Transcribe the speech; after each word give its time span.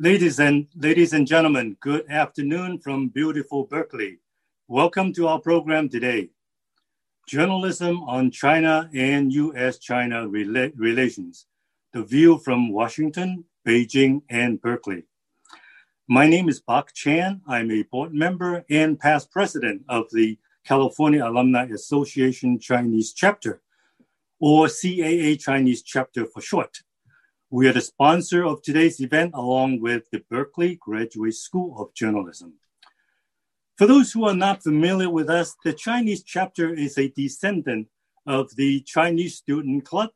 Ladies 0.00 0.38
and 0.38 0.68
ladies 0.76 1.12
and 1.12 1.26
gentlemen, 1.26 1.76
good 1.80 2.08
afternoon 2.08 2.78
from 2.78 3.08
beautiful 3.08 3.64
Berkeley. 3.64 4.18
Welcome 4.68 5.12
to 5.14 5.26
our 5.26 5.40
program 5.40 5.88
today. 5.88 6.30
Journalism 7.26 8.04
on 8.04 8.30
China 8.30 8.88
and 8.94 9.32
US-China 9.32 10.28
rela- 10.28 10.72
relations. 10.76 11.46
The 11.92 12.04
view 12.04 12.38
from 12.38 12.70
Washington, 12.70 13.44
Beijing, 13.66 14.22
and 14.30 14.62
Berkeley. 14.62 15.02
My 16.06 16.28
name 16.28 16.48
is 16.48 16.60
Bak 16.60 16.94
Chan. 16.94 17.40
I'm 17.48 17.72
a 17.72 17.82
board 17.82 18.14
member 18.14 18.64
and 18.70 19.00
past 19.00 19.32
president 19.32 19.82
of 19.88 20.04
the 20.12 20.38
California 20.64 21.26
Alumni 21.26 21.64
Association 21.74 22.60
Chinese 22.60 23.12
Chapter, 23.14 23.62
or 24.38 24.68
CAA 24.68 25.40
Chinese 25.40 25.82
Chapter 25.82 26.24
for 26.26 26.40
short. 26.40 26.82
We 27.50 27.66
are 27.66 27.72
the 27.72 27.80
sponsor 27.80 28.44
of 28.44 28.60
today's 28.60 29.00
event 29.00 29.30
along 29.32 29.80
with 29.80 30.10
the 30.10 30.22
Berkeley 30.28 30.74
Graduate 30.74 31.34
School 31.34 31.80
of 31.80 31.94
Journalism. 31.94 32.58
For 33.78 33.86
those 33.86 34.12
who 34.12 34.24
are 34.26 34.34
not 34.34 34.62
familiar 34.62 35.08
with 35.08 35.30
us, 35.30 35.56
the 35.64 35.72
Chinese 35.72 36.22
chapter 36.22 36.74
is 36.74 36.98
a 36.98 37.08
descendant 37.08 37.88
of 38.26 38.54
the 38.56 38.82
Chinese 38.82 39.36
Student 39.36 39.86
Club, 39.86 40.10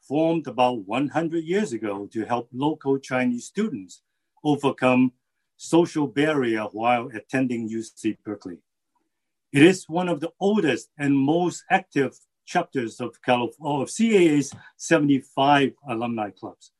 formed 0.00 0.46
about 0.46 0.86
100 0.86 1.44
years 1.44 1.74
ago 1.74 2.08
to 2.10 2.24
help 2.24 2.48
local 2.54 2.98
Chinese 2.98 3.44
students 3.44 4.00
overcome 4.42 5.12
social 5.58 6.06
barrier 6.06 6.62
while 6.72 7.10
attending 7.14 7.68
UC 7.68 8.16
Berkeley. 8.24 8.60
It 9.52 9.62
is 9.62 9.90
one 9.90 10.08
of 10.08 10.20
the 10.20 10.32
oldest 10.40 10.88
and 10.96 11.18
most 11.18 11.64
active 11.70 12.18
chapters 12.46 12.98
of, 12.98 13.20
California, 13.20 13.82
of 13.82 13.88
CAA's 13.88 14.54
75 14.78 15.74
alumni 15.86 16.30
clubs. 16.30 16.72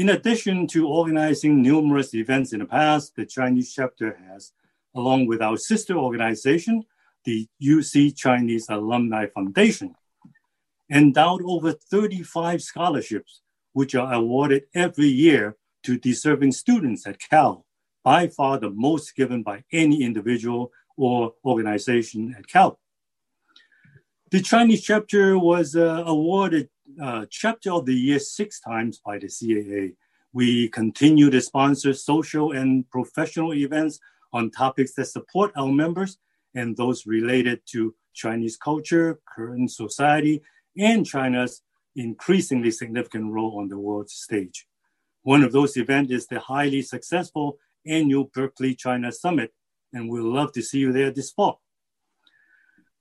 In 0.00 0.08
addition 0.08 0.66
to 0.68 0.88
organizing 0.88 1.60
numerous 1.60 2.14
events 2.14 2.54
in 2.54 2.60
the 2.60 2.64
past, 2.64 3.14
the 3.16 3.26
Chinese 3.26 3.74
chapter 3.74 4.16
has, 4.26 4.52
along 4.94 5.26
with 5.26 5.42
our 5.42 5.58
sister 5.58 5.94
organization, 5.94 6.84
the 7.26 7.46
UC 7.62 8.16
Chinese 8.16 8.70
Alumni 8.70 9.26
Foundation, 9.26 9.94
endowed 10.90 11.42
over 11.44 11.72
35 11.72 12.62
scholarships, 12.62 13.42
which 13.74 13.94
are 13.94 14.14
awarded 14.14 14.62
every 14.74 15.08
year 15.08 15.58
to 15.82 15.98
deserving 15.98 16.52
students 16.52 17.06
at 17.06 17.20
Cal 17.20 17.66
by 18.02 18.26
far 18.26 18.58
the 18.58 18.70
most 18.70 19.14
given 19.14 19.42
by 19.42 19.64
any 19.70 20.02
individual 20.02 20.72
or 20.96 21.34
organization 21.44 22.34
at 22.38 22.48
Cal. 22.48 22.80
The 24.30 24.40
Chinese 24.40 24.80
chapter 24.80 25.38
was 25.38 25.76
uh, 25.76 26.04
awarded 26.06 26.70
uh, 27.02 27.26
Chapter 27.30 27.72
of 27.72 27.86
the 27.86 27.94
Year 27.94 28.18
six 28.18 28.60
times 28.60 29.00
by 29.04 29.18
the 29.18 29.26
CAA. 29.26 29.94
We 30.32 30.68
continue 30.68 31.30
to 31.30 31.40
sponsor 31.40 31.92
social 31.92 32.52
and 32.52 32.88
professional 32.90 33.52
events 33.54 33.98
on 34.32 34.50
topics 34.50 34.94
that 34.94 35.06
support 35.06 35.52
our 35.56 35.72
members 35.72 36.18
and 36.54 36.76
those 36.76 37.06
related 37.06 37.60
to 37.72 37.94
Chinese 38.14 38.56
culture, 38.56 39.20
current 39.26 39.70
society, 39.70 40.42
and 40.76 41.06
China's 41.06 41.62
increasingly 41.96 42.70
significant 42.70 43.32
role 43.32 43.58
on 43.58 43.68
the 43.68 43.78
world 43.78 44.08
stage. 44.08 44.66
One 45.22 45.42
of 45.42 45.52
those 45.52 45.76
events 45.76 46.12
is 46.12 46.26
the 46.26 46.40
highly 46.40 46.82
successful 46.82 47.58
annual 47.86 48.30
Berkeley 48.32 48.74
China 48.74 49.12
Summit, 49.12 49.52
and 49.92 50.08
we'd 50.08 50.22
love 50.22 50.52
to 50.52 50.62
see 50.62 50.78
you 50.78 50.92
there 50.92 51.10
this 51.10 51.30
fall. 51.30 51.60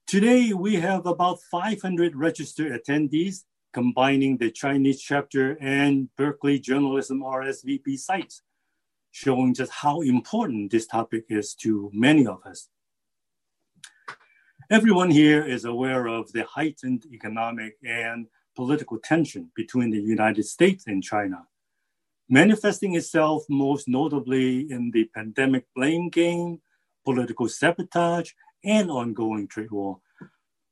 Today, 0.08 0.54
we 0.54 0.76
have 0.78 1.06
about 1.06 1.40
500 1.52 2.16
registered 2.16 2.72
attendees 2.72 3.44
combining 3.74 4.38
the 4.38 4.52
Chinese 4.52 5.02
chapter 5.02 5.58
and 5.62 6.10
Berkeley 6.16 6.60
Journalism 6.60 7.22
RSVP 7.22 7.98
sites, 7.98 8.42
showing 9.12 9.54
just 9.54 9.72
how 9.72 10.02
important 10.02 10.72
this 10.72 10.88
topic 10.88 11.26
is 11.30 11.54
to 11.56 11.90
many 11.94 12.26
of 12.26 12.46
us. 12.46 12.70
Everyone 14.72 15.10
here 15.10 15.44
is 15.44 15.66
aware 15.66 16.08
of 16.08 16.32
the 16.32 16.46
heightened 16.46 17.06
economic 17.12 17.78
and 17.84 18.28
political 18.56 19.00
tension 19.00 19.52
between 19.56 19.90
the 19.90 20.02
United 20.02 20.44
States 20.44 20.86
and 20.88 21.04
China 21.04 21.48
manifesting 22.30 22.96
itself 22.96 23.44
most 23.50 23.88
notably 23.88 24.72
in 24.72 24.92
the 24.92 25.06
pandemic 25.16 25.66
blame 25.76 26.10
game, 26.10 26.62
political 27.04 27.50
sabotage, 27.50 28.32
and 28.64 28.92
ongoing 28.92 29.48
trade 29.48 29.72
war. 29.72 30.00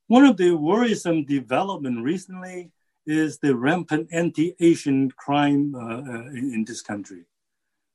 One 0.07 0.23
of 0.23 0.37
the 0.37 0.51
worrisome 0.51 1.25
developments 1.25 2.01
recently 2.01 2.71
is 3.07 3.39
the 3.39 3.55
rampant 3.55 4.09
anti-Asian 4.11 5.09
crime 5.11 5.73
uh, 5.73 5.79
uh, 5.79 6.27
in, 6.27 6.53
in, 6.53 6.65
this 6.65 6.81
country, 6.81 7.23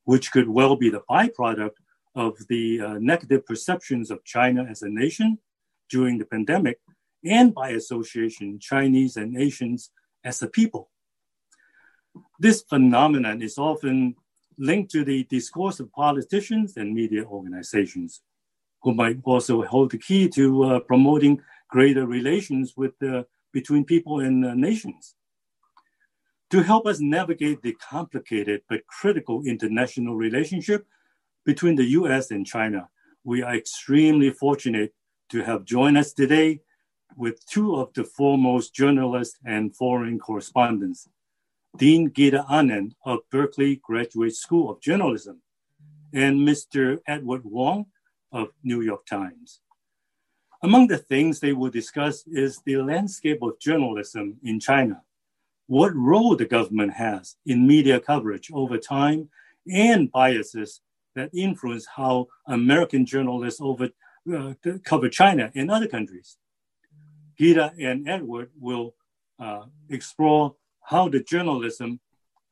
which 0.05 0.33
could 0.33 0.49
well 0.49 0.75
be 0.75 0.89
the 0.89 1.03
byproduct 1.09 1.77
of 2.15 2.37
the 2.49 2.81
uh, 2.81 2.95
negative 2.99 3.45
perceptions 3.47 4.11
of 4.11 4.25
China 4.25 4.65
as 4.69 4.83
a 4.83 4.89
nation 4.89 5.39
during 5.91 6.17
the 6.19 6.25
pandemic, 6.25 6.81
and 7.25 7.55
by 7.55 7.71
association, 7.71 8.59
Chinese 8.59 9.17
and 9.17 9.37
Asians 9.37 9.91
as 10.25 10.41
a 10.43 10.49
people. 10.49 10.91
This 12.39 12.63
phenomenon 12.63 13.43
is 13.43 13.59
often 13.59 14.17
linked 14.59 14.91
to 14.93 15.05
the 15.05 15.25
discourse 15.25 15.81
of 15.81 15.93
politicians 15.93 16.77
and 16.77 16.95
media 16.95 17.25
organizations, 17.25 18.23
who 18.83 18.95
might 18.95 19.19
also 19.25 19.63
hold 19.63 19.91
the 19.91 19.99
key 19.99 20.29
to 20.31 20.65
uh, 20.65 20.81
promoting 20.81 21.41
greater 21.69 22.07
relations 22.07 22.75
with 22.77 22.95
uh, 23.03 23.23
between 23.53 23.85
people 23.85 24.21
and 24.21 24.45
uh, 24.45 24.55
nations. 24.55 25.15
To 26.51 26.63
help 26.63 26.87
us 26.87 27.01
navigate 27.01 27.63
the 27.63 27.73
complicated 27.73 28.63
but 28.69 28.87
critical 28.87 29.43
international 29.47 30.17
relationship 30.17 30.87
between 31.45 31.77
the 31.77 31.87
US 32.01 32.31
and 32.31 32.47
China, 32.47 32.89
we 33.25 33.43
are 33.43 33.55
extremely 33.55 34.31
fortunate 34.31 34.93
to 35.31 35.43
have 35.43 35.65
joined 35.65 35.97
us 35.97 36.13
today 36.13 36.61
with 37.17 37.45
two 37.47 37.77
of 37.77 37.93
the 37.95 38.05
foremost 38.05 38.75
journalists 38.75 39.39
and 39.45 39.75
foreign 39.75 40.19
correspondents 40.19 41.09
Dean 41.77 42.11
Geeta 42.11 42.47
Anand 42.49 42.93
of 43.07 43.21
Berkeley 43.31 43.77
Graduate 43.77 44.37
School 44.37 44.71
of 44.71 44.81
Journalism, 44.83 45.41
and 46.13 46.47
Mr. 46.47 46.99
Edward 47.07 47.45
Wong 47.45 47.87
of 48.31 48.49
New 48.63 48.83
York 48.83 49.07
Times. 49.07 49.62
Among 50.65 50.87
the 50.87 50.99
things 50.99 51.41
they 51.41 51.53
will 51.53 51.71
discuss 51.71 52.25
is 52.29 52.61
the 52.65 52.77
landscape 52.77 53.43
of 53.43 53.59
journalism 53.59 54.39
in 54.45 54.61
China, 54.61 55.03
what 55.67 55.93
role 55.97 56.37
the 56.37 56.45
government 56.45 56.93
has 56.93 57.37
in 57.45 57.67
media 57.67 57.99
coverage 57.99 58.49
over 58.53 58.79
time, 58.79 59.29
and 59.67 60.11
biases 60.13 60.81
that 61.17 61.31
influence 61.35 61.87
how 61.87 62.29
American 62.47 63.05
journalists 63.05 63.61
over, 63.61 63.89
uh, 64.33 64.55
cover 64.85 65.09
China 65.09 65.51
and 65.57 65.69
other 65.69 65.89
countries. 65.89 66.37
Geeta 67.39 67.73
and 67.81 68.09
Edward 68.09 68.51
will 68.61 68.95
uh, 69.41 69.65
explore 69.91 70.55
how 70.81 71.09
the 71.09 71.21
journalism, 71.25 71.99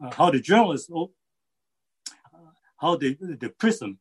uh, 0.05 0.11
how 0.13 0.31
the 0.31 0.41
journalists, 0.41 0.91
oh, 0.93 1.13
how 2.77 2.97
the, 2.97 3.17
the 3.21 3.51
prism 3.51 4.01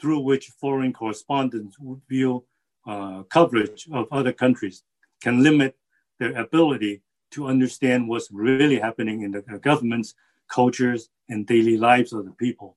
through 0.00 0.20
which 0.20 0.48
foreign 0.60 0.92
correspondents 0.92 1.78
would 1.78 2.00
view 2.08 2.44
uh, 2.86 3.22
coverage 3.24 3.88
of 3.92 4.06
other 4.10 4.32
countries 4.32 4.82
can 5.22 5.42
limit 5.42 5.76
their 6.18 6.36
ability 6.36 7.02
to 7.32 7.48
understand 7.48 8.08
what's 8.08 8.28
really 8.30 8.78
happening 8.78 9.22
in 9.22 9.32
the 9.32 9.42
governments, 9.58 10.14
cultures, 10.48 11.08
and 11.28 11.46
daily 11.46 11.76
lives 11.76 12.12
of 12.12 12.24
the 12.24 12.30
people. 12.32 12.76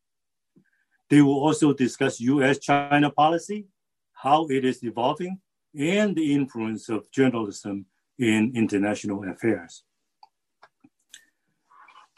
They 1.10 1.22
will 1.22 1.40
also 1.40 1.74
discuss 1.74 2.20
US 2.20 2.58
China 2.60 3.10
policy, 3.12 3.68
how 4.14 4.48
it 4.48 4.66
is 4.66 4.84
evolving, 4.84 5.40
and 5.78 6.16
the 6.16 6.34
influence 6.34 6.90
of 6.90 7.12
journalism 7.12 7.86
in 8.18 8.52
international 8.56 9.30
affairs. 9.30 9.84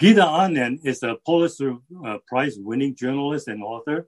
Geeta 0.02 0.24
Anand 0.24 0.80
is 0.86 1.04
a 1.04 1.18
Pulitzer 1.26 1.76
uh, 2.06 2.20
Prize 2.26 2.56
winning 2.58 2.96
journalist 2.96 3.50
and 3.50 3.62
author. 3.62 4.08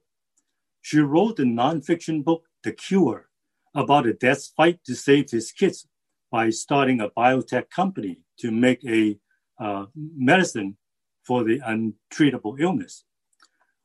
She 0.81 0.99
wrote 0.99 1.35
the 1.35 1.43
nonfiction 1.43 2.23
book, 2.23 2.45
The 2.63 2.71
Cure, 2.71 3.27
about 3.73 4.05
a 4.05 4.13
dad's 4.13 4.47
fight 4.47 4.79
to 4.85 4.95
save 4.95 5.31
his 5.31 5.51
kids 5.51 5.87
by 6.31 6.49
starting 6.49 7.01
a 7.01 7.09
biotech 7.09 7.69
company 7.69 8.19
to 8.39 8.51
make 8.51 8.83
a 8.85 9.17
uh, 9.59 9.85
medicine 9.95 10.77
for 11.23 11.43
the 11.43 11.59
Untreatable 11.59 12.59
Illness, 12.59 13.03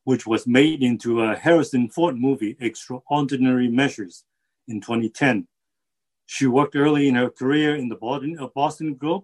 which 0.05 0.25
was 0.25 0.47
made 0.47 0.81
into 0.81 1.21
a 1.21 1.35
Harrison 1.35 1.89
Ford 1.89 2.17
movie, 2.17 2.57
Extraordinary 2.59 3.67
Measures, 3.67 4.23
in 4.67 4.81
2010. 4.81 5.47
She 6.25 6.47
worked 6.47 6.75
early 6.75 7.07
in 7.07 7.15
her 7.15 7.29
career 7.29 7.75
in 7.75 7.89
the 7.89 7.95
Boston, 7.95 8.37
uh, 8.39 8.47
Boston 8.53 8.95
Globe. 8.95 9.23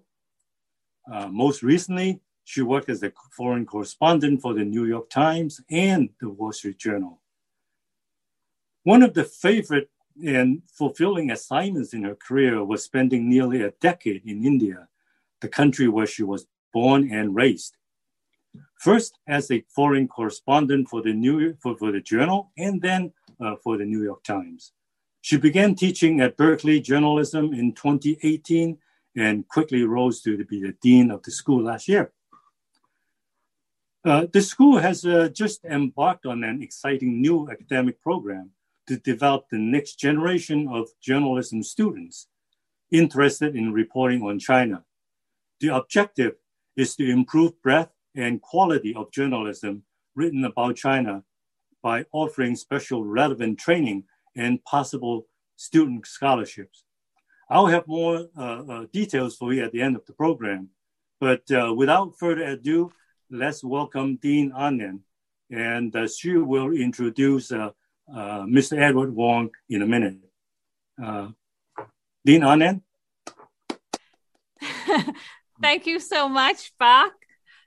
Uh, 1.12 1.28
most 1.28 1.64
recently, 1.64 2.22
she 2.46 2.62
worked 2.62 2.90
as 2.90 3.04
a 3.04 3.12
foreign 3.32 3.66
correspondent 3.66 4.42
for 4.42 4.54
the 4.54 4.64
New 4.64 4.86
York 4.86 5.10
Times 5.10 5.60
and 5.70 6.10
the 6.22 6.30
Wall 6.30 6.54
Street 6.54 6.78
Journal. 6.78 7.22
One 8.84 9.04
of 9.04 9.14
the 9.14 9.24
favorite 9.24 9.90
and 10.26 10.62
fulfilling 10.68 11.32
assignments 11.32 11.94
in 11.94 12.04
her 12.04 12.16
career 12.16 12.64
was 12.64 12.84
spending 12.84 13.30
nearly 13.30 13.62
a 13.62 13.72
decade 13.82 14.24
in 14.26 14.46
India, 14.46 14.88
the 15.42 15.48
country 15.48 15.88
where 15.88 16.08
she 16.08 16.24
was 16.24 16.48
born 16.72 17.12
and 17.12 17.36
raised. 17.36 17.76
First 18.80 19.18
as 19.28 19.50
a 19.50 19.64
foreign 19.76 20.08
correspondent 20.08 20.90
for 20.90 21.02
the 21.02 21.14
New 21.14 21.56
for, 21.62 21.76
for 21.78 21.92
the 21.92 22.02
Journal, 22.02 22.52
and 22.58 22.82
then 22.82 23.14
uh, 23.40 23.56
for 23.64 23.78
the 23.78 23.86
New 23.86 24.04
York 24.04 24.24
Times. 24.24 24.74
She 25.22 25.38
began 25.38 25.74
teaching 25.76 26.20
at 26.20 26.38
Berkeley 26.38 26.82
journalism 26.82 27.54
in 27.54 27.74
2018 27.74 28.78
and 29.16 29.48
quickly 29.48 29.84
rose 29.84 30.22
to 30.22 30.44
be 30.46 30.62
the 30.62 30.76
dean 30.82 31.12
of 31.12 31.24
the 31.24 31.32
school 31.32 31.64
last 31.64 31.88
year. 31.88 32.12
Uh, 34.04 34.26
the 34.34 34.42
school 34.42 34.80
has 34.80 35.06
uh, 35.06 35.30
just 35.30 35.64
embarked 35.64 36.26
on 36.26 36.44
an 36.44 36.62
exciting 36.62 37.22
new 37.22 37.50
academic 37.50 38.02
program 38.02 38.52
to 38.88 38.98
develop 38.98 39.46
the 39.50 39.58
next 39.58 39.96
generation 39.96 40.68
of 40.72 40.90
journalism 41.02 41.64
students 41.64 42.28
interested 42.92 43.56
in 43.56 43.74
reporting 43.74 44.22
on 44.22 44.40
China. 44.40 44.84
The 45.60 45.70
objective 45.70 46.36
is 46.76 46.96
to 46.96 47.10
improve 47.10 47.62
breadth 47.62 47.92
and 48.16 48.42
quality 48.42 48.94
of 48.96 49.12
journalism 49.12 49.84
written 50.16 50.46
about 50.46 50.76
China 50.76 51.24
by 51.82 52.06
offering 52.12 52.56
special 52.56 53.04
relevant 53.04 53.60
training 53.60 54.04
and 54.36 54.64
possible 54.64 55.28
student 55.56 56.06
scholarships. 56.06 56.84
I'll 57.50 57.68
have 57.68 57.88
more 57.88 58.28
uh, 58.38 58.64
uh, 58.64 58.86
details 58.92 59.36
for 59.36 59.54
you 59.54 59.64
at 59.64 59.72
the 59.72 59.82
end 59.82 59.96
of 59.96 60.06
the 60.06 60.14
program. 60.14 60.70
But 61.20 61.50
uh, 61.52 61.74
without 61.76 62.18
further 62.18 62.44
ado, 62.44 62.92
let's 63.30 63.64
welcome 63.64 64.18
Dean 64.18 64.52
Anand, 64.52 65.00
and 65.52 65.96
uh, 65.96 66.08
she 66.08 66.36
will 66.38 66.72
introduce 66.72 67.52
uh, 68.10 68.44
Mr. 68.44 68.78
Edward 68.78 69.16
Wong 69.16 69.50
in 69.70 69.82
a 69.82 69.88
minute. 69.88 70.18
Uh, 71.02 71.30
Dean 72.26 72.42
Anand? 72.42 72.82
Thank 75.62 75.86
you 75.86 76.00
so 76.00 76.30
much, 76.30 76.72
Bach. 76.80 77.14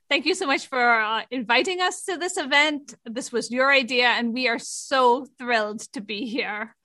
Thank 0.08 0.24
you 0.24 0.34
so 0.34 0.46
much 0.46 0.68
for 0.68 1.00
uh, 1.00 1.22
inviting 1.30 1.80
us 1.80 2.04
to 2.04 2.16
this 2.16 2.36
event. 2.36 2.94
This 3.04 3.32
was 3.32 3.50
your 3.50 3.72
idea, 3.72 4.06
and 4.06 4.32
we 4.32 4.48
are 4.48 4.58
so 4.58 5.26
thrilled 5.38 5.80
to 5.92 6.00
be 6.00 6.26
here. 6.26 6.76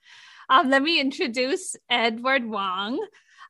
Um, 0.49 0.69
let 0.69 0.81
me 0.81 0.99
introduce 0.99 1.75
Edward 1.89 2.49
Wong. 2.49 2.99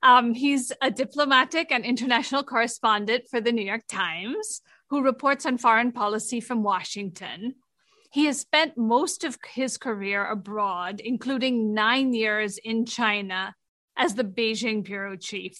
Um, 0.03 0.33
he's 0.33 0.71
a 0.81 0.92
diplomatic 0.92 1.71
and 1.71 1.86
international 1.86 2.44
correspondent 2.44 3.25
for 3.30 3.39
the 3.39 3.51
New 3.51 3.63
York 3.63 3.83
Times 3.88 4.62
who 4.89 5.03
reports 5.03 5.45
on 5.45 5.57
foreign 5.57 5.92
policy 5.92 6.42
from 6.42 6.63
Washington. 6.63 7.56
He 8.12 8.25
has 8.25 8.42
spent 8.42 8.78
most 8.78 9.24
of 9.24 9.38
his 9.54 9.78
career 9.78 10.30
abroad, 10.30 11.00
including 11.00 11.74
nine 11.74 12.13
years 12.13 12.58
in 12.58 12.86
China 12.86 13.56
as 13.96 14.16
the 14.16 14.25
Beijing 14.25 14.84
bureau 14.84 15.16
chief. 15.16 15.58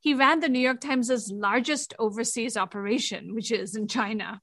He 0.00 0.14
ran 0.14 0.40
the 0.40 0.48
New 0.48 0.58
York 0.58 0.80
Times' 0.80 1.30
largest 1.30 1.92
overseas 1.98 2.56
operation, 2.56 3.34
which 3.34 3.52
is 3.52 3.76
in 3.76 3.88
China. 3.88 4.40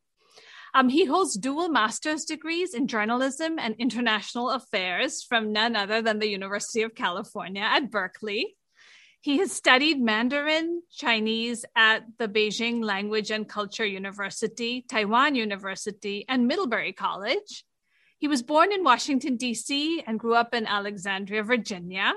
Um, 0.75 0.89
he 0.89 1.05
holds 1.05 1.35
dual 1.35 1.69
master's 1.69 2.25
degrees 2.25 2.75
in 2.75 2.87
journalism 2.87 3.57
and 3.57 3.75
international 3.79 4.51
affairs 4.51 5.23
from 5.23 5.51
none 5.51 5.75
other 5.75 6.03
than 6.03 6.19
the 6.19 6.29
University 6.29 6.83
of 6.83 6.93
California 6.93 7.63
at 7.63 7.89
Berkeley. 7.89 8.57
He 9.23 9.37
has 9.37 9.53
studied 9.53 10.01
Mandarin 10.01 10.81
Chinese 10.91 11.63
at 11.77 12.03
the 12.19 12.27
Beijing 12.27 12.83
Language 12.83 13.31
and 13.31 13.47
Culture 13.47 13.85
University, 13.85 14.83
Taiwan 14.89 15.35
University, 15.35 16.25
and 16.27 16.45
Middlebury 16.45 16.91
College. 16.91 17.63
He 18.17 18.27
was 18.27 18.43
born 18.43 18.73
in 18.73 18.83
Washington, 18.83 19.37
D.C., 19.37 20.03
and 20.05 20.19
grew 20.19 20.35
up 20.35 20.53
in 20.53 20.67
Alexandria, 20.67 21.41
Virginia. 21.41 22.15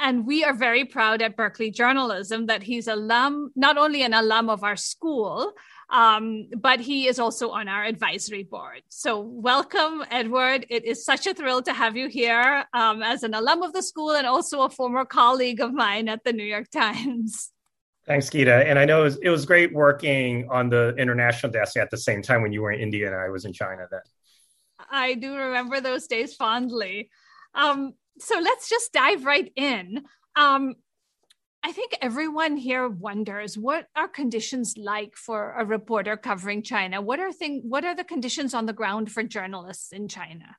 And 0.00 0.26
we 0.26 0.42
are 0.42 0.52
very 0.52 0.84
proud 0.84 1.22
at 1.22 1.36
Berkeley 1.36 1.70
Journalism 1.70 2.46
that 2.46 2.64
he's 2.64 2.88
alum, 2.88 3.52
not 3.54 3.78
only 3.78 4.02
an 4.02 4.12
alum 4.12 4.50
of 4.50 4.64
our 4.64 4.74
school, 4.74 5.52
um, 5.92 6.48
but 6.56 6.80
he 6.80 7.06
is 7.06 7.18
also 7.18 7.50
on 7.50 7.68
our 7.68 7.84
advisory 7.84 8.42
board. 8.42 8.80
So, 8.88 9.20
welcome, 9.20 10.02
Edward. 10.10 10.64
It 10.70 10.86
is 10.86 11.04
such 11.04 11.26
a 11.26 11.34
thrill 11.34 11.60
to 11.62 11.72
have 11.72 11.96
you 11.96 12.08
here 12.08 12.64
um, 12.72 13.02
as 13.02 13.22
an 13.22 13.34
alum 13.34 13.62
of 13.62 13.74
the 13.74 13.82
school 13.82 14.12
and 14.12 14.26
also 14.26 14.62
a 14.62 14.70
former 14.70 15.04
colleague 15.04 15.60
of 15.60 15.74
mine 15.74 16.08
at 16.08 16.24
the 16.24 16.32
New 16.32 16.44
York 16.44 16.70
Times. 16.70 17.50
Thanks, 18.06 18.30
Geeta. 18.30 18.64
And 18.66 18.78
I 18.78 18.86
know 18.86 19.02
it 19.02 19.04
was, 19.04 19.18
it 19.18 19.28
was 19.28 19.44
great 19.44 19.72
working 19.72 20.48
on 20.50 20.70
the 20.70 20.94
international 20.96 21.52
desk 21.52 21.76
at 21.76 21.90
the 21.90 21.98
same 21.98 22.22
time 22.22 22.42
when 22.42 22.52
you 22.52 22.62
were 22.62 22.72
in 22.72 22.80
India 22.80 23.06
and 23.06 23.14
I 23.14 23.28
was 23.28 23.44
in 23.44 23.52
China 23.52 23.86
then. 23.90 24.00
I 24.90 25.14
do 25.14 25.36
remember 25.36 25.80
those 25.80 26.06
days 26.06 26.34
fondly. 26.34 27.10
Um, 27.54 27.92
so 28.18 28.40
let's 28.40 28.68
just 28.68 28.92
dive 28.92 29.24
right 29.24 29.52
in. 29.54 30.04
Um, 30.34 30.74
I 31.64 31.72
think 31.72 31.96
everyone 32.02 32.56
here 32.56 32.88
wonders 32.88 33.56
what 33.56 33.86
are 33.94 34.08
conditions 34.08 34.76
like 34.76 35.16
for 35.16 35.54
a 35.56 35.64
reporter 35.64 36.16
covering 36.16 36.62
China? 36.62 37.00
What 37.00 37.20
are 37.20 37.32
thing 37.32 37.62
what 37.64 37.84
are 37.84 37.94
the 37.94 38.04
conditions 38.04 38.52
on 38.52 38.66
the 38.66 38.72
ground 38.72 39.12
for 39.12 39.22
journalists 39.22 39.92
in 39.92 40.08
China? 40.08 40.56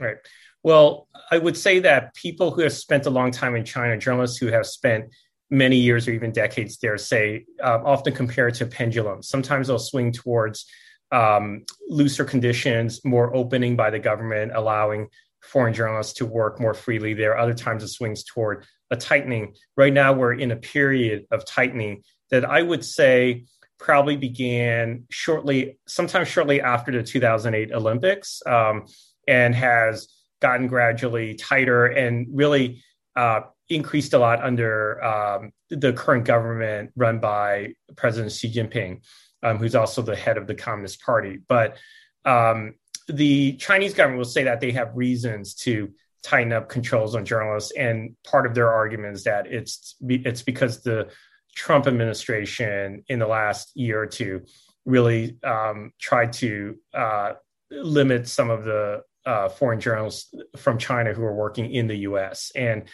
Right. 0.00 0.16
Well, 0.62 1.08
I 1.30 1.36
would 1.38 1.56
say 1.56 1.80
that 1.80 2.14
people 2.14 2.50
who 2.52 2.62
have 2.62 2.72
spent 2.72 3.06
a 3.06 3.10
long 3.10 3.30
time 3.30 3.54
in 3.54 3.64
China, 3.64 3.98
journalists 3.98 4.38
who 4.38 4.46
have 4.46 4.66
spent 4.66 5.12
many 5.50 5.76
years 5.76 6.08
or 6.08 6.12
even 6.12 6.32
decades 6.32 6.78
there, 6.78 6.96
say 6.96 7.44
uh, 7.62 7.80
often 7.84 8.14
compare 8.14 8.48
it 8.48 8.54
to 8.56 8.66
pendulums. 8.66 9.28
Sometimes 9.28 9.66
they'll 9.66 9.78
swing 9.78 10.10
towards 10.10 10.64
um, 11.12 11.64
looser 11.88 12.24
conditions, 12.24 13.04
more 13.04 13.34
opening 13.34 13.76
by 13.76 13.90
the 13.90 13.98
government, 13.98 14.52
allowing 14.54 15.08
foreign 15.42 15.74
journalists 15.74 16.12
to 16.14 16.26
work 16.26 16.60
more 16.60 16.74
freely 16.74 17.14
there. 17.14 17.38
Other 17.38 17.54
times 17.54 17.82
it 17.82 17.88
swings 17.88 18.24
toward 18.24 18.66
a 18.90 18.96
tightening. 18.96 19.54
Right 19.76 19.92
now, 19.92 20.12
we're 20.12 20.34
in 20.34 20.50
a 20.50 20.56
period 20.56 21.26
of 21.30 21.44
tightening 21.46 22.02
that 22.30 22.44
I 22.44 22.62
would 22.62 22.84
say 22.84 23.44
probably 23.78 24.16
began 24.16 25.04
shortly, 25.10 25.78
sometime 25.86 26.24
shortly 26.24 26.60
after 26.60 26.92
the 26.92 27.02
2008 27.02 27.72
Olympics, 27.72 28.42
um, 28.46 28.86
and 29.26 29.54
has 29.54 30.08
gotten 30.40 30.66
gradually 30.66 31.34
tighter 31.34 31.86
and 31.86 32.26
really 32.32 32.82
uh, 33.16 33.40
increased 33.68 34.12
a 34.12 34.18
lot 34.18 34.42
under 34.42 35.02
um, 35.02 35.52
the 35.70 35.92
current 35.92 36.24
government 36.24 36.90
run 36.96 37.20
by 37.20 37.74
President 37.96 38.32
Xi 38.32 38.52
Jinping, 38.52 39.02
um, 39.42 39.58
who's 39.58 39.74
also 39.74 40.02
the 40.02 40.16
head 40.16 40.36
of 40.36 40.46
the 40.46 40.54
Communist 40.54 41.00
Party. 41.00 41.38
But 41.48 41.78
um, 42.24 42.74
the 43.12 43.54
Chinese 43.54 43.94
government 43.94 44.18
will 44.18 44.24
say 44.24 44.44
that 44.44 44.60
they 44.60 44.72
have 44.72 44.96
reasons 44.96 45.54
to 45.54 45.92
tighten 46.22 46.52
up 46.52 46.68
controls 46.68 47.14
on 47.14 47.24
journalists, 47.24 47.72
and 47.72 48.16
part 48.24 48.46
of 48.46 48.54
their 48.54 48.72
argument 48.72 49.14
is 49.14 49.24
that 49.24 49.46
it's 49.46 49.96
it's 50.00 50.42
because 50.42 50.82
the 50.82 51.08
Trump 51.54 51.86
administration 51.86 53.04
in 53.08 53.18
the 53.18 53.26
last 53.26 53.76
year 53.76 54.00
or 54.00 54.06
two 54.06 54.42
really 54.84 55.38
um, 55.42 55.92
tried 55.98 56.32
to 56.32 56.76
uh, 56.94 57.32
limit 57.70 58.28
some 58.28 58.50
of 58.50 58.64
the 58.64 59.02
uh, 59.26 59.48
foreign 59.48 59.80
journalists 59.80 60.32
from 60.56 60.78
China 60.78 61.12
who 61.12 61.22
are 61.22 61.34
working 61.34 61.72
in 61.72 61.86
the 61.86 61.96
U.S. 61.96 62.52
and 62.54 62.84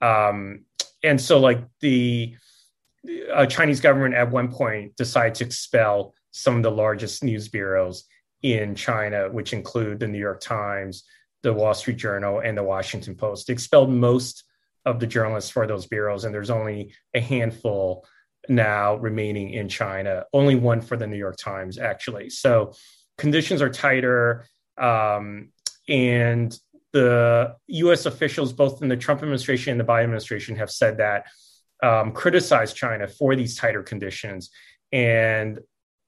um, 0.00 0.64
and 1.02 1.20
so 1.20 1.38
like 1.38 1.64
the 1.80 2.36
uh, 3.32 3.46
Chinese 3.46 3.80
government 3.80 4.14
at 4.14 4.30
one 4.30 4.52
point 4.52 4.96
decided 4.96 5.34
to 5.36 5.44
expel 5.44 6.14
some 6.30 6.56
of 6.56 6.62
the 6.62 6.70
largest 6.70 7.22
news 7.22 7.48
bureaus 7.48 8.04
in 8.42 8.74
China, 8.74 9.28
which 9.30 9.52
include 9.52 10.00
the 10.00 10.08
New 10.08 10.18
York 10.18 10.40
Times, 10.40 11.04
the 11.42 11.52
Wall 11.52 11.74
Street 11.74 11.96
Journal, 11.96 12.40
and 12.40 12.56
the 12.56 12.62
Washington 12.62 13.14
Post. 13.14 13.46
They 13.46 13.52
expelled 13.52 13.90
most 13.90 14.44
of 14.84 14.98
the 14.98 15.06
journalists 15.06 15.50
for 15.50 15.66
those 15.66 15.86
bureaus, 15.86 16.24
and 16.24 16.34
there's 16.34 16.50
only 16.50 16.94
a 17.14 17.20
handful 17.20 18.06
now 18.48 18.96
remaining 18.96 19.50
in 19.50 19.68
China, 19.68 20.24
only 20.32 20.56
one 20.56 20.80
for 20.80 20.96
the 20.96 21.06
New 21.06 21.16
York 21.16 21.36
Times, 21.36 21.78
actually. 21.78 22.30
So 22.30 22.74
conditions 23.18 23.62
are 23.62 23.70
tighter. 23.70 24.46
Um, 24.76 25.52
and 25.88 26.56
the 26.92 27.54
US 27.68 28.06
officials, 28.06 28.52
both 28.52 28.82
in 28.82 28.88
the 28.88 28.96
Trump 28.96 29.22
administration 29.22 29.72
and 29.72 29.80
the 29.80 29.84
Biden 29.84 30.04
administration, 30.04 30.56
have 30.56 30.70
said 30.70 30.98
that 30.98 31.26
um, 31.82 32.12
criticized 32.12 32.76
China 32.76 33.08
for 33.08 33.34
these 33.34 33.56
tighter 33.56 33.82
conditions 33.82 34.50
and 34.92 35.60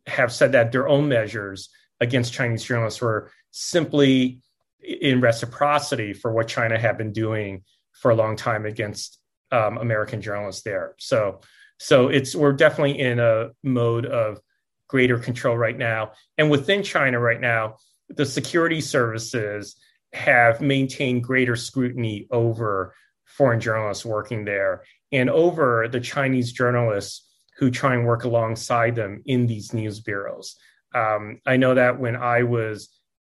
have 0.06 0.32
said 0.32 0.52
that 0.52 0.72
their 0.72 0.88
own 0.88 1.08
measures 1.08 1.70
against 2.00 2.32
Chinese 2.32 2.64
journalists 2.64 3.00
were 3.00 3.30
simply 3.50 4.40
in 4.80 5.20
reciprocity 5.20 6.12
for 6.12 6.32
what 6.32 6.48
China 6.48 6.78
had 6.78 6.98
been 6.98 7.12
doing 7.12 7.64
for 7.92 8.10
a 8.10 8.14
long 8.14 8.36
time 8.36 8.66
against 8.66 9.18
um, 9.50 9.78
American 9.78 10.20
journalists 10.20 10.62
there. 10.62 10.94
So, 10.98 11.40
so 11.78 12.08
it's 12.08 12.34
we're 12.34 12.52
definitely 12.52 12.98
in 12.98 13.18
a 13.18 13.50
mode 13.62 14.06
of 14.06 14.40
greater 14.88 15.18
control 15.18 15.56
right 15.56 15.76
now. 15.76 16.12
And 16.36 16.50
within 16.50 16.82
China 16.82 17.18
right 17.18 17.40
now, 17.40 17.76
the 18.08 18.26
security 18.26 18.80
services 18.80 19.76
have 20.12 20.60
maintained 20.60 21.24
greater 21.24 21.56
scrutiny 21.56 22.26
over 22.30 22.94
foreign 23.24 23.60
journalists 23.60 24.04
working 24.04 24.44
there 24.44 24.84
and 25.10 25.30
over 25.30 25.88
the 25.88 26.00
Chinese 26.00 26.52
journalists 26.52 27.28
who 27.58 27.70
try 27.70 27.94
and 27.94 28.06
work 28.06 28.24
alongside 28.24 28.94
them 28.94 29.22
in 29.26 29.46
these 29.46 29.72
news 29.72 30.00
bureaus. 30.00 30.56
Um, 30.94 31.40
I 31.44 31.56
know 31.56 31.74
that 31.74 31.98
when 31.98 32.16
I 32.16 32.44
was 32.44 32.88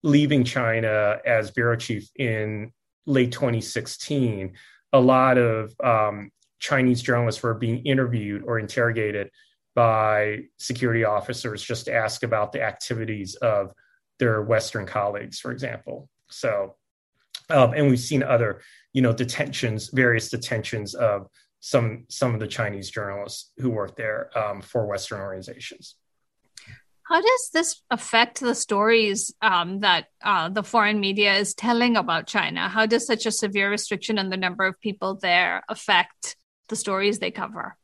leaving 0.03 0.45
China 0.45 1.19
as 1.25 1.51
bureau 1.51 1.77
chief 1.77 2.09
in 2.17 2.73
late 3.07 3.33
2016, 3.33 4.53
a 4.93 5.01
lot 5.01 5.39
of 5.39 5.75
um, 5.83 6.31
Chinese 6.59 7.03
journalists 7.03 7.43
were 7.43 7.55
being 7.55 7.85
interviewed 7.87 8.43
or 8.45 8.59
interrogated 8.59 9.31
by 9.75 10.41
security 10.59 11.05
officers 11.05 11.63
just 11.63 11.87
to 11.87 11.95
ask 11.95 12.23
about 12.23 12.53
the 12.53 12.63
activities 12.63 13.35
of 13.37 13.73
their 14.19 14.43
Western 14.43 14.87
colleagues, 14.87 15.41
for 15.41 15.51
example. 15.51 16.09
So, 16.31 16.77
um, 17.51 17.73
and 17.75 17.89
we've 17.89 17.99
seen 17.99 18.23
other, 18.23 18.61
you 18.93 19.03
know, 19.03 19.13
detentions, 19.13 19.91
various 19.93 20.31
detentions 20.31 20.95
of 20.95 21.27
some 21.61 22.05
some 22.09 22.35
of 22.35 22.41
the 22.41 22.47
Chinese 22.47 22.91
journalists 22.91 23.53
who 23.57 23.71
work 23.71 23.97
there 23.97 24.31
um, 24.39 24.61
for 24.61 24.87
Western 24.87 25.21
organizations. 25.21 25.97
How 27.07 27.21
does 27.21 27.51
this 27.53 27.83
affect 27.91 28.41
the 28.41 28.55
stories 28.55 29.35
um, 29.43 29.81
that 29.81 30.07
uh, 30.23 30.49
the 30.49 30.63
foreign 30.63 31.01
media 31.01 31.35
is 31.35 31.55
telling 31.55 31.97
about 31.97 32.27
China? 32.27 32.69
How 32.69 32.87
does 32.87 33.07
such 33.07 33.27
a 33.27 33.31
severe 33.31 33.71
restriction 33.71 34.19
on 34.19 34.31
the 34.31 34.39
number 34.39 34.65
of 34.65 34.81
people 34.81 35.17
there 35.17 35.63
affect 35.69 36.37
the 36.71 36.77
stories 36.77 37.19
they 37.19 37.31
cover? 37.31 37.77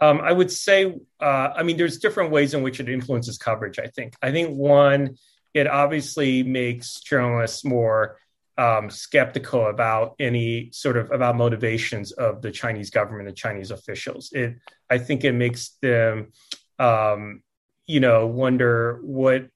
Um, 0.00 0.20
I 0.20 0.32
would 0.32 0.50
say, 0.50 0.96
uh, 1.20 1.48
I 1.56 1.62
mean, 1.62 1.76
there's 1.76 1.98
different 1.98 2.32
ways 2.32 2.54
in 2.54 2.62
which 2.62 2.80
it 2.80 2.88
influences 2.88 3.38
coverage. 3.38 3.78
I 3.78 3.86
think. 3.86 4.14
I 4.20 4.32
think 4.32 4.56
one, 4.56 5.16
it 5.54 5.68
obviously 5.68 6.42
makes 6.42 7.00
journalists 7.00 7.64
more 7.64 8.18
um, 8.56 8.90
skeptical 8.90 9.66
about 9.66 10.16
any 10.18 10.70
sort 10.72 10.96
of 10.96 11.12
about 11.12 11.36
motivations 11.36 12.10
of 12.12 12.42
the 12.42 12.50
Chinese 12.50 12.90
government 12.90 13.28
and 13.28 13.36
Chinese 13.36 13.70
officials. 13.70 14.30
It, 14.32 14.56
I 14.90 14.98
think, 14.98 15.24
it 15.24 15.32
makes 15.32 15.76
them 15.80 16.32
um, 16.80 17.42
you 17.88 17.98
know, 17.98 18.26
wonder 18.26 19.00
what 19.02 19.48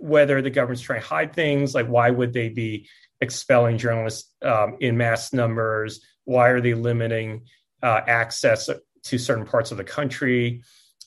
whether 0.00 0.42
the 0.42 0.50
government's 0.50 0.82
trying 0.82 1.00
to 1.00 1.06
hide 1.06 1.32
things. 1.34 1.74
Like, 1.74 1.86
why 1.86 2.10
would 2.10 2.32
they 2.32 2.48
be 2.48 2.88
expelling 3.20 3.78
journalists 3.78 4.34
um, 4.42 4.78
in 4.80 4.96
mass 4.96 5.32
numbers? 5.32 6.04
Why 6.24 6.48
are 6.48 6.60
they 6.60 6.74
limiting 6.74 7.42
uh, 7.80 8.00
access 8.06 8.68
to 9.04 9.18
certain 9.18 9.46
parts 9.46 9.70
of 9.70 9.76
the 9.76 9.84
country? 9.84 10.62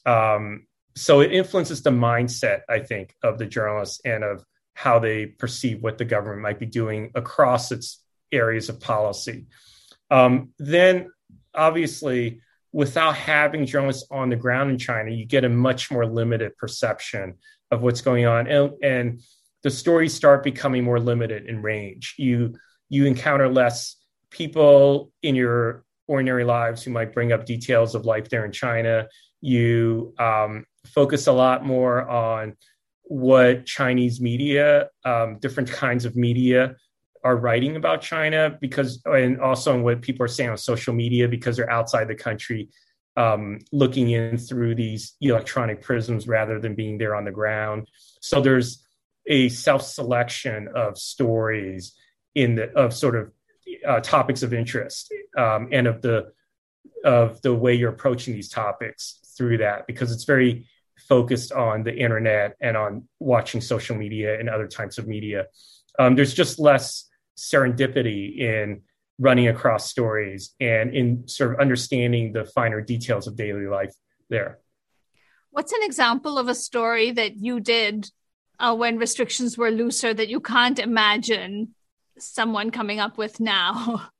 Um, 0.05 0.67
so 0.95 1.19
it 1.19 1.33
influences 1.33 1.81
the 1.81 1.89
mindset, 1.89 2.61
I 2.69 2.79
think, 2.79 3.13
of 3.21 3.37
the 3.37 3.45
journalists 3.45 3.99
and 4.05 4.23
of 4.23 4.45
how 4.73 4.99
they 4.99 5.25
perceive 5.25 5.81
what 5.81 5.97
the 5.97 6.05
government 6.05 6.41
might 6.41 6.59
be 6.59 6.65
doing 6.65 7.11
across 7.13 7.71
its 7.71 8.01
areas 8.31 8.69
of 8.69 8.79
policy. 8.79 9.47
Um, 10.09 10.53
then, 10.59 11.09
obviously, 11.53 12.41
without 12.71 13.15
having 13.15 13.65
journalists 13.65 14.07
on 14.11 14.29
the 14.29 14.35
ground 14.35 14.71
in 14.71 14.77
China, 14.77 15.11
you 15.11 15.25
get 15.25 15.45
a 15.45 15.49
much 15.49 15.91
more 15.91 16.05
limited 16.05 16.55
perception 16.57 17.35
of 17.71 17.81
what's 17.81 18.01
going 18.01 18.25
on, 18.25 18.47
and, 18.47 18.71
and 18.83 19.21
the 19.63 19.71
stories 19.71 20.13
start 20.13 20.43
becoming 20.43 20.83
more 20.83 20.99
limited 20.99 21.45
in 21.45 21.61
range. 21.61 22.15
You 22.17 22.55
you 22.89 23.05
encounter 23.05 23.49
less 23.49 23.97
people 24.29 25.11
in 25.21 25.35
your 25.35 25.83
ordinary 26.07 26.45
lives 26.45 26.83
who 26.83 26.91
might 26.91 27.13
bring 27.13 27.31
up 27.33 27.45
details 27.45 27.95
of 27.95 28.05
life 28.05 28.29
there 28.29 28.45
in 28.45 28.51
China. 28.51 29.07
You 29.41 30.13
um, 30.19 30.65
focus 30.85 31.27
a 31.27 31.33
lot 31.33 31.65
more 31.65 32.07
on 32.09 32.55
what 33.03 33.65
Chinese 33.65 34.21
media, 34.21 34.89
um, 35.05 35.39
different 35.39 35.69
kinds 35.69 36.05
of 36.05 36.15
media, 36.15 36.75
are 37.27 37.35
writing 37.35 37.75
about 37.75 38.01
China 38.01 38.57
because, 38.61 39.01
and 39.03 39.41
also 39.41 39.73
on 39.73 39.83
what 39.83 40.01
people 40.01 40.23
are 40.23 40.29
saying 40.29 40.49
on 40.49 40.57
social 40.57 40.93
media 40.93 41.27
because 41.27 41.57
they're 41.57 41.69
outside 41.69 42.07
the 42.07 42.15
country, 42.15 42.69
um, 43.17 43.59
looking 43.73 44.11
in 44.11 44.37
through 44.37 44.75
these 44.75 45.17
electronic 45.19 45.81
prisms 45.81 46.25
rather 46.25 46.57
than 46.57 46.73
being 46.73 46.97
there 46.97 47.15
on 47.15 47.25
the 47.25 47.31
ground. 47.31 47.89
So 48.21 48.39
there's 48.39 48.81
a 49.25 49.49
self 49.49 49.81
selection 49.81 50.69
of 50.73 50.97
stories 50.97 51.93
in 52.33 52.55
the 52.55 52.71
of 52.77 52.93
sort 52.93 53.17
of 53.17 53.31
uh, 53.85 53.99
topics 53.99 54.41
of 54.41 54.53
interest 54.53 55.13
um, 55.37 55.67
and 55.73 55.85
of 55.85 56.01
the 56.01 56.31
of 57.03 57.41
the 57.41 57.53
way 57.53 57.73
you're 57.73 57.91
approaching 57.91 58.33
these 58.35 58.49
topics 58.49 59.19
through 59.37 59.57
that 59.57 59.85
because 59.85 60.13
it's 60.13 60.23
very 60.23 60.65
focused 61.09 61.51
on 61.51 61.83
the 61.83 61.93
internet 61.93 62.55
and 62.61 62.77
on 62.77 63.03
watching 63.19 63.59
social 63.59 63.97
media 63.97 64.39
and 64.39 64.49
other 64.49 64.67
types 64.67 64.97
of 64.97 65.07
media. 65.07 65.47
Um, 65.99 66.15
there's 66.15 66.33
just 66.33 66.57
less 66.57 67.06
serendipity 67.37 68.39
in 68.39 68.81
running 69.19 69.47
across 69.47 69.89
stories 69.89 70.53
and 70.59 70.93
in 70.93 71.27
sort 71.27 71.53
of 71.53 71.59
understanding 71.59 72.33
the 72.33 72.45
finer 72.45 72.81
details 72.81 73.27
of 73.27 73.35
daily 73.35 73.65
life 73.65 73.93
there. 74.29 74.59
What's 75.51 75.71
an 75.71 75.81
example 75.83 76.37
of 76.37 76.47
a 76.47 76.55
story 76.55 77.11
that 77.11 77.37
you 77.37 77.59
did 77.59 78.11
uh, 78.59 78.75
when 78.75 78.97
restrictions 78.97 79.57
were 79.57 79.71
looser 79.71 80.13
that 80.13 80.29
you 80.29 80.39
can't 80.39 80.77
imagine 80.77 81.73
someone 82.19 82.69
coming 82.71 82.99
up 82.99 83.17
with 83.17 83.39
now? 83.39 84.09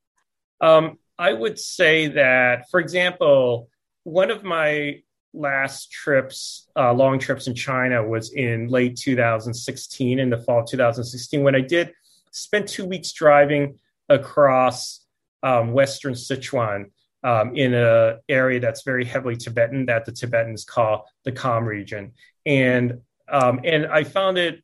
Um, 0.59 0.97
I 1.19 1.33
would 1.33 1.59
say 1.59 2.07
that, 2.07 2.67
for 2.71 2.79
example, 2.79 3.69
one 4.05 4.31
of 4.31 4.43
my 4.43 5.03
last 5.31 5.91
trips, 5.91 6.67
uh, 6.75 6.93
long 6.93 7.19
trips 7.19 7.45
in 7.45 7.53
China, 7.53 8.03
was 8.03 8.33
in 8.33 8.67
late 8.67 8.97
2016, 8.97 10.17
in 10.17 10.29
the 10.31 10.37
fall 10.37 10.61
of 10.61 10.65
2016, 10.65 11.43
when 11.43 11.53
I 11.53 11.61
did 11.61 11.91
spent 12.37 12.69
two 12.69 12.85
weeks 12.85 13.11
driving 13.11 13.79
across 14.09 15.05
um, 15.43 15.73
Western 15.73 16.13
Sichuan 16.13 16.91
um, 17.23 17.55
in 17.55 17.73
an 17.73 18.19
area 18.29 18.59
that's 18.59 18.83
very 18.83 19.05
heavily 19.05 19.35
Tibetan 19.35 19.87
that 19.87 20.05
the 20.05 20.11
Tibetans 20.11 20.63
call 20.63 21.05
the 21.25 21.31
Kham 21.31 21.65
region. 21.65 22.13
And, 22.45 23.01
um, 23.29 23.59
and 23.63 23.87
I 23.87 24.03
found 24.03 24.37
it 24.37 24.63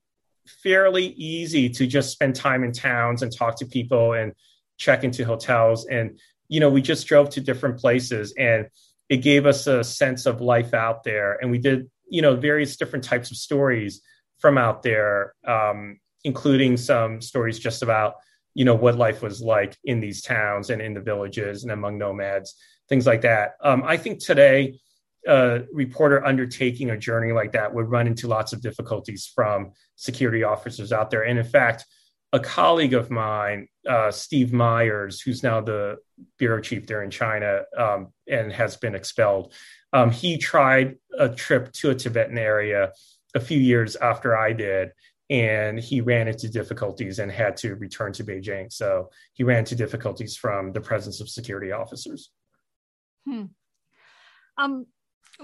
fairly 0.62 1.08
easy 1.08 1.70
to 1.70 1.88
just 1.88 2.12
spend 2.12 2.36
time 2.36 2.64
in 2.64 2.72
towns 2.72 3.22
and 3.22 3.36
talk 3.36 3.58
to 3.58 3.66
people 3.66 4.14
and 4.14 4.34
check 4.78 5.04
into 5.04 5.26
hotels. 5.26 5.86
And, 5.86 6.20
you 6.48 6.60
know, 6.60 6.70
we 6.70 6.82
just 6.82 7.08
drove 7.08 7.30
to 7.32 7.42
different 7.42 7.80
places 7.80 8.34
and 8.38 8.68
it 9.10 9.18
gave 9.18 9.46
us 9.46 9.68
a 9.68 9.84
sense 9.84 10.26
of 10.26 10.42
life 10.42 10.74
out 10.74 11.04
there. 11.04 11.38
And 11.42 11.52
we 11.52 11.58
did, 11.58 11.90
you 12.10 12.22
know, 12.22 12.36
various 12.36 12.78
different 12.78 13.04
types 13.04 13.32
of 13.32 13.38
stories 13.38 14.02
from 14.40 14.58
out 14.58 14.84
there. 14.84 15.34
Um, 15.48 16.00
including 16.24 16.78
some 16.78 17.22
stories 17.22 17.60
just 17.60 17.82
about 17.82 18.16
you 18.54 18.66
know 18.66 18.76
what 18.76 18.98
life 18.98 19.22
was 19.22 19.42
like 19.42 19.78
in 19.84 20.00
these 20.00 20.22
towns 20.22 20.70
and 20.70 20.82
in 20.82 20.94
the 20.94 21.02
villages 21.02 21.64
and 21.64 21.72
among 21.72 21.98
nomads 21.98 22.56
things 22.90 23.06
like 23.06 23.22
that. 23.22 23.54
Um, 23.64 23.84
i 23.86 23.98
think 23.98 24.20
today 24.20 24.80
a 25.26 25.62
reporter 25.72 26.26
undertaking 26.26 26.90
a 26.90 26.98
journey 26.98 27.32
like 27.32 27.54
that 27.54 27.74
would 27.74 27.90
run 27.90 28.08
into 28.08 28.28
lots 28.28 28.52
of 28.52 28.62
difficulties 28.62 29.32
from 29.34 29.72
security 29.96 30.44
officers 30.44 30.92
out 30.92 31.10
there. 31.10 31.24
And 31.24 31.40
in 31.40 31.46
fact 31.46 31.86
a 32.34 32.40
colleague 32.40 32.96
of 32.96 33.12
mine 33.12 33.68
uh, 33.88 34.12
steve 34.12 34.52
myers 34.52 35.22
who's 35.22 35.44
now 35.44 35.62
the 35.62 35.98
bureau 36.38 36.60
chief 36.60 36.88
there 36.88 37.04
in 37.04 37.12
china 37.12 37.62
um, 37.78 38.08
and 38.28 38.52
has 38.52 38.76
been 38.76 38.96
expelled 38.96 39.54
um, 39.94 40.10
he 40.10 40.38
tried 40.38 40.96
a 41.18 41.30
trip 41.30 41.72
to 41.74 41.92
a 41.92 41.96
tibetan 41.96 42.38
area 42.38 42.92
a 43.36 43.40
few 43.40 43.60
years 43.60 43.96
after 43.98 44.36
i 44.36 44.52
did 44.52 44.92
and 45.34 45.80
he 45.80 46.00
ran 46.00 46.28
into 46.28 46.48
difficulties 46.48 47.18
and 47.18 47.32
had 47.32 47.58
to 47.58 47.74
return 47.74 48.14
to 48.14 48.24
Beijing. 48.24 48.72
So 48.72 49.10
he 49.34 49.44
ran 49.44 49.60
into 49.60 49.76
difficulties 49.76 50.38
from 50.38 50.74
the 50.74 50.80
presence 50.80 51.22
of 51.22 51.28
security 51.28 51.72
officers. 51.72 52.30
Hmm. 53.26 53.46
Um, 54.60 54.86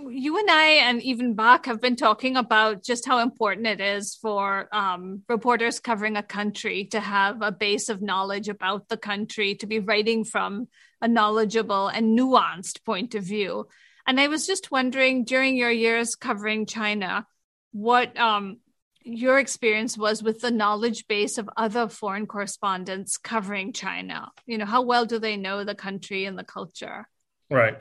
you 0.07 0.37
and 0.37 0.51
I, 0.51 0.65
and 0.87 1.01
even 1.01 1.33
Bach, 1.33 1.65
have 1.65 1.81
been 1.81 1.95
talking 1.95 2.37
about 2.37 2.83
just 2.83 3.07
how 3.07 3.17
important 3.17 3.65
it 3.65 3.81
is 3.81 4.13
for 4.13 4.69
um, 4.71 5.23
reporters 5.27 5.79
covering 5.79 6.17
a 6.17 6.21
country 6.21 6.85
to 6.91 6.99
have 6.99 7.41
a 7.41 7.51
base 7.51 7.89
of 7.89 7.99
knowledge 7.99 8.47
about 8.47 8.89
the 8.89 8.97
country, 8.97 9.55
to 9.55 9.65
be 9.65 9.79
writing 9.79 10.23
from 10.23 10.67
a 11.01 11.07
knowledgeable 11.07 11.87
and 11.87 12.15
nuanced 12.15 12.85
point 12.85 13.15
of 13.15 13.23
view. 13.23 13.67
And 14.05 14.19
I 14.19 14.27
was 14.27 14.45
just 14.45 14.69
wondering 14.69 15.23
during 15.23 15.57
your 15.57 15.71
years 15.71 16.13
covering 16.13 16.67
China, 16.67 17.25
what 17.71 18.15
um, 18.19 18.57
your 19.03 19.39
experience 19.39 19.97
was 19.97 20.21
with 20.21 20.41
the 20.41 20.51
knowledge 20.51 21.07
base 21.07 21.37
of 21.37 21.49
other 21.55 21.87
foreign 21.87 22.27
correspondents 22.27 23.17
covering 23.17 23.73
China. 23.73 24.31
You 24.45 24.57
know, 24.57 24.65
how 24.65 24.81
well 24.81 25.05
do 25.05 25.19
they 25.19 25.37
know 25.37 25.63
the 25.63 25.75
country 25.75 26.25
and 26.25 26.37
the 26.37 26.43
culture? 26.43 27.07
Right. 27.49 27.77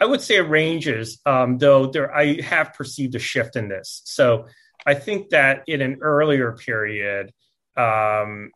I 0.00 0.06
would 0.06 0.20
say 0.20 0.36
it 0.36 0.48
ranges, 0.48 1.20
um, 1.26 1.58
though 1.58 1.86
there 1.86 2.14
I 2.14 2.40
have 2.40 2.72
perceived 2.72 3.14
a 3.14 3.18
shift 3.18 3.56
in 3.56 3.68
this. 3.68 4.02
So 4.04 4.46
I 4.86 4.94
think 4.94 5.30
that 5.30 5.64
in 5.66 5.82
an 5.82 5.98
earlier 6.00 6.52
period, 6.52 7.32
um, 7.76 8.50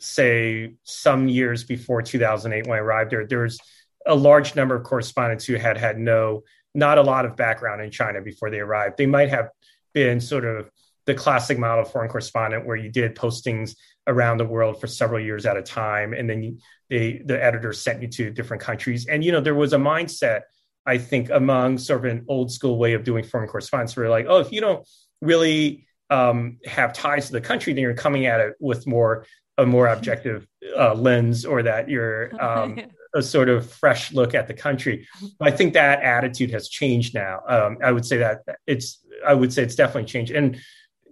say 0.00 0.74
some 0.82 1.28
years 1.28 1.64
before 1.64 2.02
2008 2.02 2.66
when 2.66 2.78
I 2.78 2.80
arrived 2.80 3.12
there, 3.12 3.26
there's 3.26 3.58
a 4.06 4.14
large 4.14 4.56
number 4.56 4.74
of 4.74 4.84
correspondents 4.84 5.44
who 5.44 5.54
had 5.54 5.76
had 5.76 5.98
no, 5.98 6.42
not 6.74 6.98
a 6.98 7.02
lot 7.02 7.26
of 7.26 7.36
background 7.36 7.82
in 7.82 7.90
China 7.90 8.20
before 8.20 8.50
they 8.50 8.60
arrived. 8.60 8.96
They 8.96 9.06
might 9.06 9.28
have 9.28 9.50
been 9.92 10.20
sort 10.20 10.44
of 10.44 10.70
the 11.08 11.14
classic 11.14 11.58
model 11.58 11.84
of 11.84 11.90
foreign 11.90 12.10
correspondent 12.10 12.66
where 12.66 12.76
you 12.76 12.90
did 12.90 13.16
postings 13.16 13.74
around 14.06 14.36
the 14.36 14.44
world 14.44 14.78
for 14.78 14.86
several 14.86 15.18
years 15.18 15.46
at 15.46 15.56
a 15.56 15.62
time 15.62 16.12
and 16.12 16.28
then 16.28 16.42
you, 16.42 16.58
they, 16.90 17.22
the 17.24 17.42
editor 17.42 17.72
sent 17.72 18.02
you 18.02 18.08
to 18.08 18.30
different 18.30 18.62
countries 18.62 19.06
and 19.06 19.24
you 19.24 19.32
know 19.32 19.40
there 19.40 19.54
was 19.54 19.72
a 19.72 19.78
mindset 19.78 20.42
i 20.84 20.98
think 20.98 21.30
among 21.30 21.78
sort 21.78 22.04
of 22.04 22.12
an 22.12 22.26
old 22.28 22.52
school 22.52 22.76
way 22.76 22.92
of 22.92 23.04
doing 23.04 23.24
foreign 23.24 23.48
correspondence 23.48 23.96
where 23.96 24.10
like 24.10 24.26
oh 24.28 24.38
if 24.38 24.52
you 24.52 24.60
don't 24.60 24.86
really 25.22 25.86
um, 26.10 26.58
have 26.66 26.92
ties 26.92 27.26
to 27.26 27.32
the 27.32 27.40
country 27.40 27.72
then 27.72 27.80
you're 27.80 27.94
coming 27.94 28.26
at 28.26 28.38
it 28.38 28.54
with 28.60 28.86
more 28.86 29.24
a 29.56 29.64
more 29.64 29.86
objective 29.96 30.46
uh, 30.76 30.92
lens 30.92 31.46
or 31.46 31.62
that 31.62 31.88
you're 31.88 32.38
um, 32.38 32.78
a 33.14 33.22
sort 33.22 33.48
of 33.48 33.70
fresh 33.70 34.12
look 34.12 34.34
at 34.34 34.46
the 34.46 34.52
country. 34.52 35.08
I 35.40 35.50
think 35.50 35.72
that 35.72 36.02
attitude 36.02 36.50
has 36.50 36.68
changed 36.68 37.14
now. 37.14 37.40
Um, 37.48 37.78
I 37.82 37.90
would 37.90 38.04
say 38.04 38.18
that 38.18 38.42
it's 38.66 39.02
I 39.26 39.32
would 39.32 39.50
say 39.50 39.62
it's 39.62 39.74
definitely 39.74 40.04
changed. 40.04 40.32
And 40.32 40.60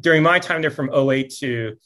during 0.00 0.22
my 0.22 0.38
time 0.38 0.62
there 0.62 0.70
from 0.70 0.90
08 0.92 1.30
to 1.40 1.76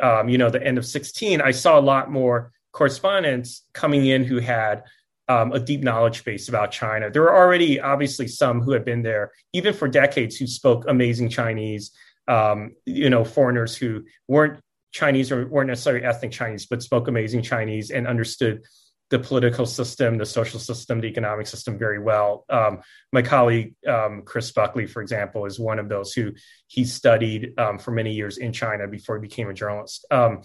um, 0.00 0.28
you 0.28 0.38
know 0.38 0.50
the 0.50 0.62
end 0.62 0.78
of 0.78 0.86
16, 0.86 1.40
I 1.40 1.50
saw 1.50 1.78
a 1.78 1.80
lot 1.80 2.10
more 2.10 2.52
correspondents 2.72 3.62
coming 3.72 4.06
in 4.06 4.24
who 4.24 4.38
had 4.38 4.82
um, 5.28 5.52
a 5.52 5.60
deep 5.60 5.82
knowledge 5.82 6.24
base 6.24 6.48
about 6.48 6.70
China. 6.70 7.10
There 7.10 7.22
were 7.22 7.34
already 7.34 7.80
obviously 7.80 8.28
some 8.28 8.60
who 8.60 8.72
had 8.72 8.84
been 8.84 9.02
there 9.02 9.32
even 9.52 9.72
for 9.72 9.88
decades 9.88 10.36
who 10.36 10.46
spoke 10.46 10.84
amazing 10.88 11.30
Chinese. 11.30 11.92
Um, 12.26 12.72
you 12.86 13.10
know, 13.10 13.22
foreigners 13.22 13.76
who 13.76 14.04
weren't 14.28 14.58
Chinese 14.92 15.30
or 15.30 15.46
weren't 15.46 15.68
necessarily 15.68 16.04
ethnic 16.04 16.32
Chinese, 16.32 16.66
but 16.66 16.82
spoke 16.82 17.08
amazing 17.08 17.42
Chinese 17.42 17.90
and 17.90 18.06
understood 18.06 18.62
the 19.10 19.18
political 19.18 19.66
system, 19.66 20.18
the 20.18 20.26
social 20.26 20.58
system, 20.58 21.00
the 21.00 21.06
economic 21.06 21.46
system 21.46 21.78
very 21.78 21.98
well. 21.98 22.44
Um, 22.48 22.80
my 23.12 23.22
colleague 23.22 23.74
um, 23.86 24.22
Chris 24.24 24.50
Buckley, 24.50 24.86
for 24.86 25.02
example, 25.02 25.44
is 25.46 25.58
one 25.58 25.78
of 25.78 25.88
those 25.88 26.12
who 26.12 26.32
he 26.66 26.84
studied 26.84 27.58
um, 27.58 27.78
for 27.78 27.90
many 27.90 28.12
years 28.12 28.38
in 28.38 28.52
China 28.52 28.88
before 28.88 29.16
he 29.16 29.20
became 29.20 29.48
a 29.48 29.54
journalist. 29.54 30.06
Um, 30.10 30.42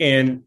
and 0.00 0.42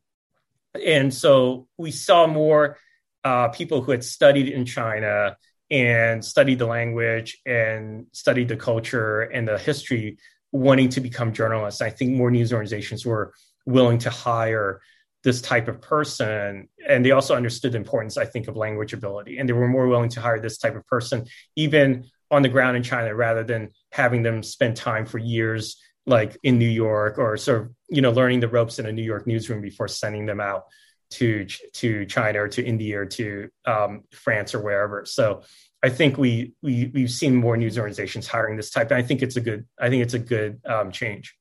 and 0.85 1.13
so 1.13 1.67
we 1.77 1.91
saw 1.91 2.27
more 2.27 2.77
uh, 3.23 3.47
people 3.47 3.81
who 3.81 3.91
had 3.91 4.03
studied 4.03 4.49
in 4.49 4.65
China 4.65 5.37
and 5.71 6.23
studied 6.23 6.59
the 6.59 6.65
language 6.65 7.39
and 7.45 8.07
studied 8.11 8.49
the 8.49 8.57
culture 8.57 9.21
and 9.21 9.47
the 9.47 9.57
history 9.57 10.17
wanting 10.51 10.89
to 10.89 11.01
become 11.01 11.33
journalists. 11.33 11.81
I 11.81 11.89
think 11.89 12.11
more 12.11 12.29
news 12.29 12.53
organizations 12.53 13.05
were 13.05 13.33
willing 13.65 13.97
to 13.99 14.09
hire 14.09 14.81
this 15.25 15.41
type 15.41 15.67
of 15.67 15.81
person. 15.81 16.69
And 16.87 17.03
they 17.03 17.09
also 17.09 17.35
understood 17.35 17.71
the 17.71 17.77
importance, 17.77 18.15
I 18.15 18.25
think, 18.25 18.47
of 18.47 18.55
language 18.55 18.93
ability. 18.93 19.39
And 19.39 19.49
they 19.49 19.53
were 19.53 19.67
more 19.67 19.87
willing 19.87 20.11
to 20.11 20.21
hire 20.21 20.39
this 20.39 20.59
type 20.59 20.75
of 20.75 20.85
person, 20.85 21.25
even 21.55 22.05
on 22.29 22.43
the 22.43 22.49
ground 22.49 22.77
in 22.77 22.83
China, 22.83 23.13
rather 23.13 23.43
than 23.43 23.71
having 23.91 24.21
them 24.21 24.43
spend 24.43 24.77
time 24.77 25.07
for 25.07 25.17
years, 25.17 25.81
like 26.05 26.37
in 26.43 26.59
New 26.59 26.69
York, 26.69 27.17
or 27.17 27.37
sort 27.37 27.61
of, 27.63 27.71
you 27.89 28.03
know, 28.03 28.11
learning 28.11 28.39
the 28.39 28.47
ropes 28.47 28.77
in 28.77 28.85
a 28.85 28.91
New 28.91 29.03
York 29.03 29.25
newsroom 29.25 29.61
before 29.61 29.87
sending 29.87 30.27
them 30.27 30.39
out 30.39 30.65
to 31.09 31.45
to 31.73 32.05
China 32.05 32.43
or 32.43 32.47
to 32.47 32.63
India 32.63 32.99
or 32.99 33.05
to 33.05 33.49
um, 33.65 34.03
France 34.11 34.53
or 34.53 34.61
wherever. 34.61 35.05
So 35.05 35.41
I 35.81 35.89
think 35.89 36.19
we 36.19 36.53
we 36.61 36.91
we've 36.93 37.11
seen 37.11 37.35
more 37.35 37.57
news 37.57 37.79
organizations 37.79 38.27
hiring 38.27 38.57
this 38.57 38.69
type, 38.69 38.91
and 38.91 38.99
I 38.99 39.01
think 39.01 39.23
it's 39.23 39.37
a 39.37 39.41
good 39.41 39.65
I 39.79 39.89
think 39.89 40.03
it's 40.03 40.13
a 40.13 40.19
good 40.19 40.61
um, 40.65 40.91
change. 40.91 41.35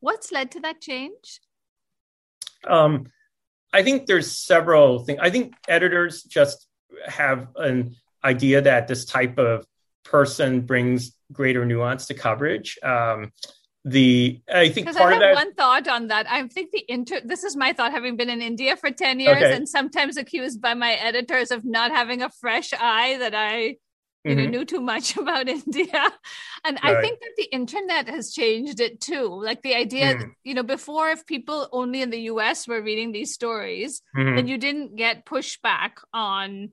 What's 0.00 0.32
led 0.32 0.50
to 0.52 0.60
that 0.60 0.80
change? 0.80 1.40
Um, 2.66 3.06
I 3.72 3.82
think 3.82 4.06
there's 4.06 4.30
several 4.30 5.00
things. 5.00 5.18
I 5.22 5.30
think 5.30 5.54
editors 5.68 6.22
just 6.22 6.66
have 7.06 7.48
an 7.56 7.96
idea 8.24 8.62
that 8.62 8.88
this 8.88 9.04
type 9.04 9.38
of 9.38 9.66
person 10.04 10.62
brings 10.62 11.12
greater 11.32 11.64
nuance 11.64 12.06
to 12.06 12.14
coverage. 12.14 12.78
Um, 12.82 13.32
the 13.84 14.40
I 14.52 14.68
think 14.70 14.86
part 14.86 14.98
I 14.98 15.12
have 15.12 15.20
that, 15.20 15.34
one 15.34 15.54
thought 15.54 15.88
on 15.88 16.08
that. 16.08 16.28
I 16.28 16.46
think 16.48 16.72
the 16.72 16.84
inter. 16.88 17.20
This 17.24 17.44
is 17.44 17.56
my 17.56 17.72
thought, 17.72 17.92
having 17.92 18.16
been 18.16 18.28
in 18.28 18.42
India 18.42 18.76
for 18.76 18.90
ten 18.90 19.20
years, 19.20 19.36
okay. 19.36 19.54
and 19.54 19.68
sometimes 19.68 20.16
accused 20.16 20.60
by 20.60 20.74
my 20.74 20.92
editors 20.94 21.50
of 21.50 21.64
not 21.64 21.90
having 21.90 22.22
a 22.22 22.28
fresh 22.28 22.72
eye 22.74 23.16
that 23.18 23.34
I 23.34 23.76
you 24.28 24.34
know 24.34 24.42
mm-hmm. 24.42 24.50
knew 24.50 24.64
too 24.64 24.80
much 24.80 25.16
about 25.22 25.48
india 25.48 26.12
and 26.64 26.78
right. 26.82 26.96
i 26.96 27.00
think 27.00 27.18
that 27.20 27.32
the 27.36 27.44
internet 27.52 28.08
has 28.08 28.32
changed 28.32 28.80
it 28.80 29.00
too 29.00 29.26
like 29.42 29.62
the 29.62 29.74
idea 29.74 30.14
mm. 30.14 30.30
you 30.44 30.54
know 30.54 30.62
before 30.62 31.08
if 31.10 31.26
people 31.26 31.68
only 31.72 32.02
in 32.02 32.10
the 32.10 32.18
us 32.18 32.68
were 32.68 32.82
reading 32.82 33.12
these 33.12 33.32
stories 33.32 34.02
mm-hmm. 34.16 34.36
then 34.36 34.48
you 34.48 34.58
didn't 34.58 34.96
get 34.96 35.24
pushback 35.24 35.92
on 36.12 36.70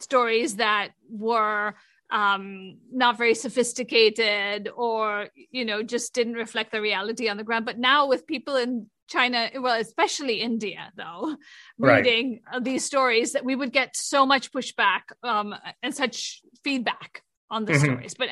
stories 0.00 0.56
that 0.56 0.90
were 1.08 1.74
um, 2.10 2.76
not 2.92 3.16
very 3.16 3.34
sophisticated 3.34 4.68
or 4.76 5.28
you 5.50 5.64
know 5.64 5.82
just 5.82 6.12
didn't 6.12 6.34
reflect 6.34 6.70
the 6.70 6.80
reality 6.80 7.28
on 7.28 7.38
the 7.38 7.44
ground 7.44 7.64
but 7.64 7.78
now 7.78 8.06
with 8.06 8.26
people 8.26 8.56
in 8.56 8.86
China, 9.08 9.50
well, 9.60 9.80
especially 9.80 10.40
India, 10.40 10.92
though, 10.96 11.36
reading 11.78 12.40
right. 12.52 12.64
these 12.64 12.84
stories, 12.84 13.32
that 13.32 13.44
we 13.44 13.54
would 13.54 13.72
get 13.72 13.96
so 13.96 14.24
much 14.24 14.52
pushback 14.52 15.00
um, 15.22 15.54
and 15.82 15.94
such 15.94 16.40
feedback 16.64 17.22
on 17.50 17.66
the 17.66 17.72
mm-hmm. 17.74 17.84
stories. 17.84 18.14
But 18.14 18.28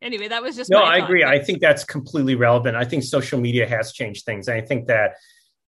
anyway, 0.00 0.28
that 0.28 0.42
was 0.42 0.56
just 0.56 0.70
no. 0.70 0.78
I 0.78 0.98
agree. 0.98 1.24
I 1.24 1.40
think 1.40 1.60
that's 1.60 1.84
completely 1.84 2.36
relevant. 2.36 2.76
I 2.76 2.84
think 2.84 3.02
social 3.02 3.40
media 3.40 3.68
has 3.68 3.92
changed 3.92 4.24
things. 4.24 4.48
I 4.48 4.60
think 4.60 4.86
that 4.86 5.14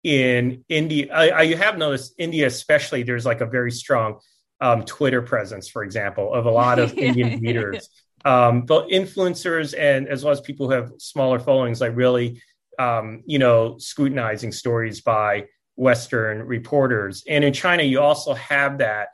in 0.04 0.64
India, 0.68 1.12
I, 1.12 1.30
I 1.30 1.54
have 1.54 1.78
noticed 1.78 2.14
India, 2.18 2.46
especially, 2.46 3.02
there's 3.02 3.26
like 3.26 3.40
a 3.40 3.46
very 3.46 3.72
strong 3.72 4.20
um, 4.60 4.84
Twitter 4.84 5.22
presence, 5.22 5.68
for 5.68 5.82
example, 5.82 6.32
of 6.34 6.46
a 6.46 6.50
lot 6.50 6.78
of 6.78 6.92
Indian 6.98 7.40
readers. 7.40 7.88
Um, 8.24 8.62
but 8.62 8.88
influencers 8.88 9.74
and 9.78 10.06
as 10.06 10.22
well 10.22 10.32
as 10.32 10.42
people 10.42 10.66
who 10.66 10.74
have 10.74 10.92
smaller 10.98 11.38
followings, 11.38 11.80
like 11.80 11.96
really 11.96 12.42
um, 12.80 13.22
you 13.26 13.38
know, 13.38 13.76
scrutinizing 13.76 14.52
stories 14.52 15.02
by 15.02 15.44
Western 15.76 16.42
reporters. 16.42 17.22
And 17.28 17.44
in 17.44 17.52
China, 17.52 17.82
you 17.82 18.00
also 18.00 18.32
have 18.34 18.78
that. 18.78 19.08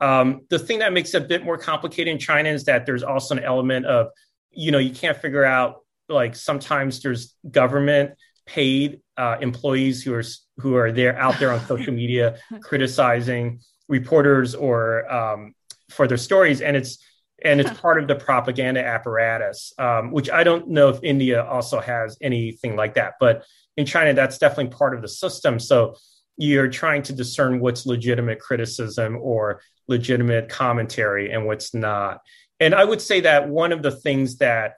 Um, 0.00 0.42
the 0.50 0.58
thing 0.58 0.78
that 0.78 0.92
makes 0.92 1.14
it 1.14 1.22
a 1.24 1.26
bit 1.26 1.44
more 1.44 1.58
complicated 1.58 2.12
in 2.12 2.20
China 2.20 2.48
is 2.48 2.64
that 2.64 2.86
there's 2.86 3.02
also 3.02 3.36
an 3.36 3.42
element 3.42 3.86
of, 3.86 4.06
you 4.52 4.70
know, 4.70 4.78
you 4.78 4.92
can't 4.92 5.16
figure 5.16 5.44
out 5.44 5.80
like 6.08 6.36
sometimes 6.36 7.02
there's 7.02 7.34
government 7.50 8.12
paid 8.46 9.00
uh, 9.16 9.36
employees 9.40 10.00
who 10.02 10.14
are 10.14 10.22
who 10.58 10.76
are 10.76 10.92
there 10.92 11.18
out 11.18 11.38
there 11.40 11.52
on 11.52 11.60
social 11.66 11.92
media 11.92 12.38
criticizing 12.62 13.60
reporters 13.88 14.54
or 14.54 15.10
um, 15.12 15.54
for 15.90 16.06
their 16.06 16.16
stories, 16.16 16.60
and 16.60 16.76
it's 16.76 16.98
and 17.44 17.60
it's 17.60 17.78
part 17.80 18.00
of 18.00 18.08
the 18.08 18.14
propaganda 18.14 18.84
apparatus, 18.84 19.72
um, 19.78 20.10
which 20.10 20.28
I 20.30 20.44
don't 20.44 20.68
know 20.68 20.88
if 20.88 20.98
India 21.02 21.44
also 21.44 21.80
has 21.80 22.16
anything 22.20 22.76
like 22.76 22.94
that. 22.94 23.14
But 23.20 23.44
in 23.76 23.86
China, 23.86 24.12
that's 24.12 24.38
definitely 24.38 24.76
part 24.76 24.94
of 24.94 25.02
the 25.02 25.08
system. 25.08 25.58
So 25.60 25.96
you're 26.36 26.68
trying 26.68 27.02
to 27.02 27.12
discern 27.12 27.60
what's 27.60 27.86
legitimate 27.86 28.40
criticism 28.40 29.16
or 29.20 29.60
legitimate 29.86 30.48
commentary 30.48 31.30
and 31.30 31.46
what's 31.46 31.74
not. 31.74 32.20
And 32.60 32.74
I 32.74 32.84
would 32.84 33.00
say 33.00 33.20
that 33.20 33.48
one 33.48 33.72
of 33.72 33.82
the 33.82 33.92
things 33.92 34.38
that 34.38 34.74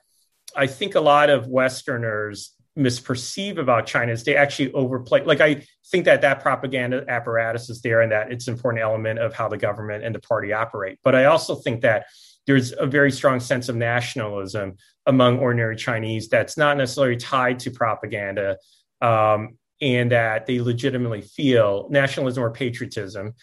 I 0.55 0.67
think 0.67 0.95
a 0.95 1.01
lot 1.01 1.31
of 1.31 1.47
Westerners 1.47 2.55
misperceive 2.79 3.59
about 3.59 3.87
China 3.87 4.13
is 4.13 4.25
they 4.25 4.37
actually 4.37 4.73
overplay. 4.73 5.25
Like 5.25 5.41
I 5.41 5.67
think 5.91 6.05
that 6.05 6.23
that 6.23 6.41
propaganda 6.41 7.05
apparatus 7.09 7.69
is 7.69 7.83
there 7.83 8.01
and 8.01 8.13
that 8.13 8.33
it's 8.33 8.49
an 8.49 8.55
important 8.55 8.83
element 8.83 9.19
of 9.19 9.35
how 9.35 9.49
the 9.49 9.59
government 9.59 10.05
and 10.05 10.15
the 10.15 10.21
party 10.21 10.53
operate. 10.53 10.99
But 11.03 11.15
I 11.15 11.25
also 11.27 11.55
think 11.55 11.83
that 11.83 12.07
there's 12.47 12.73
a 12.79 12.87
very 12.87 13.13
strong 13.13 13.41
sense 13.41 13.69
of 13.69 13.77
nationalism 13.77 14.77
among 15.07 15.39
ordinary 15.39 15.77
Chinese 15.77 16.29
that's 16.29 16.57
not 16.57 16.77
necessarily 16.77 17.17
tied 17.17 17.59
to 17.61 17.71
propaganda, 17.71 18.57
um, 19.01 19.57
and 19.81 20.13
that 20.13 20.47
they 20.47 20.61
legitimately 20.61 21.23
feel 21.23 21.87
nationalism 21.91 22.43
or 22.43 22.51
patriotism, 22.51 23.35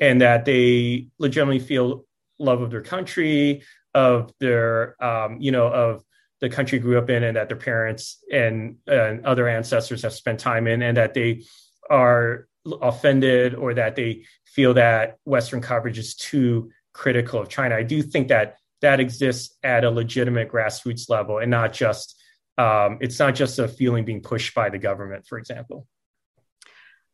and 0.00 0.20
that 0.20 0.44
they 0.44 1.08
legitimately 1.18 1.58
feel 1.58 2.04
love 2.38 2.62
of 2.62 2.70
their 2.70 2.82
country, 2.82 3.62
of 3.94 4.32
their, 4.40 5.02
um, 5.04 5.38
you 5.40 5.52
know, 5.52 5.66
of 5.68 6.02
the 6.40 6.48
country 6.48 6.78
grew 6.78 6.98
up 6.98 7.10
in, 7.10 7.22
and 7.22 7.36
that 7.36 7.48
their 7.48 7.58
parents 7.58 8.24
and, 8.32 8.76
and 8.86 9.24
other 9.26 9.46
ancestors 9.48 10.02
have 10.02 10.12
spent 10.12 10.40
time 10.40 10.66
in, 10.66 10.82
and 10.82 10.96
that 10.96 11.14
they 11.14 11.44
are 11.90 12.48
offended 12.80 13.54
or 13.54 13.74
that 13.74 13.96
they 13.96 14.24
feel 14.44 14.74
that 14.74 15.18
Western 15.24 15.60
coverage 15.60 15.98
is 15.98 16.14
too 16.14 16.70
critical 16.92 17.40
of 17.40 17.48
China. 17.48 17.74
I 17.74 17.82
do 17.82 18.02
think 18.02 18.28
that 18.28 18.56
that 18.80 19.00
exists 19.00 19.56
at 19.62 19.84
a 19.84 19.90
legitimate 19.90 20.50
grassroots 20.50 21.08
level 21.08 21.38
and 21.38 21.50
not 21.50 21.72
just 21.72 22.20
um, 22.58 22.98
it's 23.00 23.18
not 23.18 23.34
just 23.34 23.58
a 23.58 23.66
feeling 23.66 24.04
being 24.04 24.20
pushed 24.20 24.54
by 24.54 24.68
the 24.68 24.78
government, 24.78 25.26
for 25.26 25.38
example. 25.38 25.86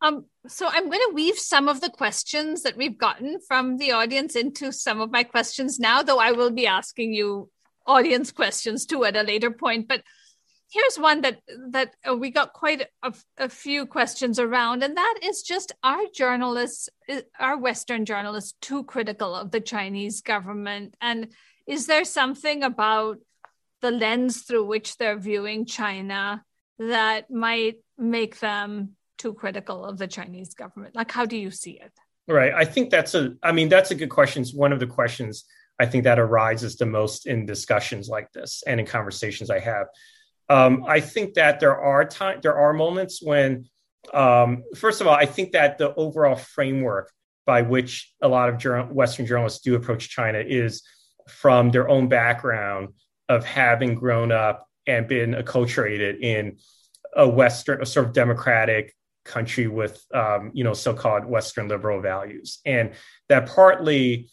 Um, 0.00 0.26
so 0.46 0.68
I'm 0.68 0.86
going 0.86 1.00
to 1.08 1.14
weave 1.14 1.38
some 1.38 1.68
of 1.68 1.80
the 1.80 1.90
questions 1.90 2.62
that 2.62 2.76
we've 2.76 2.98
gotten 2.98 3.38
from 3.46 3.78
the 3.78 3.92
audience 3.92 4.36
into 4.36 4.72
some 4.72 5.00
of 5.00 5.10
my 5.10 5.24
questions 5.24 5.78
now, 5.78 6.02
though 6.02 6.18
I 6.18 6.32
will 6.32 6.50
be 6.50 6.66
asking 6.66 7.14
you 7.14 7.50
audience 7.86 8.30
questions 8.30 8.86
too 8.86 9.04
at 9.04 9.16
a 9.16 9.22
later 9.22 9.50
point. 9.50 9.88
But 9.88 10.02
here's 10.70 10.98
one 10.98 11.22
that 11.22 11.40
that 11.70 11.94
uh, 12.09 12.14
we 12.14 12.31
got 12.31 12.52
quite 12.52 12.87
a, 13.02 13.12
a, 13.38 13.48
few 13.48 13.87
questions 13.87 14.38
around 14.38 14.83
and 14.83 14.96
that 14.96 15.18
is 15.22 15.42
just 15.42 15.72
are 15.83 16.02
journalists 16.14 16.88
are 17.38 17.57
western 17.57 18.04
journalists 18.04 18.54
too 18.61 18.85
critical 18.85 19.35
of 19.35 19.50
the 19.50 19.61
chinese 19.61 20.20
government 20.20 20.94
and 21.00 21.28
is 21.68 21.87
there 21.87 22.04
something 22.04 22.62
about 22.62 23.18
the 23.83 23.90
lens 23.90 24.42
through 24.42 24.64
which 24.64 24.96
they're 24.96 25.18
viewing 25.18 25.66
China 25.66 26.42
that 26.78 27.31
might 27.31 27.76
make 27.96 28.40
them 28.40 28.96
too 29.18 29.35
critical 29.35 29.85
of 29.85 29.98
the 29.98 30.07
Chinese 30.07 30.54
government? 30.54 30.96
Like, 30.96 31.12
how 31.12 31.26
do 31.26 31.37
you 31.37 31.50
see 31.50 31.72
it? 31.72 31.92
Right. 32.26 32.52
I 32.54 32.64
think 32.64 32.90
that's 32.90 33.14
a, 33.14 33.35
I 33.42 33.52
mean, 33.52 33.68
that's 33.68 33.90
a 33.90 33.94
good 33.94 34.11
question. 34.11 34.42
It's 34.42 34.54
one 34.54 34.72
of 34.72 34.81
the 34.81 34.87
questions 34.87 35.44
I 35.78 35.87
think 35.87 36.04
that 36.04 36.18
arises 36.18 36.76
the 36.76 36.87
most 36.87 37.26
in 37.26 37.46
discussions 37.46 38.09
like 38.09 38.33
this 38.33 38.62
and 38.66 38.81
in 38.81 38.87
conversations 38.87 39.50
I 39.50 39.61
have. 39.61 39.87
Um, 40.48 40.84
I 40.87 41.00
think 41.00 41.34
that 41.34 41.61
there 41.61 41.76
are 41.76 42.04
time, 42.04 42.40
there 42.42 42.56
are 42.56 42.72
moments 42.72 43.22
when, 43.22 43.68
um, 44.14 44.64
first 44.76 45.00
of 45.00 45.06
all, 45.06 45.14
I 45.14 45.26
think 45.26 45.52
that 45.52 45.78
the 45.78 45.94
overall 45.94 46.37
framework 46.37 47.12
by 47.44 47.62
which 47.62 48.12
a 48.22 48.28
lot 48.28 48.48
of 48.48 48.58
journal- 48.58 48.92
Western 48.94 49.26
journalists 49.26 49.61
do 49.61 49.74
approach 49.74 50.08
China 50.08 50.38
is 50.38 50.82
from 51.28 51.70
their 51.70 51.88
own 51.88 52.08
background 52.08 52.94
of 53.28 53.44
having 53.44 53.94
grown 53.94 54.32
up 54.32 54.66
and 54.87 55.06
been 55.06 55.34
acculturated 55.34 56.20
in 56.20 56.58
a 57.14 57.28
Western, 57.28 57.82
a 57.82 57.87
sort 57.87 58.06
of 58.06 58.12
democratic 58.12 58.94
country 59.24 59.66
with, 59.66 60.02
um, 60.14 60.50
you 60.54 60.64
know, 60.64 60.72
so-called 60.72 61.26
Western 61.26 61.68
liberal 61.68 62.00
values, 62.00 62.61
and 62.64 62.92
that 63.28 63.46
partly 63.46 64.30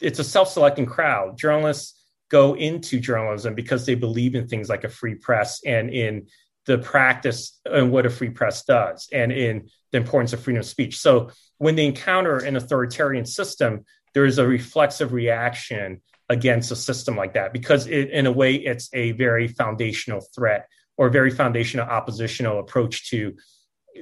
it's 0.00 0.18
a 0.18 0.24
self-selecting 0.24 0.86
crowd. 0.86 1.38
Journalists 1.38 2.03
go 2.30 2.54
into 2.54 3.00
journalism 3.00 3.54
because 3.54 3.86
they 3.86 3.94
believe 3.94 4.34
in 4.34 4.48
things 4.48 4.68
like 4.68 4.84
a 4.84 4.88
free 4.88 5.14
press 5.14 5.60
and 5.64 5.90
in 5.90 6.26
the 6.66 6.78
practice 6.78 7.60
and 7.64 7.92
what 7.92 8.06
a 8.06 8.10
free 8.10 8.30
press 8.30 8.64
does, 8.64 9.08
and 9.12 9.30
in 9.32 9.68
the 9.92 9.98
importance 9.98 10.32
of 10.32 10.40
freedom 10.40 10.60
of 10.60 10.66
speech. 10.66 10.98
So 10.98 11.30
when 11.58 11.76
they 11.76 11.86
encounter 11.86 12.38
an 12.38 12.56
authoritarian 12.56 13.26
system, 13.26 13.84
there 14.14 14.24
is 14.24 14.38
a 14.38 14.46
reflexive 14.46 15.12
reaction 15.12 16.00
against 16.28 16.70
a 16.70 16.76
system 16.76 17.16
like 17.16 17.34
that 17.34 17.52
because 17.52 17.86
it, 17.86 18.10
in 18.10 18.26
a 18.26 18.32
way 18.32 18.54
it's 18.54 18.88
a 18.94 19.12
very 19.12 19.46
foundational 19.46 20.22
threat 20.34 20.68
or 20.96 21.10
very 21.10 21.30
foundational 21.30 21.86
oppositional 21.86 22.60
approach 22.60 23.10
to 23.10 23.36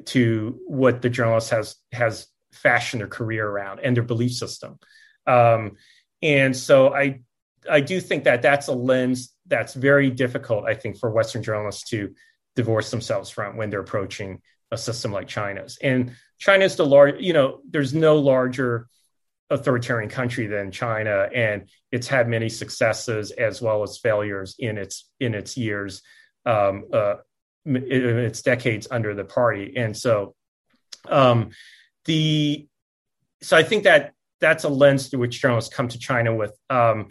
to 0.06 0.60
what 0.66 1.02
the 1.02 1.10
journalist 1.10 1.50
has 1.50 1.76
has 1.90 2.28
fashioned 2.52 3.00
their 3.00 3.08
career 3.08 3.46
around 3.46 3.80
and 3.80 3.96
their 3.96 4.04
belief 4.04 4.32
system 4.32 4.78
um, 5.26 5.72
and 6.22 6.56
so 6.56 6.94
i 6.94 7.20
i 7.70 7.80
do 7.80 8.00
think 8.00 8.24
that 8.24 8.42
that's 8.42 8.68
a 8.68 8.72
lens 8.72 9.32
that's 9.46 9.74
very 9.74 10.10
difficult 10.10 10.64
i 10.64 10.74
think 10.74 10.96
for 10.96 11.10
western 11.10 11.42
journalists 11.42 11.88
to 11.88 12.14
divorce 12.56 12.90
themselves 12.90 13.30
from 13.30 13.56
when 13.56 13.70
they're 13.70 13.80
approaching 13.80 14.40
a 14.70 14.76
system 14.76 15.12
like 15.12 15.28
china's 15.28 15.78
and 15.82 16.12
china's 16.38 16.76
the 16.76 16.86
large 16.86 17.20
you 17.20 17.32
know 17.32 17.60
there's 17.70 17.94
no 17.94 18.16
larger 18.16 18.88
authoritarian 19.52 20.08
country 20.08 20.46
than 20.46 20.70
China, 20.70 21.28
and 21.32 21.68
it's 21.90 22.08
had 22.08 22.28
many 22.28 22.48
successes 22.48 23.30
as 23.30 23.60
well 23.60 23.82
as 23.82 23.98
failures 23.98 24.56
in 24.58 24.78
its 24.78 25.08
in 25.20 25.34
its 25.34 25.56
years, 25.56 26.02
um, 26.46 26.84
uh, 26.92 27.16
in 27.64 28.18
its 28.18 28.42
decades 28.42 28.88
under 28.90 29.14
the 29.14 29.24
party. 29.24 29.74
And 29.76 29.96
so, 29.96 30.34
um, 31.08 31.50
the 32.06 32.66
so 33.42 33.56
I 33.56 33.62
think 33.62 33.84
that 33.84 34.14
that's 34.40 34.64
a 34.64 34.68
lens 34.68 35.08
through 35.08 35.20
which 35.20 35.40
journalists 35.40 35.74
come 35.74 35.88
to 35.88 35.98
China 35.98 36.34
with. 36.34 36.56
Um, 36.68 37.08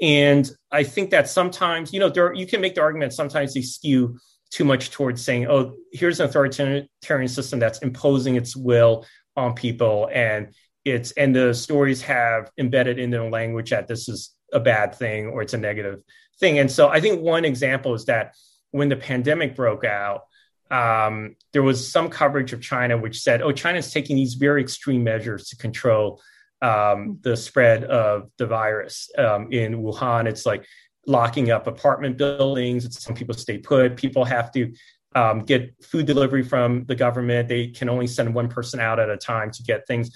and 0.00 0.50
I 0.70 0.84
think 0.84 1.10
that 1.10 1.28
sometimes, 1.28 1.92
you 1.92 2.00
know, 2.00 2.08
there 2.08 2.32
you 2.32 2.46
can 2.46 2.60
make 2.60 2.74
the 2.74 2.82
argument 2.82 3.12
sometimes 3.12 3.54
they 3.54 3.62
skew 3.62 4.18
too 4.50 4.64
much 4.64 4.90
towards 4.90 5.22
saying, 5.22 5.46
oh, 5.46 5.76
here's 5.92 6.20
an 6.20 6.26
authoritarian 6.26 7.28
system 7.28 7.58
that's 7.58 7.80
imposing 7.80 8.36
its 8.36 8.56
will 8.56 9.04
on 9.36 9.54
people 9.54 10.08
and 10.12 10.54
it's 10.84 11.12
and 11.12 11.34
the 11.34 11.52
stories 11.52 12.02
have 12.02 12.50
embedded 12.58 12.98
into 12.98 13.18
the 13.18 13.24
language 13.24 13.70
that 13.70 13.88
this 13.88 14.08
is 14.08 14.30
a 14.52 14.60
bad 14.60 14.94
thing 14.94 15.26
or 15.26 15.42
it's 15.42 15.54
a 15.54 15.58
negative 15.58 16.00
thing. 16.40 16.58
And 16.58 16.70
so 16.70 16.88
I 16.88 17.00
think 17.00 17.20
one 17.20 17.44
example 17.44 17.94
is 17.94 18.06
that 18.06 18.34
when 18.70 18.88
the 18.88 18.96
pandemic 18.96 19.54
broke 19.54 19.84
out, 19.84 20.22
um, 20.70 21.36
there 21.52 21.62
was 21.62 21.90
some 21.90 22.08
coverage 22.08 22.52
of 22.52 22.62
China 22.62 22.96
which 22.96 23.20
said, 23.20 23.42
"Oh, 23.42 23.52
China's 23.52 23.92
taking 23.92 24.16
these 24.16 24.34
very 24.34 24.62
extreme 24.62 25.02
measures 25.02 25.48
to 25.48 25.56
control 25.56 26.20
um, 26.62 27.18
the 27.22 27.36
spread 27.36 27.84
of 27.84 28.30
the 28.38 28.46
virus 28.46 29.10
um, 29.18 29.52
in 29.52 29.82
Wuhan." 29.82 30.26
It's 30.26 30.46
like 30.46 30.66
locking 31.06 31.50
up 31.50 31.66
apartment 31.66 32.16
buildings. 32.18 32.84
It's 32.84 33.02
some 33.02 33.14
people 33.14 33.34
stay 33.34 33.58
put. 33.58 33.96
People 33.96 34.24
have 34.24 34.50
to 34.52 34.72
um, 35.14 35.40
get 35.40 35.74
food 35.82 36.06
delivery 36.06 36.42
from 36.42 36.84
the 36.84 36.94
government. 36.94 37.48
They 37.48 37.68
can 37.68 37.88
only 37.88 38.06
send 38.06 38.34
one 38.34 38.48
person 38.48 38.80
out 38.80 39.00
at 39.00 39.10
a 39.10 39.16
time 39.16 39.50
to 39.52 39.62
get 39.62 39.86
things 39.86 40.10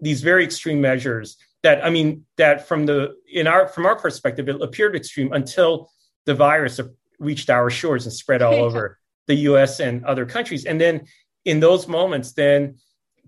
these 0.00 0.22
very 0.22 0.44
extreme 0.44 0.80
measures 0.80 1.36
that 1.62 1.84
I 1.84 1.90
mean 1.90 2.24
that 2.36 2.66
from 2.66 2.86
the 2.86 3.14
in 3.32 3.46
our 3.46 3.68
from 3.68 3.86
our 3.86 3.96
perspective 3.96 4.48
it 4.48 4.60
appeared 4.60 4.96
extreme 4.96 5.32
until 5.32 5.90
the 6.26 6.34
virus 6.34 6.80
reached 7.18 7.50
our 7.50 7.70
shores 7.70 8.04
and 8.04 8.12
spread 8.12 8.42
all 8.42 8.54
over 8.66 8.98
the 9.28 9.34
U.S. 9.34 9.78
and 9.80 10.04
other 10.04 10.26
countries, 10.26 10.64
and 10.64 10.80
then 10.80 11.06
in 11.44 11.60
those 11.60 11.86
moments, 11.86 12.32
then 12.32 12.76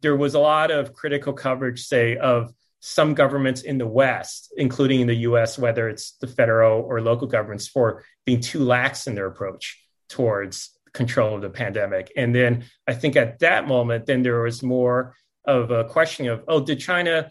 there 0.00 0.16
was 0.16 0.35
a 0.35 0.40
lot 0.40 0.70
of 0.70 0.92
critical 0.92 1.33
coverage, 1.33 1.85
say 1.85 2.16
of 2.16 2.52
some 2.80 3.14
governments 3.14 3.62
in 3.62 3.78
the 3.78 3.87
West, 3.87 4.52
including 4.57 5.00
in 5.00 5.07
the 5.07 5.16
U.S., 5.28 5.59
whether 5.59 5.88
it's 5.88 6.12
the 6.20 6.26
federal 6.26 6.83
or 6.83 7.00
local 7.00 7.26
governments, 7.26 7.66
for 7.66 8.04
being 8.26 8.40
too 8.40 8.62
lax 8.62 9.07
in 9.07 9.14
their 9.14 9.26
approach 9.26 9.83
towards 10.09 10.70
control 10.92 11.35
of 11.35 11.42
the 11.42 11.50
pandemic. 11.50 12.12
And 12.16 12.35
then 12.35 12.64
I 12.87 12.94
think 12.94 13.16
at 13.16 13.38
that 13.40 13.66
moment, 13.66 14.07
then 14.07 14.22
there 14.22 14.42
was 14.42 14.62
more 14.62 15.16
of 15.46 15.70
a 15.70 15.85
questioning 15.85 16.30
of, 16.30 16.44
oh, 16.46 16.61
did 16.61 16.78
China 16.78 17.30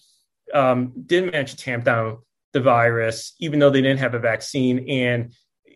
um, 0.53 0.93
did 1.05 1.31
manage 1.31 1.51
to 1.51 1.57
tamp 1.57 1.83
down 1.83 2.19
the 2.51 2.59
virus, 2.59 3.33
even 3.39 3.59
though 3.59 3.69
they 3.69 3.81
didn't 3.81 3.99
have 3.99 4.13
a 4.13 4.19
vaccine? 4.19 4.89
And 4.89 5.33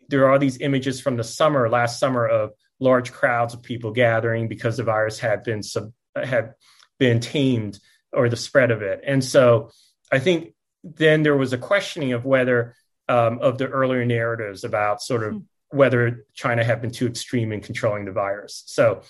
there 0.09 0.29
are 0.29 0.39
these 0.39 0.59
images 0.59 1.01
from 1.01 1.17
the 1.17 1.23
summer, 1.23 1.69
last 1.69 1.99
summer, 1.99 2.27
of 2.27 2.51
large 2.79 3.11
crowds 3.11 3.53
of 3.53 3.63
people 3.63 3.91
gathering 3.91 4.47
because 4.47 4.77
the 4.77 4.83
virus 4.83 5.19
had 5.19 5.43
been 5.43 5.63
sub, 5.63 5.91
had 6.15 6.53
been 6.99 7.19
tamed 7.19 7.79
or 8.11 8.29
the 8.29 8.37
spread 8.37 8.71
of 8.71 8.81
it. 8.81 9.01
And 9.05 9.23
so 9.23 9.71
I 10.11 10.19
think 10.19 10.53
then 10.83 11.23
there 11.23 11.37
was 11.37 11.53
a 11.53 11.57
questioning 11.57 12.13
of 12.13 12.25
whether 12.25 12.75
um, 13.09 13.39
of 13.39 13.57
the 13.57 13.67
earlier 13.67 14.05
narratives 14.05 14.63
about 14.63 15.01
sort 15.01 15.23
of 15.23 15.33
mm-hmm. 15.33 15.77
whether 15.77 16.25
China 16.33 16.63
had 16.63 16.81
been 16.81 16.91
too 16.91 17.07
extreme 17.07 17.51
in 17.51 17.61
controlling 17.61 18.05
the 18.05 18.11
virus. 18.11 18.63
So 18.67 19.01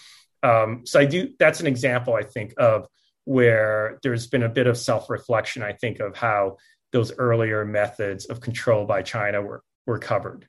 um, 0.43 0.85
so 0.85 0.99
I 0.99 1.05
do 1.05 1.33
that's 1.39 1.59
an 1.59 1.67
example 1.67 2.13
I 2.13 2.23
think 2.23 2.53
of 2.57 2.87
where 3.25 3.99
there's 4.03 4.27
been 4.27 4.43
a 4.43 4.49
bit 4.49 4.67
of 4.67 4.77
self 4.77 5.09
reflection, 5.09 5.61
I 5.61 5.73
think, 5.73 5.99
of 5.99 6.15
how 6.15 6.57
those 6.93 7.11
earlier 7.17 7.65
methods 7.65 8.25
of 8.25 8.39
control 8.39 8.85
by 8.85 9.01
China 9.01 9.41
were, 9.41 9.61
were 9.85 9.99
covered. 9.99 10.47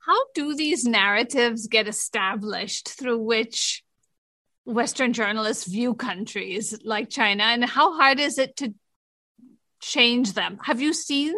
How 0.00 0.18
do 0.34 0.56
these 0.56 0.84
narratives 0.84 1.68
get 1.68 1.86
established 1.86 2.88
through 2.88 3.20
which 3.20 3.83
Western 4.64 5.12
journalists 5.12 5.66
view 5.66 5.94
countries 5.94 6.78
like 6.84 7.10
China, 7.10 7.44
and 7.44 7.64
how 7.64 7.96
hard 7.96 8.20
is 8.20 8.38
it 8.38 8.56
to 8.56 8.74
change 9.80 10.32
them? 10.32 10.58
Have 10.62 10.80
you 10.80 10.92
seen 10.92 11.34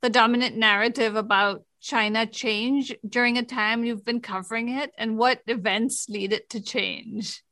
the 0.00 0.10
dominant 0.10 0.56
narrative 0.56 1.16
about 1.16 1.64
China 1.80 2.26
change 2.26 2.94
during 3.06 3.38
a 3.38 3.42
time 3.42 3.84
you've 3.84 4.04
been 4.04 4.20
covering 4.20 4.68
it, 4.68 4.92
and 4.96 5.18
what 5.18 5.40
events 5.46 6.08
lead 6.08 6.32
it 6.32 6.50
to 6.50 6.62
change? 6.62 7.42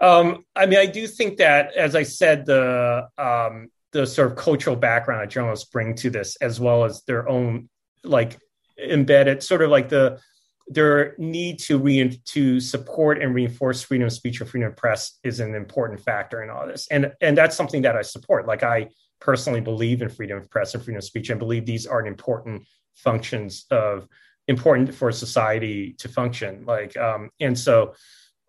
Um, 0.00 0.44
I 0.54 0.66
mean, 0.66 0.78
I 0.78 0.86
do 0.86 1.06
think 1.06 1.38
that, 1.38 1.74
as 1.74 1.94
I 1.94 2.04
said, 2.04 2.46
the 2.46 3.08
um, 3.16 3.68
the 3.92 4.06
sort 4.06 4.30
of 4.30 4.36
cultural 4.36 4.76
background 4.76 5.22
that 5.22 5.30
journalists 5.30 5.68
bring 5.68 5.94
to 5.96 6.10
this, 6.10 6.36
as 6.36 6.60
well 6.60 6.84
as 6.84 7.02
their 7.02 7.28
own 7.28 7.68
like 8.04 8.38
embedded, 8.78 9.42
sort 9.42 9.62
of 9.62 9.70
like 9.70 9.88
the 9.88 10.20
their 10.70 11.14
need 11.18 11.58
to 11.60 11.78
re- 11.78 12.20
to 12.26 12.60
support 12.60 13.22
and 13.22 13.34
reinforce 13.34 13.82
freedom 13.82 14.06
of 14.06 14.12
speech 14.12 14.40
and 14.40 14.48
freedom 14.48 14.70
of 14.70 14.76
press 14.76 15.18
is 15.24 15.40
an 15.40 15.54
important 15.54 16.00
factor 16.00 16.42
in 16.42 16.50
all 16.50 16.66
this, 16.66 16.86
and 16.90 17.12
and 17.20 17.36
that's 17.36 17.56
something 17.56 17.82
that 17.82 17.96
I 17.96 18.02
support. 18.02 18.46
Like 18.46 18.62
I 18.62 18.88
personally 19.20 19.60
believe 19.60 20.02
in 20.02 20.08
freedom 20.08 20.38
of 20.38 20.50
press 20.50 20.74
and 20.74 20.82
freedom 20.82 20.98
of 20.98 21.04
speech, 21.04 21.30
and 21.30 21.38
believe 21.38 21.66
these 21.66 21.86
are 21.86 22.06
important 22.06 22.66
functions 22.94 23.64
of 23.70 24.06
important 24.46 24.94
for 24.94 25.12
society 25.12 25.92
to 25.98 26.08
function. 26.08 26.64
Like, 26.66 26.96
um, 26.96 27.30
and 27.38 27.58
so 27.58 27.94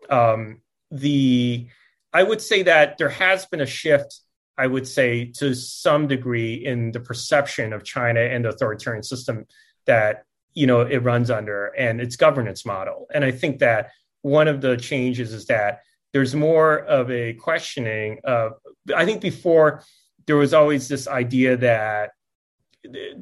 um, 0.10 0.62
the 0.92 1.68
I 2.12 2.24
would 2.24 2.42
say 2.42 2.64
that 2.64 2.98
there 2.98 3.10
has 3.10 3.46
been 3.46 3.62
a 3.62 3.66
shift, 3.66 4.20
I 4.58 4.68
would 4.68 4.88
say, 4.88 5.26
to 5.38 5.54
some 5.54 6.08
degree 6.08 6.56
in 6.66 6.92
the 6.92 7.00
perception 7.00 7.72
of 7.72 7.84
China 7.84 8.22
and 8.22 8.44
the 8.44 8.50
authoritarian 8.50 9.04
system 9.04 9.46
that 9.86 10.24
you 10.54 10.68
know 10.68 10.82
it 10.82 11.04
runs 11.04 11.30
under 11.32 11.68
and 11.68 12.02
its 12.02 12.16
governance 12.16 12.66
model. 12.66 13.08
And 13.14 13.24
I 13.24 13.32
think 13.32 13.60
that 13.60 13.92
one 14.22 14.48
of 14.48 14.62
the 14.62 14.78
changes 14.78 15.34
is 15.34 15.46
that 15.48 15.82
there's 16.12 16.36
more 16.36 16.80
of 16.80 17.10
a 17.12 17.34
questioning 17.34 18.20
of 18.24 18.54
I 18.96 19.06
think 19.06 19.22
before 19.22 19.84
there 20.28 20.38
was 20.38 20.54
always 20.54 20.88
this 20.88 21.08
idea 21.08 21.58
that 21.58 22.12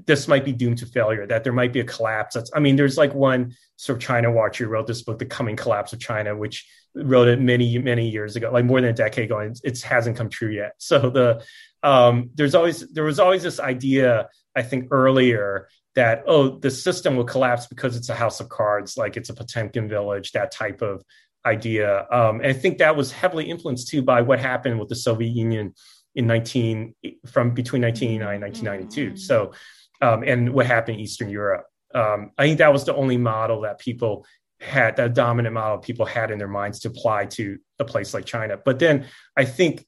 this 0.05 0.27
might 0.27 0.45
be 0.45 0.51
doomed 0.51 0.77
to 0.79 0.85
failure, 0.85 1.25
that 1.25 1.43
there 1.43 1.53
might 1.53 1.73
be 1.73 1.79
a 1.79 1.83
collapse. 1.83 2.35
That's, 2.35 2.51
I 2.53 2.59
mean, 2.59 2.75
there's 2.75 2.97
like 2.97 3.13
one 3.13 3.55
sort 3.75 3.97
of 3.97 4.03
China 4.03 4.31
watcher 4.31 4.67
wrote 4.67 4.87
this 4.87 5.01
book, 5.01 5.19
The 5.19 5.25
Coming 5.25 5.55
Collapse 5.55 5.93
of 5.93 5.99
China, 5.99 6.35
which 6.35 6.67
wrote 6.95 7.27
it 7.27 7.39
many, 7.39 7.77
many 7.79 8.09
years 8.09 8.35
ago, 8.35 8.51
like 8.51 8.65
more 8.65 8.81
than 8.81 8.89
a 8.91 8.93
decade 8.93 9.25
ago, 9.25 9.39
and 9.39 9.55
it 9.63 9.81
hasn't 9.81 10.17
come 10.17 10.29
true 10.29 10.51
yet. 10.51 10.73
So 10.79 11.09
the 11.09 11.43
um, 11.83 12.31
there's 12.35 12.55
always 12.55 12.87
there 12.91 13.03
was 13.03 13.19
always 13.19 13.43
this 13.43 13.59
idea, 13.59 14.29
I 14.55 14.63
think, 14.63 14.87
earlier 14.91 15.69
that 15.97 16.23
oh 16.27 16.60
the 16.60 16.69
system 16.69 17.17
will 17.17 17.25
collapse 17.25 17.65
because 17.65 17.97
it's 17.97 18.10
a 18.10 18.13
house 18.13 18.39
of 18.39 18.47
cards 18.49 18.97
like 18.97 19.17
it's 19.17 19.29
a 19.29 19.33
potemkin 19.33 19.89
village 19.89 20.31
that 20.31 20.51
type 20.51 20.83
of 20.83 21.03
idea. 21.43 22.05
Um, 22.12 22.39
and 22.41 22.47
i 22.47 22.53
think 22.53 22.77
that 22.77 22.95
was 22.95 23.12
heavily 23.12 23.49
influenced 23.49 23.88
too 23.88 24.03
by 24.03 24.21
what 24.21 24.39
happened 24.39 24.79
with 24.79 24.89
the 24.89 24.95
soviet 24.95 25.31
union 25.31 25.73
in 26.13 26.27
19 26.27 26.93
from 27.25 27.51
between 27.51 27.81
1989 27.81 28.36
and 28.36 28.43
1992 28.43 29.07
mm-hmm. 29.07 29.15
so 29.17 29.53
um, 29.99 30.23
and 30.23 30.53
what 30.53 30.67
happened 30.67 30.97
in 30.97 31.01
eastern 31.01 31.29
europe. 31.29 31.65
Um, 31.95 32.31
i 32.38 32.45
think 32.45 32.60
that 32.60 32.71
was 32.71 32.86
the 32.86 32.95
only 32.95 33.17
model 33.17 33.62
that 33.62 33.79
people 33.79 34.25
had 34.60 34.97
that 34.97 35.15
dominant 35.15 35.53
model 35.55 35.79
people 35.79 36.05
had 36.05 36.29
in 36.29 36.38
their 36.38 36.47
minds 36.47 36.79
to 36.81 36.89
apply 36.89 37.25
to 37.25 37.57
a 37.79 37.86
place 37.86 38.13
like 38.13 38.25
china. 38.25 38.55
But 38.63 38.77
then 38.77 39.07
i 39.36 39.45
think 39.45 39.83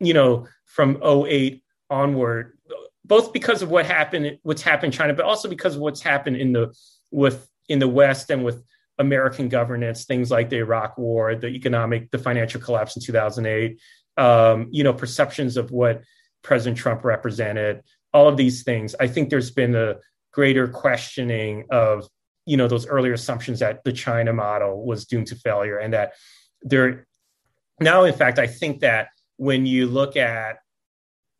you 0.00 0.14
know 0.14 0.48
from 0.66 1.00
08 1.04 1.62
onward 1.88 2.58
both 3.04 3.32
because 3.32 3.62
of 3.62 3.70
what 3.70 3.86
happened, 3.86 4.38
what's 4.42 4.62
happened 4.62 4.92
in 4.92 4.98
China, 4.98 5.14
but 5.14 5.24
also 5.24 5.48
because 5.48 5.76
of 5.76 5.82
what's 5.82 6.00
happened 6.00 6.36
in 6.36 6.52
the 6.52 6.74
with 7.10 7.48
in 7.68 7.78
the 7.78 7.88
West 7.88 8.30
and 8.30 8.44
with 8.44 8.62
American 8.98 9.48
governance, 9.48 10.04
things 10.04 10.30
like 10.30 10.50
the 10.50 10.58
Iraq 10.58 10.98
War, 10.98 11.34
the 11.34 11.48
economic, 11.48 12.10
the 12.10 12.18
financial 12.18 12.60
collapse 12.60 12.96
in 12.96 13.02
2008, 13.02 13.80
um, 14.16 14.68
you 14.70 14.84
know, 14.84 14.92
perceptions 14.92 15.56
of 15.56 15.70
what 15.70 16.02
President 16.42 16.76
Trump 16.76 17.04
represented, 17.04 17.82
all 18.12 18.28
of 18.28 18.36
these 18.36 18.62
things. 18.62 18.94
I 19.00 19.06
think 19.06 19.30
there's 19.30 19.50
been 19.50 19.74
a 19.74 19.96
greater 20.32 20.68
questioning 20.68 21.64
of, 21.70 22.06
you 22.46 22.56
know, 22.56 22.68
those 22.68 22.86
earlier 22.86 23.14
assumptions 23.14 23.60
that 23.60 23.82
the 23.84 23.92
China 23.92 24.32
model 24.32 24.84
was 24.84 25.06
doomed 25.06 25.28
to 25.28 25.36
failure, 25.36 25.78
and 25.78 25.92
that 25.94 26.12
there 26.62 27.06
now, 27.80 28.04
in 28.04 28.14
fact, 28.14 28.38
I 28.38 28.46
think 28.46 28.80
that 28.80 29.08
when 29.36 29.66
you 29.66 29.86
look 29.86 30.16
at 30.16 30.58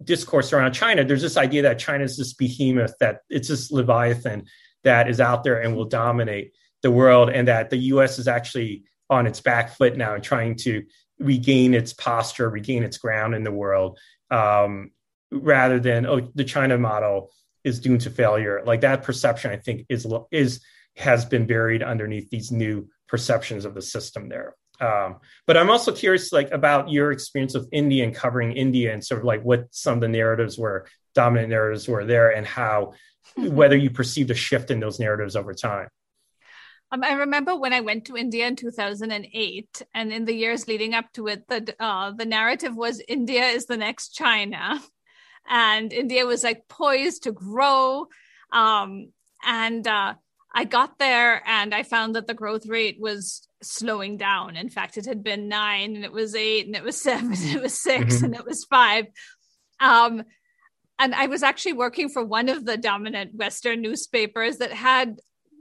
discourse 0.04 0.52
around 0.52 0.72
China, 0.72 1.04
there's 1.04 1.22
this 1.22 1.36
idea 1.36 1.62
that 1.62 1.78
China 1.78 2.04
is 2.04 2.16
this 2.16 2.32
behemoth, 2.32 2.94
that 3.00 3.20
it's 3.28 3.48
this 3.48 3.70
leviathan 3.70 4.44
that 4.84 5.08
is 5.08 5.20
out 5.20 5.44
there 5.44 5.60
and 5.60 5.76
will 5.76 5.84
dominate 5.84 6.52
the 6.82 6.90
world, 6.90 7.30
and 7.30 7.48
that 7.48 7.70
the 7.70 7.76
U.S. 7.76 8.18
is 8.18 8.26
actually 8.26 8.84
on 9.08 9.26
its 9.26 9.40
back 9.40 9.76
foot 9.76 9.96
now 9.96 10.14
and 10.14 10.24
trying 10.24 10.56
to 10.56 10.82
regain 11.18 11.74
its 11.74 11.92
posture, 11.92 12.50
regain 12.50 12.82
its 12.82 12.98
ground 12.98 13.34
in 13.34 13.44
the 13.44 13.52
world, 13.52 13.98
um, 14.30 14.90
rather 15.30 15.78
than 15.78 16.06
oh, 16.06 16.20
the 16.34 16.44
China 16.44 16.76
model 16.78 17.30
is 17.64 17.78
doomed 17.78 18.00
to 18.02 18.10
failure. 18.10 18.62
Like 18.64 18.80
that 18.80 19.02
perception, 19.02 19.50
I 19.50 19.56
think 19.56 19.86
is 19.88 20.06
is 20.30 20.60
has 20.96 21.24
been 21.24 21.46
buried 21.46 21.82
underneath 21.82 22.28
these 22.30 22.50
new 22.50 22.88
perceptions 23.08 23.64
of 23.64 23.74
the 23.74 23.82
system 23.82 24.28
there. 24.28 24.54
Um, 24.82 25.20
but 25.46 25.56
I'm 25.56 25.70
also 25.70 25.92
curious, 25.92 26.32
like, 26.32 26.50
about 26.50 26.90
your 26.90 27.12
experience 27.12 27.54
with 27.54 27.68
India 27.70 28.04
and 28.04 28.14
covering 28.14 28.52
India, 28.52 28.92
and 28.92 29.04
sort 29.04 29.20
of 29.20 29.24
like 29.24 29.42
what 29.44 29.68
some 29.70 29.94
of 29.94 30.00
the 30.00 30.08
narratives 30.08 30.58
were, 30.58 30.86
dominant 31.14 31.50
narratives 31.50 31.86
were 31.86 32.04
there, 32.04 32.30
and 32.30 32.44
how 32.44 32.94
mm-hmm. 33.38 33.54
whether 33.54 33.76
you 33.76 33.90
perceived 33.90 34.30
a 34.30 34.34
shift 34.34 34.70
in 34.70 34.80
those 34.80 34.98
narratives 34.98 35.36
over 35.36 35.54
time. 35.54 35.88
Um, 36.90 37.04
I 37.04 37.12
remember 37.12 37.56
when 37.56 37.72
I 37.72 37.80
went 37.80 38.06
to 38.06 38.16
India 38.16 38.46
in 38.46 38.56
2008, 38.56 39.82
and 39.94 40.12
in 40.12 40.24
the 40.24 40.34
years 40.34 40.68
leading 40.68 40.94
up 40.94 41.10
to 41.14 41.28
it, 41.28 41.46
the 41.48 41.74
uh, 41.78 42.10
the 42.10 42.26
narrative 42.26 42.76
was 42.76 43.00
India 43.06 43.46
is 43.46 43.66
the 43.66 43.76
next 43.76 44.10
China, 44.10 44.82
and 45.48 45.92
India 45.92 46.26
was 46.26 46.42
like 46.42 46.68
poised 46.68 47.22
to 47.22 47.32
grow. 47.32 48.06
Um, 48.52 49.12
and 49.44 49.86
uh, 49.86 50.14
I 50.52 50.64
got 50.64 50.98
there, 50.98 51.42
and 51.46 51.72
I 51.72 51.84
found 51.84 52.16
that 52.16 52.26
the 52.26 52.34
growth 52.34 52.66
rate 52.66 52.98
was 53.00 53.46
slowing 53.62 54.16
down. 54.16 54.56
In 54.56 54.68
fact, 54.68 54.96
it 54.96 55.06
had 55.06 55.22
been 55.22 55.48
nine 55.48 55.96
and 55.96 56.04
it 56.04 56.12
was 56.12 56.34
eight 56.34 56.66
and 56.66 56.76
it 56.76 56.82
was 56.82 57.00
seven 57.02 57.32
and 57.32 57.56
it 57.56 57.62
was 57.62 57.80
6 57.80 58.16
mm-hmm. 58.16 58.24
and 58.24 58.34
it 58.34 58.44
was 58.44 58.64
five. 58.64 59.06
Um, 59.80 60.24
and 60.98 61.14
I 61.14 61.26
was 61.26 61.42
actually 61.42 61.72
working 61.72 62.08
for 62.08 62.24
one 62.24 62.48
of 62.48 62.64
the 62.64 62.76
dominant 62.76 63.34
Western 63.34 63.80
newspapers 63.80 64.58
that 64.58 64.72
had 64.72 65.20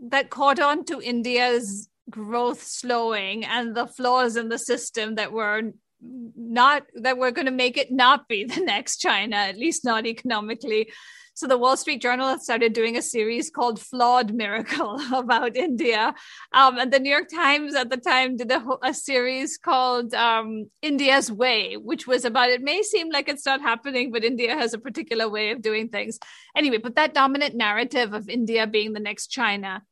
that 0.09 0.29
caught 0.29 0.59
on 0.59 0.83
to 0.85 1.01
India's 1.01 1.89
growth 2.09 2.61
slowing 2.63 3.45
and 3.45 3.75
the 3.75 3.87
flaws 3.87 4.35
in 4.35 4.49
the 4.49 4.59
system 4.59 5.15
that 5.15 5.31
were 5.31 5.71
not 6.01 6.83
that 6.95 7.17
were 7.17 7.31
going 7.31 7.45
to 7.45 7.51
make 7.51 7.77
it 7.77 7.91
not 7.91 8.27
be 8.27 8.43
the 8.45 8.61
next 8.61 8.97
China, 8.97 9.35
at 9.35 9.57
least 9.57 9.85
not 9.85 10.05
economically. 10.05 10.91
So 11.33 11.47
the 11.47 11.57
Wall 11.57 11.77
Street 11.77 12.01
Journal 12.01 12.37
started 12.39 12.73
doing 12.73 12.97
a 12.97 13.01
series 13.01 13.49
called 13.49 13.79
Flawed 13.79 14.33
Miracle 14.33 14.99
about 15.13 15.55
India. 15.55 16.13
Um, 16.51 16.77
and 16.77 16.91
the 16.91 16.99
New 16.99 17.09
York 17.09 17.29
Times 17.29 17.73
at 17.73 17.89
the 17.89 17.97
time 17.97 18.37
did 18.37 18.51
a, 18.51 18.63
a 18.83 18.93
series 18.93 19.57
called 19.57 20.13
um, 20.13 20.69
India's 20.81 21.31
Way, 21.31 21.77
which 21.77 22.05
was 22.05 22.25
about 22.25 22.49
it 22.49 22.61
may 22.61 22.83
seem 22.83 23.09
like 23.09 23.29
it's 23.29 23.45
not 23.45 23.61
happening, 23.61 24.11
but 24.11 24.23
India 24.23 24.55
has 24.55 24.73
a 24.73 24.79
particular 24.79 25.29
way 25.29 25.51
of 25.51 25.61
doing 25.61 25.89
things. 25.89 26.19
Anyway, 26.55 26.77
but 26.77 26.95
that 26.95 27.13
dominant 27.13 27.55
narrative 27.55 28.13
of 28.13 28.29
India 28.29 28.67
being 28.67 28.93
the 28.93 28.99
next 28.99 29.27
China 29.27 29.83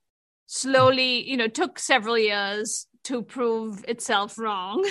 slowly, 0.45 1.29
you 1.29 1.37
know, 1.37 1.47
took 1.47 1.79
several 1.79 2.17
years 2.17 2.87
to 3.05 3.21
prove 3.21 3.85
itself 3.87 4.37
wrong. 4.37 4.83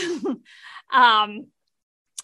um, 0.92 1.46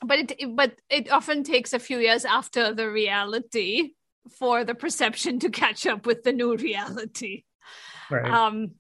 but 0.05 0.19
it 0.19 0.57
but 0.57 0.73
it 0.89 1.11
often 1.11 1.45
takes 1.45 1.73
a 1.73 1.79
few 1.79 1.99
years 1.99 2.25
after 2.25 2.75
the 2.75 2.91
reality 2.91 3.91
for 4.39 4.65
the 4.65 4.75
perception 4.75 5.39
to 5.41 5.51
catch 5.51 5.87
up 5.87 6.07
with 6.07 6.23
the 6.23 6.33
new 6.33 6.57
reality. 6.57 7.45
Right. 8.11 8.31
Um, 8.31 8.73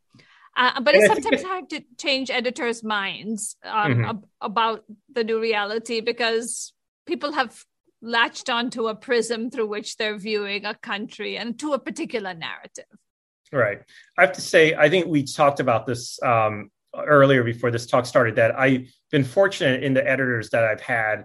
uh, 0.56 0.80
but 0.80 0.94
it's 0.94 1.06
sometimes 1.06 1.42
hard 1.42 1.70
to 1.70 1.82
change 1.98 2.30
editors' 2.30 2.84
minds 2.84 3.56
um, 3.64 3.92
mm-hmm. 3.92 4.04
ab- 4.04 4.26
about 4.40 4.84
the 5.12 5.24
new 5.24 5.40
reality 5.40 6.00
because 6.00 6.72
people 7.06 7.32
have 7.32 7.64
latched 8.00 8.48
onto 8.50 8.86
a 8.86 8.94
prism 8.94 9.50
through 9.50 9.66
which 9.66 9.96
they're 9.96 10.18
viewing 10.18 10.64
a 10.64 10.74
country 10.74 11.36
and 11.36 11.58
to 11.58 11.72
a 11.72 11.78
particular 11.78 12.34
narrative. 12.34 12.84
Right. 13.52 13.80
I 14.18 14.22
have 14.22 14.32
to 14.32 14.40
say, 14.40 14.74
I 14.74 14.88
think 14.88 15.06
we 15.06 15.24
talked 15.24 15.60
about 15.60 15.86
this 15.86 16.22
um, 16.22 16.70
earlier 16.96 17.42
before 17.42 17.70
this 17.70 17.86
talk 17.86 18.06
started 18.06 18.36
that 18.36 18.58
I've 18.58 18.92
been 19.10 19.24
fortunate 19.24 19.82
in 19.82 19.94
the 19.94 20.08
editors 20.08 20.50
that 20.50 20.64
I've 20.64 20.80
had 20.80 21.24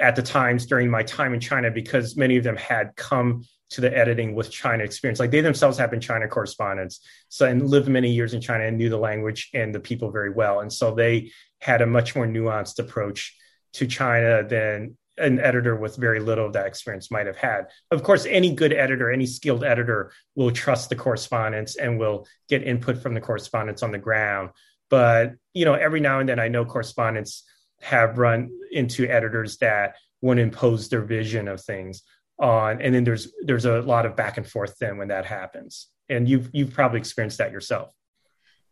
at 0.00 0.16
the 0.16 0.22
times 0.22 0.66
during 0.66 0.90
my 0.90 1.02
time 1.02 1.34
in 1.34 1.40
China 1.40 1.70
because 1.70 2.16
many 2.16 2.36
of 2.36 2.44
them 2.44 2.56
had 2.56 2.94
come 2.96 3.44
to 3.70 3.80
the 3.80 3.96
editing 3.96 4.34
with 4.34 4.50
China 4.50 4.84
experience. 4.84 5.18
Like 5.18 5.30
they 5.30 5.40
themselves 5.40 5.78
have 5.78 5.90
been 5.90 6.00
China 6.00 6.28
correspondents, 6.28 7.00
so 7.28 7.46
and 7.46 7.68
lived 7.68 7.88
many 7.88 8.10
years 8.10 8.34
in 8.34 8.40
China 8.40 8.64
and 8.64 8.78
knew 8.78 8.88
the 8.88 8.98
language 8.98 9.50
and 9.54 9.74
the 9.74 9.80
people 9.80 10.10
very 10.10 10.30
well, 10.30 10.60
and 10.60 10.72
so 10.72 10.94
they 10.94 11.32
had 11.60 11.82
a 11.82 11.86
much 11.86 12.14
more 12.14 12.26
nuanced 12.26 12.78
approach 12.78 13.36
to 13.74 13.86
China 13.86 14.46
than 14.46 14.96
an 15.16 15.38
editor 15.38 15.76
with 15.76 15.96
very 15.96 16.20
little 16.20 16.46
of 16.46 16.52
that 16.52 16.66
experience 16.66 17.10
might 17.10 17.26
have 17.26 17.36
had. 17.36 17.66
Of 17.90 18.02
course, 18.02 18.26
any 18.26 18.54
good 18.54 18.72
editor, 18.72 19.10
any 19.10 19.26
skilled 19.26 19.64
editor 19.64 20.12
will 20.34 20.50
trust 20.50 20.88
the 20.88 20.96
correspondents 20.96 21.76
and 21.76 21.98
will 21.98 22.26
get 22.48 22.62
input 22.62 22.98
from 22.98 23.14
the 23.14 23.20
correspondents 23.20 23.82
on 23.82 23.92
the 23.92 23.98
ground. 23.98 24.50
But 24.90 25.34
you 25.52 25.64
know, 25.64 25.74
every 25.74 26.00
now 26.00 26.20
and 26.20 26.28
then 26.28 26.38
I 26.38 26.48
know 26.48 26.64
correspondents 26.64 27.44
have 27.80 28.18
run 28.18 28.50
into 28.72 29.06
editors 29.06 29.58
that 29.58 29.96
want 30.20 30.38
to 30.38 30.42
impose 30.42 30.88
their 30.88 31.02
vision 31.02 31.48
of 31.48 31.60
things 31.60 32.02
on 32.40 32.80
and 32.82 32.94
then 32.94 33.04
there's 33.04 33.32
there's 33.42 33.64
a 33.64 33.80
lot 33.82 34.06
of 34.06 34.16
back 34.16 34.36
and 34.38 34.46
forth 34.46 34.76
then 34.78 34.98
when 34.98 35.08
that 35.08 35.24
happens. 35.24 35.88
And 36.08 36.28
you've 36.28 36.50
you've 36.52 36.72
probably 36.72 36.98
experienced 36.98 37.38
that 37.38 37.52
yourself. 37.52 37.90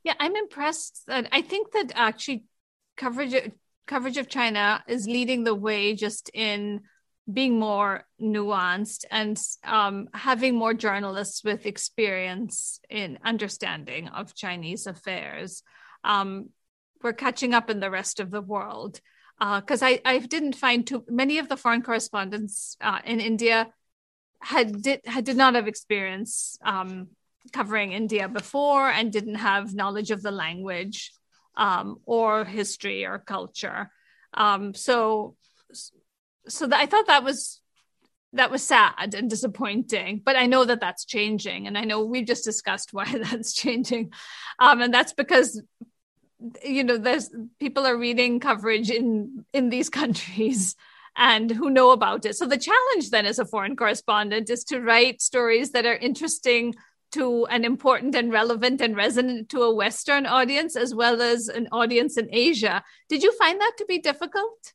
Yeah 0.05 0.15
i'm 0.19 0.35
impressed 0.35 1.03
that 1.07 1.29
i 1.31 1.43
think 1.43 1.73
that 1.73 1.93
actually 1.95 2.45
coverage 2.97 3.53
coverage 3.87 4.17
of 4.17 4.29
china 4.29 4.83
is 4.89 5.07
leading 5.07 5.45
the 5.45 5.55
way 5.55 5.95
just 5.95 6.29
in 6.35 6.81
being 7.33 7.59
more 7.59 8.05
nuanced 8.21 9.05
and 9.11 9.39
um, 9.65 10.09
having 10.13 10.57
more 10.57 10.75
journalists 10.75 11.45
with 11.45 11.67
experience 11.67 12.81
in 12.91 13.19
understanding 13.25 14.09
of 14.09 14.35
chinese 14.35 14.87
affairs. 14.87 15.63
Um, 16.03 16.49
we're 17.03 17.13
catching 17.13 17.55
up 17.55 17.71
in 17.71 17.81
the 17.81 17.91
rest 17.91 18.21
of 18.21 18.31
the 18.31 18.41
world 18.41 19.01
because 19.39 19.83
uh, 19.83 19.87
I, 19.87 20.01
I 20.05 20.19
didn't 20.19 20.55
find 20.55 20.87
too 20.87 21.05
many 21.09 21.39
of 21.39 21.49
the 21.49 21.57
foreign 21.57 21.83
correspondents 21.83 22.77
uh, 22.81 23.01
in 23.05 23.21
India 23.21 23.69
had 24.41 24.83
did 24.83 25.01
had 25.05 25.25
did 25.25 25.37
not 25.37 25.55
have 25.55 25.69
experience 25.69 26.59
um, 26.65 27.09
covering 27.53 27.93
India 27.93 28.29
before 28.29 28.89
and 28.89 29.13
didn't 29.13 29.37
have 29.37 29.75
knowledge 29.75 30.11
of 30.11 30.23
the 30.23 30.31
language 30.31 31.13
um, 31.57 31.97
or 32.07 32.45
history 32.45 33.05
or 33.05 33.19
culture. 33.19 33.91
Um, 34.35 34.75
so 34.75 35.37
so 36.49 36.69
I 36.73 36.87
thought 36.87 37.07
that 37.07 37.25
was 37.25 37.61
that 38.33 38.51
was 38.51 38.63
sad 38.63 39.15
and 39.15 39.29
disappointing 39.29 40.23
but 40.25 40.37
i 40.37 40.47
know 40.47 40.65
that 40.65 40.81
that's 40.81 41.05
changing 41.05 41.67
and 41.67 41.77
i 41.77 41.85
know 41.85 42.03
we've 42.03 42.27
just 42.27 42.45
discussed 42.45 42.93
why 42.93 43.05
that's 43.05 43.53
changing 43.53 44.11
um, 44.59 44.81
and 44.81 44.93
that's 44.93 45.13
because 45.13 45.63
you 46.65 46.85
know 46.85 46.97
there's 46.97 47.31
people 47.59 47.87
are 47.87 47.97
reading 47.97 48.41
coverage 48.41 48.91
in 48.91 49.45
in 49.53 49.71
these 49.71 49.89
countries 50.01 50.77
and 51.17 51.51
who 51.51 51.69
know 51.69 51.91
about 51.91 52.25
it 52.25 52.35
so 52.35 52.47
the 52.47 52.57
challenge 52.57 53.11
then 53.11 53.27
as 53.27 53.39
a 53.39 53.45
foreign 53.45 53.77
correspondent 53.77 54.49
is 54.49 54.65
to 54.65 54.81
write 54.81 55.21
stories 55.21 55.73
that 55.73 55.87
are 55.87 55.97
interesting 55.97 56.75
to 57.13 57.45
an 57.47 57.65
important 57.65 58.15
and 58.15 58.33
relevant 58.33 58.81
and 58.81 58.97
resonant 58.97 59.51
to 59.51 59.63
a 59.63 59.75
western 59.75 60.25
audience 60.25 60.75
as 60.77 60.95
well 60.95 61.21
as 61.21 61.49
an 61.49 61.69
audience 61.71 62.17
in 62.17 62.29
asia 62.33 62.83
did 63.09 63.23
you 63.23 63.33
find 63.37 63.61
that 63.61 63.73
to 63.77 63.85
be 63.87 63.99
difficult 63.99 64.73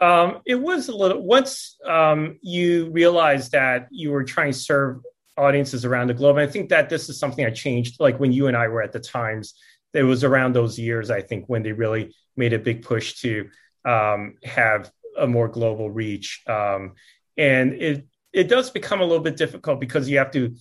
um, 0.00 0.40
it 0.46 0.54
was 0.54 0.88
a 0.88 0.96
little 0.96 1.22
once 1.22 1.76
um, 1.86 2.38
you 2.40 2.90
realized 2.90 3.52
that 3.52 3.86
you 3.90 4.10
were 4.10 4.24
trying 4.24 4.52
to 4.52 4.58
serve 4.58 5.02
audiences 5.40 5.84
around 5.84 6.08
the 6.08 6.14
globe. 6.14 6.36
And 6.36 6.48
I 6.48 6.52
think 6.52 6.68
that 6.68 6.88
this 6.88 7.08
is 7.08 7.18
something 7.18 7.44
I 7.44 7.50
changed, 7.50 7.98
like 7.98 8.20
when 8.20 8.32
you 8.32 8.46
and 8.46 8.56
I 8.56 8.68
were 8.68 8.82
at 8.82 8.92
the 8.92 9.00
Times. 9.00 9.54
It 9.92 10.02
was 10.02 10.24
around 10.24 10.54
those 10.54 10.78
years, 10.78 11.10
I 11.10 11.22
think, 11.22 11.46
when 11.46 11.62
they 11.62 11.72
really 11.72 12.14
made 12.36 12.52
a 12.52 12.58
big 12.58 12.82
push 12.82 13.20
to 13.20 13.48
um, 13.84 14.36
have 14.44 14.90
a 15.18 15.26
more 15.26 15.48
global 15.48 15.90
reach. 15.90 16.42
Um, 16.46 16.94
and 17.36 17.72
it 17.74 18.06
it 18.32 18.48
does 18.48 18.70
become 18.70 19.00
a 19.00 19.04
little 19.04 19.24
bit 19.24 19.36
difficult 19.36 19.80
because 19.80 20.08
you 20.08 20.18
have 20.18 20.30
to 20.30 20.54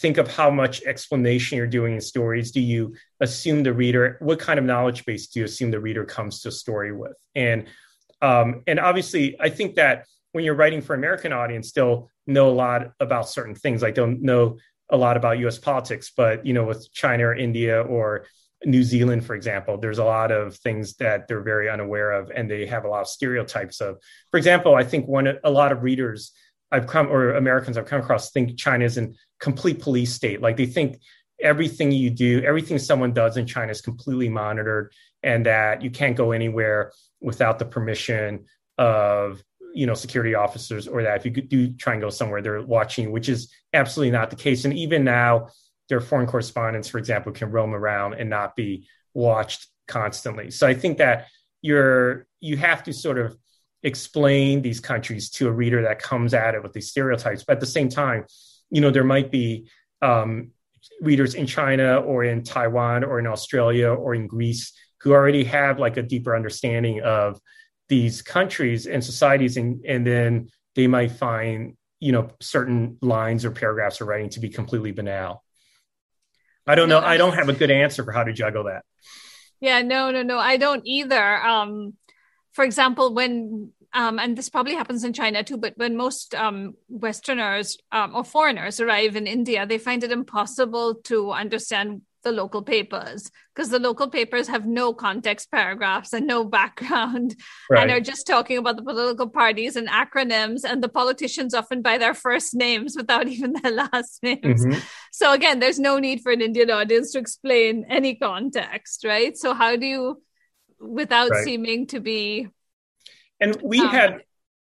think 0.00 0.18
of 0.18 0.32
how 0.32 0.50
much 0.50 0.82
explanation 0.84 1.58
you're 1.58 1.66
doing 1.66 1.94
in 1.94 2.00
stories. 2.00 2.52
Do 2.52 2.60
you 2.60 2.94
assume 3.20 3.64
the 3.64 3.72
reader? 3.72 4.16
What 4.20 4.38
kind 4.38 4.58
of 4.58 4.64
knowledge 4.64 5.04
base 5.04 5.26
do 5.26 5.40
you 5.40 5.46
assume 5.46 5.72
the 5.72 5.80
reader 5.80 6.04
comes 6.04 6.40
to 6.42 6.48
a 6.48 6.52
story 6.52 6.92
with? 6.92 7.16
And 7.34 7.66
um, 8.20 8.62
and 8.66 8.80
obviously, 8.80 9.36
I 9.40 9.48
think 9.48 9.76
that 9.76 10.06
when 10.32 10.44
you're 10.44 10.54
writing 10.54 10.80
for 10.80 10.94
American 10.94 11.32
audience, 11.32 11.72
they'll 11.72 12.10
know 12.26 12.48
a 12.48 12.52
lot 12.52 12.92
about 13.00 13.28
certain 13.28 13.54
things. 13.54 13.82
Like 13.82 13.94
don't 13.94 14.22
know 14.22 14.58
a 14.90 14.96
lot 14.96 15.16
about 15.16 15.38
U.S. 15.40 15.58
politics, 15.58 16.12
but 16.16 16.46
you 16.46 16.52
know, 16.52 16.64
with 16.64 16.92
China 16.92 17.26
or 17.26 17.34
India 17.34 17.82
or 17.82 18.26
New 18.64 18.82
Zealand, 18.82 19.24
for 19.24 19.34
example, 19.34 19.78
there's 19.78 19.98
a 19.98 20.04
lot 20.04 20.32
of 20.32 20.56
things 20.56 20.94
that 20.96 21.28
they're 21.28 21.42
very 21.42 21.68
unaware 21.68 22.12
of, 22.12 22.30
and 22.34 22.50
they 22.50 22.66
have 22.66 22.84
a 22.84 22.88
lot 22.88 23.02
of 23.02 23.08
stereotypes 23.08 23.80
of. 23.80 23.98
For 24.30 24.38
example, 24.38 24.74
I 24.74 24.84
think 24.84 25.06
one 25.06 25.38
a 25.44 25.50
lot 25.50 25.72
of 25.72 25.82
readers 25.82 26.32
I've 26.70 26.86
come 26.86 27.08
or 27.08 27.34
Americans 27.34 27.78
I've 27.78 27.86
come 27.86 28.00
across 28.00 28.30
think 28.30 28.58
China 28.58 28.84
is 28.84 28.98
in 28.98 29.14
complete 29.40 29.80
police 29.80 30.12
state. 30.12 30.42
Like 30.42 30.56
they 30.56 30.66
think 30.66 31.00
everything 31.40 31.92
you 31.92 32.10
do, 32.10 32.42
everything 32.42 32.78
someone 32.78 33.12
does 33.12 33.36
in 33.36 33.46
China 33.46 33.70
is 33.70 33.80
completely 33.80 34.28
monitored, 34.28 34.92
and 35.22 35.46
that 35.46 35.82
you 35.82 35.90
can't 35.90 36.16
go 36.16 36.32
anywhere 36.32 36.92
without 37.20 37.58
the 37.58 37.64
permission 37.64 38.46
of 38.76 39.42
you 39.72 39.86
know 39.86 39.94
security 39.94 40.34
officers, 40.34 40.88
or 40.88 41.04
that 41.04 41.16
if 41.18 41.24
you 41.24 41.30
do 41.30 41.72
try 41.74 41.92
and 41.92 42.02
go 42.02 42.10
somewhere, 42.10 42.42
they're 42.42 42.62
watching, 42.62 43.12
which 43.12 43.28
is 43.28 43.52
absolutely 43.72 44.10
not 44.10 44.30
the 44.30 44.36
case. 44.36 44.64
And 44.64 44.74
even 44.74 45.04
now, 45.04 45.48
their 45.88 46.00
foreign 46.00 46.26
correspondents, 46.26 46.88
for 46.88 46.98
example, 46.98 47.32
can 47.32 47.50
roam 47.50 47.74
around 47.74 48.14
and 48.14 48.28
not 48.30 48.56
be 48.56 48.86
watched 49.14 49.66
constantly. 49.86 50.50
So 50.50 50.66
I 50.66 50.74
think 50.74 50.98
that 50.98 51.28
you're 51.62 52.26
you 52.40 52.56
have 52.56 52.82
to 52.84 52.92
sort 52.92 53.18
of 53.18 53.36
explain 53.82 54.62
these 54.62 54.80
countries 54.80 55.30
to 55.30 55.48
a 55.48 55.52
reader 55.52 55.82
that 55.82 56.00
comes 56.00 56.34
at 56.34 56.54
it 56.54 56.62
with 56.62 56.72
these 56.72 56.90
stereotypes. 56.90 57.44
But 57.44 57.54
at 57.54 57.60
the 57.60 57.66
same 57.66 57.88
time, 57.88 58.26
you 58.70 58.80
know, 58.80 58.90
there 58.90 59.04
might 59.04 59.30
be 59.30 59.68
um, 60.02 60.50
readers 61.00 61.34
in 61.34 61.46
China 61.46 61.98
or 61.98 62.24
in 62.24 62.42
Taiwan 62.42 63.04
or 63.04 63.18
in 63.18 63.26
Australia 63.26 63.88
or 63.88 64.14
in 64.14 64.26
Greece 64.26 64.72
who 65.00 65.12
already 65.12 65.44
have 65.44 65.78
like 65.78 65.96
a 65.96 66.02
deeper 66.02 66.34
understanding 66.34 67.00
of 67.02 67.40
these 67.88 68.20
countries 68.22 68.86
and 68.86 69.02
societies, 69.02 69.56
and 69.56 69.84
and 69.84 70.06
then 70.06 70.48
they 70.74 70.86
might 70.86 71.12
find 71.12 71.76
you 72.00 72.12
know 72.12 72.30
certain 72.40 72.98
lines 73.00 73.44
or 73.44 73.50
paragraphs 73.50 74.00
or 74.00 74.04
writing 74.04 74.28
to 74.30 74.40
be 74.40 74.48
completely 74.48 74.92
banal. 74.92 75.42
I 76.68 76.74
don't 76.74 76.88
know. 76.88 77.00
I 77.00 77.16
don't 77.16 77.34
have 77.34 77.48
a 77.48 77.54
good 77.54 77.70
answer 77.70 78.04
for 78.04 78.12
how 78.12 78.24
to 78.24 78.32
juggle 78.32 78.64
that. 78.64 78.84
Yeah, 79.60 79.82
no, 79.82 80.10
no, 80.10 80.22
no. 80.22 80.38
I 80.38 80.58
don't 80.58 80.86
either. 80.86 81.38
Um, 81.44 81.94
for 82.52 82.64
example, 82.64 83.14
when 83.14 83.72
um, 83.94 84.18
and 84.18 84.36
this 84.36 84.50
probably 84.50 84.74
happens 84.74 85.02
in 85.02 85.14
China 85.14 85.42
too, 85.42 85.56
but 85.56 85.72
when 85.76 85.96
most 85.96 86.34
um, 86.34 86.74
Westerners 86.88 87.78
um, 87.90 88.14
or 88.14 88.22
foreigners 88.22 88.80
arrive 88.80 89.16
in 89.16 89.26
India, 89.26 89.66
they 89.66 89.78
find 89.78 90.04
it 90.04 90.12
impossible 90.12 90.96
to 91.04 91.32
understand 91.32 92.02
the 92.22 92.32
local 92.32 92.62
papers 92.62 93.30
because 93.54 93.70
the 93.70 93.78
local 93.78 94.08
papers 94.08 94.48
have 94.48 94.66
no 94.66 94.92
context 94.92 95.50
paragraphs 95.50 96.12
and 96.12 96.26
no 96.26 96.44
background 96.44 97.36
right. 97.70 97.82
and 97.82 97.90
are 97.90 98.00
just 98.00 98.26
talking 98.26 98.58
about 98.58 98.76
the 98.76 98.82
political 98.82 99.28
parties 99.28 99.76
and 99.76 99.88
acronyms 99.88 100.64
and 100.64 100.82
the 100.82 100.88
politicians 100.88 101.54
often 101.54 101.82
by 101.82 101.98
their 101.98 102.14
first 102.14 102.54
names 102.54 102.94
without 102.96 103.28
even 103.34 103.52
their 103.52 103.72
last 103.72 104.22
names. 104.22 104.64
Mm-hmm. 104.64 104.78
So 105.12 105.32
again, 105.32 105.60
there's 105.60 105.78
no 105.78 105.98
need 105.98 106.20
for 106.20 106.32
an 106.32 106.40
Indian 106.40 106.70
audience 106.70 107.12
to 107.12 107.18
explain 107.18 107.86
any 107.88 108.16
context, 108.16 109.04
right? 109.04 109.36
So 109.36 109.54
how 109.54 109.76
do 109.76 109.86
you 109.86 110.22
without 110.80 111.30
right. 111.30 111.44
seeming 111.44 111.86
to 111.88 112.00
be 112.00 112.48
and 113.40 113.60
we 113.62 113.80
um, 113.80 113.88
had 113.88 114.22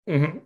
mm-hmm. 0.07 0.37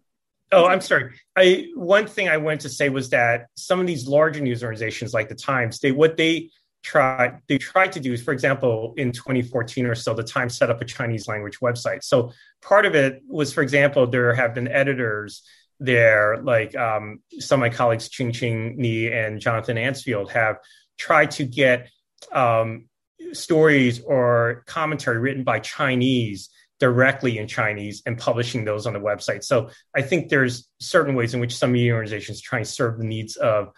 Oh, 0.52 0.68
I'm 0.68 0.82
sorry. 0.82 1.16
I 1.36 1.68
one 1.76 2.08
thing 2.08 2.30
I 2.30 2.38
wanted 2.38 2.62
to 2.62 2.70
say 2.70 2.90
was 2.90 3.10
that 3.10 3.48
some 3.56 3.80
of 3.80 3.88
these 3.88 4.08
larger 4.08 4.40
news 4.40 4.64
organizations 4.64 5.14
like 5.14 5.28
the 5.28 5.36
Times, 5.36 5.80
they 5.80 5.92
what 5.92 6.18
they 6.18 6.52
try 6.86 7.40
they 7.48 7.58
tried 7.58 7.92
to 7.94 8.00
do 8.00 8.14
is, 8.14 8.22
for 8.22 8.32
example, 8.32 8.94
in 8.96 9.12
2014 9.12 9.88
or 9.88 9.96
so, 9.96 10.14
the 10.14 10.24
Times 10.24 10.58
set 10.58 10.70
up 10.70 10.82
a 10.82 10.86
Chinese 10.86 11.28
language 11.28 11.60
website. 11.60 12.04
So 12.04 12.32
part 12.62 12.86
of 12.86 12.94
it 12.94 13.22
was, 13.28 13.52
for 13.52 13.62
example, 13.62 14.06
there 14.08 14.34
have 14.34 14.54
been 14.54 14.68
editors 14.68 15.42
there, 15.80 16.38
like 16.42 16.76
um, 16.76 17.20
some 17.40 17.60
of 17.60 17.62
my 17.62 17.76
colleagues, 17.76 18.08
Ching 18.08 18.32
Ching 18.32 18.78
Ni 18.78 19.12
and 19.12 19.42
Jonathan 19.42 19.78
Ansfield, 19.78 20.32
have 20.32 20.58
tried 20.98 21.32
to 21.32 21.44
get 21.44 21.90
um, 22.32 22.86
stories 23.34 24.02
or 24.02 24.64
commentary 24.68 25.18
written 25.18 25.44
by 25.44 25.60
Chinese 25.60 26.50
directly 26.80 27.38
in 27.38 27.48
Chinese 27.48 28.04
and 28.06 28.18
publishing 28.18 28.64
those 28.64 28.86
on 28.86 28.94
the 28.94 29.00
website. 29.00 29.44
So 29.44 29.70
I 29.96 30.02
think 30.02 30.30
there's 30.30 30.70
certain 30.80 31.16
ways 31.16 31.34
in 31.34 31.40
which 31.40 31.58
some 31.58 31.72
media 31.72 31.94
organizations 31.94 32.42
try 32.42 32.60
and 32.60 32.68
serve 32.68 33.00
the 33.00 33.06
needs 33.06 33.38
of 33.38 33.72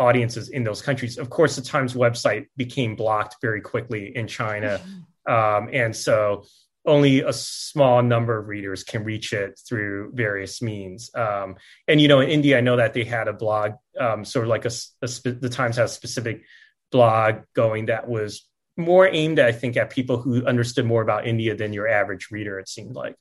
audiences 0.00 0.48
in 0.48 0.64
those 0.64 0.82
countries. 0.82 1.18
Of 1.18 1.28
course, 1.28 1.54
the 1.54 1.62
Times 1.62 1.94
website 1.94 2.46
became 2.56 2.96
blocked 2.96 3.36
very 3.40 3.60
quickly 3.60 4.16
in 4.16 4.26
China. 4.26 4.80
Mm-hmm. 4.80 5.32
Um, 5.32 5.68
and 5.72 5.94
so 5.94 6.44
only 6.86 7.20
a 7.20 7.32
small 7.32 8.02
number 8.02 8.38
of 8.38 8.48
readers 8.48 8.82
can 8.82 9.04
reach 9.04 9.32
it 9.34 9.60
through 9.68 10.12
various 10.14 10.62
means. 10.62 11.10
Um, 11.14 11.56
and, 11.86 12.00
you 12.00 12.08
know, 12.08 12.20
in 12.20 12.30
India, 12.30 12.56
I 12.56 12.62
know 12.62 12.76
that 12.76 12.94
they 12.94 13.04
had 13.04 13.28
a 13.28 13.34
blog, 13.34 13.72
um, 14.00 14.24
sort 14.24 14.46
of 14.46 14.48
like 14.48 14.64
a, 14.64 14.72
a 15.02 15.08
spe- 15.08 15.40
the 15.40 15.50
Times 15.50 15.76
has 15.76 15.92
a 15.92 15.94
specific 15.94 16.42
blog 16.90 17.42
going 17.54 17.86
that 17.86 18.08
was 18.08 18.48
more 18.76 19.06
aimed, 19.06 19.38
I 19.38 19.52
think, 19.52 19.76
at 19.76 19.90
people 19.90 20.16
who 20.22 20.44
understood 20.46 20.86
more 20.86 21.02
about 21.02 21.26
India 21.26 21.54
than 21.54 21.74
your 21.74 21.86
average 21.86 22.28
reader, 22.30 22.58
it 22.58 22.68
seemed 22.68 22.96
like. 22.96 23.16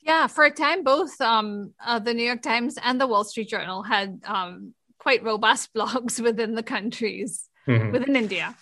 Yeah, 0.00 0.28
for 0.28 0.44
a 0.44 0.50
time, 0.50 0.84
both 0.84 1.20
um, 1.20 1.74
uh, 1.84 1.98
the 1.98 2.14
New 2.14 2.24
York 2.24 2.42
Times 2.42 2.78
and 2.82 3.00
the 3.00 3.08
Wall 3.08 3.24
Street 3.24 3.48
Journal 3.48 3.82
had 3.82 4.20
um, 4.24 4.72
quite 4.98 5.22
robust 5.22 5.72
blogs 5.76 6.20
within 6.20 6.54
the 6.54 6.62
countries, 6.62 7.48
mm-hmm. 7.66 7.92
within 7.92 8.16
India. 8.16 8.54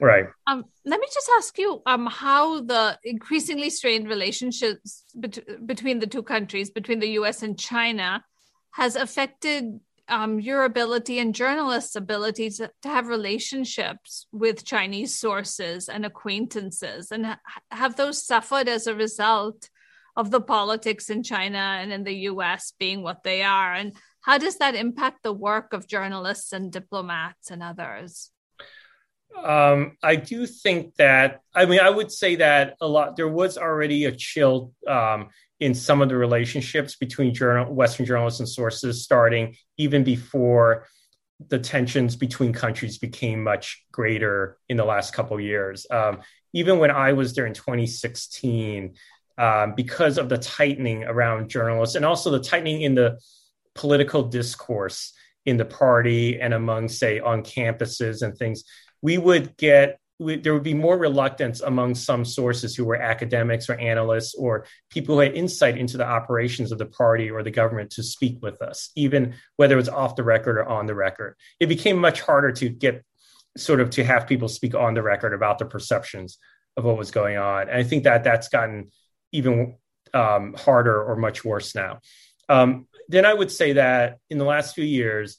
Right. 0.00 0.26
Um, 0.46 0.64
let 0.84 1.00
me 1.00 1.06
just 1.12 1.28
ask 1.36 1.58
you 1.58 1.82
um, 1.84 2.06
how 2.06 2.60
the 2.60 2.98
increasingly 3.02 3.68
strained 3.68 4.08
relationships 4.08 5.04
bet- 5.14 5.66
between 5.66 5.98
the 5.98 6.06
two 6.06 6.22
countries, 6.22 6.70
between 6.70 7.00
the 7.00 7.10
US 7.20 7.42
and 7.42 7.58
China, 7.58 8.24
has 8.72 8.94
affected 8.94 9.80
um, 10.08 10.40
your 10.40 10.64
ability 10.64 11.18
and 11.18 11.34
journalists' 11.34 11.96
ability 11.96 12.50
to, 12.50 12.70
to, 12.82 12.88
have 12.88 13.08
relationships 13.08 14.26
with 14.32 14.64
Chinese 14.64 15.18
sources 15.18 15.88
and 15.88 16.06
acquaintances, 16.06 17.10
and 17.10 17.26
ha- 17.26 17.40
have 17.70 17.96
those 17.96 18.22
suffered 18.24 18.68
as 18.68 18.86
a 18.86 18.94
result 18.94 19.68
of 20.16 20.30
the 20.30 20.40
politics 20.40 21.10
in 21.10 21.22
China 21.22 21.58
and 21.58 21.92
in 21.92 22.04
the 22.04 22.14
US 22.30 22.72
being 22.78 23.02
what 23.02 23.22
they 23.22 23.42
are? 23.42 23.74
And 23.74 23.94
how 24.28 24.36
does 24.36 24.58
that 24.58 24.74
impact 24.74 25.22
the 25.22 25.32
work 25.32 25.72
of 25.72 25.88
journalists 25.88 26.52
and 26.52 26.70
diplomats 26.70 27.50
and 27.50 27.62
others? 27.62 28.30
Um, 29.42 29.96
I 30.02 30.16
do 30.16 30.44
think 30.44 30.96
that, 30.96 31.40
I 31.54 31.64
mean, 31.64 31.80
I 31.80 31.88
would 31.88 32.12
say 32.12 32.36
that 32.36 32.74
a 32.82 32.86
lot, 32.86 33.16
there 33.16 33.26
was 33.26 33.56
already 33.56 34.04
a 34.04 34.12
chill 34.12 34.74
um, 34.86 35.30
in 35.60 35.74
some 35.74 36.02
of 36.02 36.10
the 36.10 36.16
relationships 36.18 36.94
between 36.96 37.32
journal, 37.32 37.72
Western 37.72 38.04
journalists 38.04 38.40
and 38.40 38.48
sources 38.48 39.02
starting 39.02 39.56
even 39.78 40.04
before 40.04 40.86
the 41.48 41.58
tensions 41.58 42.14
between 42.14 42.52
countries 42.52 42.98
became 42.98 43.42
much 43.42 43.82
greater 43.92 44.58
in 44.68 44.76
the 44.76 44.84
last 44.84 45.14
couple 45.14 45.40
years. 45.40 45.86
Um, 45.90 46.20
even 46.52 46.78
when 46.78 46.90
I 46.90 47.14
was 47.14 47.34
there 47.34 47.46
in 47.46 47.54
2016, 47.54 48.94
um, 49.38 49.74
because 49.74 50.18
of 50.18 50.28
the 50.28 50.36
tightening 50.36 51.04
around 51.04 51.48
journalists 51.48 51.94
and 51.96 52.04
also 52.04 52.30
the 52.30 52.40
tightening 52.40 52.82
in 52.82 52.94
the 52.94 53.18
political 53.78 54.24
discourse 54.24 55.12
in 55.46 55.56
the 55.56 55.64
party 55.64 56.40
and 56.40 56.52
among, 56.52 56.88
say, 56.88 57.20
on 57.20 57.42
campuses 57.42 58.22
and 58.22 58.36
things, 58.36 58.64
we 59.00 59.16
would 59.16 59.56
get 59.56 60.00
we, 60.20 60.34
there 60.34 60.52
would 60.52 60.64
be 60.64 60.74
more 60.74 60.98
reluctance 60.98 61.60
among 61.60 61.94
some 61.94 62.24
sources 62.24 62.74
who 62.74 62.84
were 62.84 62.96
academics 62.96 63.68
or 63.68 63.74
analysts 63.74 64.34
or 64.34 64.66
people 64.90 65.14
who 65.14 65.20
had 65.20 65.36
insight 65.36 65.78
into 65.78 65.96
the 65.96 66.04
operations 66.04 66.72
of 66.72 66.78
the 66.78 66.86
party 66.86 67.30
or 67.30 67.44
the 67.44 67.52
government 67.52 67.90
to 67.90 68.02
speak 68.02 68.42
with 68.42 68.60
us, 68.60 68.90
even 68.96 69.34
whether 69.56 69.74
it 69.74 69.76
was 69.76 69.88
off 69.88 70.16
the 70.16 70.24
record 70.24 70.58
or 70.58 70.68
on 70.68 70.86
the 70.86 70.94
record. 70.94 71.36
It 71.60 71.68
became 71.68 71.98
much 71.98 72.20
harder 72.20 72.50
to 72.50 72.68
get 72.68 73.04
sort 73.56 73.78
of 73.80 73.90
to 73.90 74.02
have 74.02 74.26
people 74.26 74.48
speak 74.48 74.74
on 74.74 74.94
the 74.94 75.04
record 75.04 75.32
about 75.34 75.58
their 75.58 75.68
perceptions 75.68 76.38
of 76.76 76.84
what 76.84 76.98
was 76.98 77.12
going 77.12 77.36
on. 77.36 77.68
And 77.68 77.78
I 77.78 77.84
think 77.84 78.02
that 78.02 78.24
that's 78.24 78.48
gotten 78.48 78.90
even 79.30 79.76
um, 80.12 80.54
harder 80.58 81.00
or 81.00 81.14
much 81.14 81.44
worse 81.44 81.76
now. 81.76 82.00
Um, 82.48 82.87
then 83.08 83.24
I 83.24 83.34
would 83.34 83.50
say 83.50 83.74
that 83.74 84.18
in 84.30 84.38
the 84.38 84.44
last 84.44 84.74
few 84.74 84.84
years, 84.84 85.38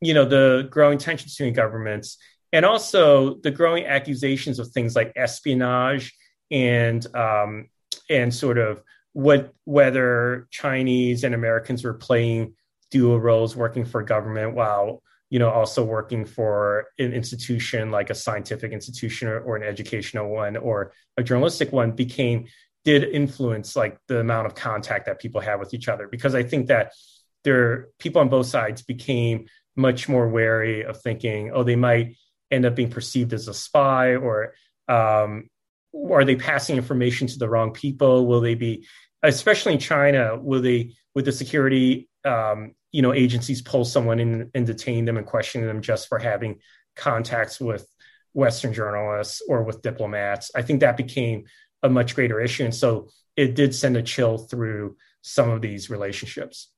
you 0.00 0.14
know, 0.14 0.24
the 0.24 0.68
growing 0.70 0.98
tensions 0.98 1.36
between 1.36 1.54
governments 1.54 2.18
and 2.52 2.64
also 2.64 3.34
the 3.42 3.50
growing 3.50 3.86
accusations 3.86 4.58
of 4.58 4.68
things 4.68 4.94
like 4.94 5.12
espionage 5.16 6.14
and 6.50 7.04
um, 7.14 7.68
and 8.08 8.32
sort 8.32 8.58
of 8.58 8.82
what 9.12 9.52
whether 9.64 10.46
Chinese 10.50 11.24
and 11.24 11.34
Americans 11.34 11.84
were 11.84 11.94
playing 11.94 12.54
dual 12.90 13.20
roles, 13.20 13.56
working 13.56 13.84
for 13.84 14.02
government 14.02 14.54
while 14.54 15.02
you 15.30 15.38
know, 15.38 15.50
also 15.50 15.84
working 15.84 16.24
for 16.24 16.86
an 16.98 17.12
institution 17.12 17.90
like 17.90 18.08
a 18.10 18.14
scientific 18.14 18.72
institution 18.72 19.28
or, 19.28 19.40
or 19.40 19.56
an 19.56 19.62
educational 19.62 20.30
one 20.30 20.56
or 20.56 20.92
a 21.16 21.22
journalistic 21.22 21.70
one 21.70 21.92
became 21.92 22.46
did 22.84 23.04
influence 23.04 23.76
like 23.76 23.98
the 24.06 24.20
amount 24.20 24.46
of 24.46 24.54
contact 24.54 25.06
that 25.06 25.20
people 25.20 25.40
have 25.40 25.60
with 25.60 25.74
each 25.74 25.88
other 25.88 26.08
because 26.08 26.34
I 26.34 26.42
think 26.42 26.68
that 26.68 26.92
there 27.44 27.88
people 27.98 28.20
on 28.20 28.28
both 28.28 28.46
sides 28.46 28.82
became 28.82 29.46
much 29.76 30.08
more 30.08 30.28
wary 30.28 30.84
of 30.84 31.00
thinking, 31.00 31.52
oh, 31.54 31.62
they 31.62 31.76
might 31.76 32.16
end 32.50 32.66
up 32.66 32.74
being 32.74 32.90
perceived 32.90 33.32
as 33.32 33.48
a 33.48 33.54
spy 33.54 34.16
or 34.16 34.54
um, 34.88 35.48
are 36.10 36.24
they 36.24 36.36
passing 36.36 36.76
information 36.76 37.26
to 37.28 37.38
the 37.38 37.48
wrong 37.48 37.72
people? 37.72 38.26
Will 38.26 38.40
they 38.40 38.54
be, 38.54 38.86
especially 39.22 39.74
in 39.74 39.78
China, 39.78 40.38
will 40.38 40.60
they, 40.60 40.94
with 41.14 41.24
the 41.24 41.32
security, 41.32 42.08
um, 42.24 42.74
you 42.92 43.02
know, 43.02 43.12
agencies 43.12 43.62
pull 43.62 43.84
someone 43.84 44.18
in 44.18 44.50
and 44.54 44.66
detain 44.66 45.04
them 45.04 45.16
and 45.16 45.26
question 45.26 45.66
them 45.66 45.82
just 45.82 46.08
for 46.08 46.18
having 46.18 46.58
contacts 46.96 47.60
with 47.60 47.86
Western 48.32 48.72
journalists 48.72 49.42
or 49.48 49.62
with 49.62 49.82
diplomats? 49.82 50.50
I 50.54 50.62
think 50.62 50.80
that 50.80 50.96
became 50.96 51.44
a 51.82 51.88
much 51.88 52.14
greater 52.14 52.40
issue. 52.40 52.64
And 52.64 52.74
so 52.74 53.08
it 53.36 53.54
did 53.54 53.74
send 53.74 53.96
a 53.96 54.02
chill 54.02 54.38
through 54.38 54.96
some 55.22 55.50
of 55.50 55.60
these 55.60 55.90
relationships. 55.90 56.70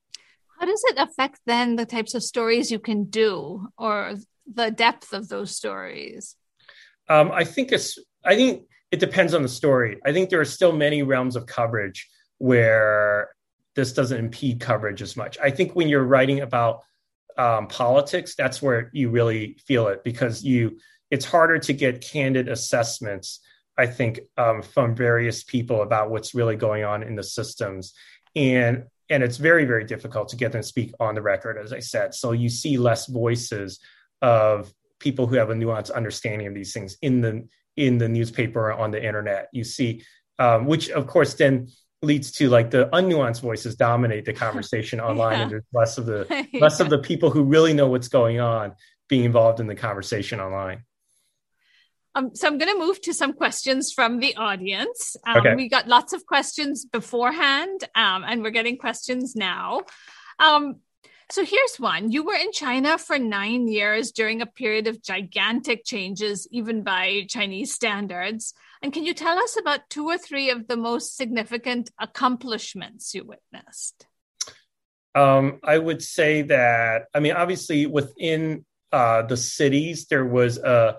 How 0.59 0.67
does 0.67 0.83
it 0.89 0.99
affect 0.99 1.41
then 1.47 1.77
the 1.77 1.87
types 1.87 2.15
of 2.15 2.23
stories 2.23 2.71
you 2.71 2.79
can 2.79 3.05
do 3.05 3.69
or 3.79 4.15
the 4.53 4.71
depth 4.71 5.13
of 5.13 5.29
those 5.29 5.57
stories? 5.57 6.37
Um, 7.09 7.33
I 7.33 7.45
think 7.45 7.73
it's, 7.73 7.99
I 8.25 8.37
think 8.37 8.65
it 8.91 9.01
depends 9.01 9.33
on 9.33 9.43
the 9.43 9.49
story. 9.49 9.99
I 10.05 10.13
think 10.13 10.29
there 10.29 10.41
are 10.41 10.45
still 10.45 10.73
many 10.73 11.03
realms 11.03 11.37
of 11.37 11.47
coverage 11.47 12.09
where 12.39 13.31
this 13.75 13.93
doesn't 13.93 14.19
impede 14.19 14.61
coverage 14.61 15.01
as 15.01 15.17
much. 15.17 15.39
I 15.43 15.51
think 15.51 15.75
when 15.75 15.89
you're 15.89 16.05
writing 16.05 16.41
about 16.41 16.83
um, 17.39 17.69
politics, 17.69 18.35
that's 18.35 18.61
where 18.61 18.91
you 18.93 19.11
really 19.11 19.57
feel 19.67 19.89
it 19.89 20.05
because 20.05 20.45
you, 20.45 20.79
it's 21.11 21.25
harder 21.25 21.59
to 21.59 21.73
get 21.73 22.03
candid 22.03 22.49
assessments 22.49 23.41
I 23.81 23.87
think, 23.87 24.21
um, 24.37 24.61
from 24.63 24.95
various 24.95 25.43
people 25.43 25.81
about 25.83 26.11
what's 26.11 26.35
really 26.35 26.57
going 26.57 26.85
on 26.85 27.03
in 27.03 27.17
the 27.17 27.23
systems. 27.23 27.95
And 28.37 28.85
and 29.09 29.23
it's 29.25 29.39
very, 29.39 29.65
very 29.65 29.85
difficult 29.85 30.29
to 30.29 30.37
get 30.37 30.53
them 30.53 30.61
to 30.61 30.67
speak 30.67 30.93
on 31.01 31.17
the 31.17 31.23
record, 31.23 31.59
as 31.59 31.73
I 31.73 31.81
said. 31.81 32.15
So 32.15 32.31
you 32.31 32.49
see 32.49 32.77
less 32.79 33.07
voices 33.07 33.81
of 34.23 34.73
people 35.01 35.27
who 35.27 35.35
have 35.37 35.51
a 35.51 35.55
nuanced 35.55 35.93
understanding 35.93 36.47
of 36.47 36.55
these 36.55 36.73
things 36.73 36.97
in 37.03 37.21
the 37.23 37.49
in 37.77 37.99
the 37.99 38.09
newspaper 38.09 38.71
or 38.71 38.75
on 38.75 38.91
the 38.91 39.05
internet. 39.05 39.49
You 39.53 39.65
see, 39.65 40.05
um, 40.39 40.67
which 40.67 40.91
of 40.91 41.07
course 41.07 41.35
then 41.35 41.69
leads 42.03 42.31
to 42.33 42.51
like 42.51 42.71
the 42.71 42.89
unnuanced 42.93 43.41
voices 43.41 43.77
dominate 43.77 44.27
the 44.27 44.35
conversation 44.35 45.01
online, 45.09 45.39
yeah. 45.39 45.43
and 45.43 45.51
there's 45.51 45.65
less 45.73 45.97
of 45.99 46.05
the 46.05 46.27
yeah. 46.31 46.45
less 46.61 46.81
of 46.81 46.91
the 46.91 46.99
people 46.99 47.31
who 47.31 47.43
really 47.45 47.73
know 47.73 47.89
what's 47.89 48.09
going 48.09 48.41
on 48.41 48.75
being 49.09 49.25
involved 49.25 49.59
in 49.59 49.67
the 49.67 49.75
conversation 49.75 50.39
online. 50.39 50.85
Um, 52.15 52.35
so 52.35 52.49
I'm 52.49 52.59
going 52.59 52.73
to 52.73 52.79
move 52.79 53.01
to 53.03 53.15
some 53.15 53.33
questions 53.33 53.93
from 53.93 54.19
the 54.19 54.37
audience. 54.37 55.17
Um, 55.27 55.39
okay. 55.39 55.55
We 55.55 55.69
got 55.69 55.87
lots 55.87 56.13
of 56.13 56.27
questions 56.27 56.85
beforehand, 56.85 57.85
um, 57.95 58.25
and 58.27 58.43
we're 58.43 58.51
getting 58.51 58.79
questions 58.79 59.37
now. 59.37 59.83
Um, 60.39 60.81
so 61.31 61.45
here's 61.45 61.77
one. 61.79 62.11
You 62.11 62.25
were 62.25 62.35
in 62.35 62.51
China 62.51 62.99
for 62.99 63.17
nine 63.17 63.69
years 63.69 64.11
during 64.11 64.43
a 64.43 64.47
period 64.47 64.89
of 64.89 65.01
gigantic 65.01 65.85
changes, 65.85 66.49
even 66.51 66.83
by 66.83 67.27
Chinese 67.29 67.73
standards. 67.73 68.53
And 68.83 68.93
can 68.93 69.05
you 69.05 69.15
tell 69.15 69.39
us 69.39 69.57
about 69.57 69.89
two 69.89 70.07
or 70.07 70.19
three 70.19 70.51
of 70.51 70.67
the 70.67 70.77
most 70.77 71.17
significant 71.17 71.91
accomplishments 72.01 73.15
you 73.15 73.25
witnessed? 73.25 74.07
Um, 75.15 75.61
I 75.63 75.79
would 75.79 76.03
say 76.03 76.43
that, 76.43 77.05
I 77.15 77.21
mean, 77.21 77.33
obviously 77.33 77.87
within 77.87 78.65
uh, 78.91 79.23
the 79.23 79.37
cities, 79.37 80.07
there 80.07 80.27
was 80.27 80.59
a 80.59 80.99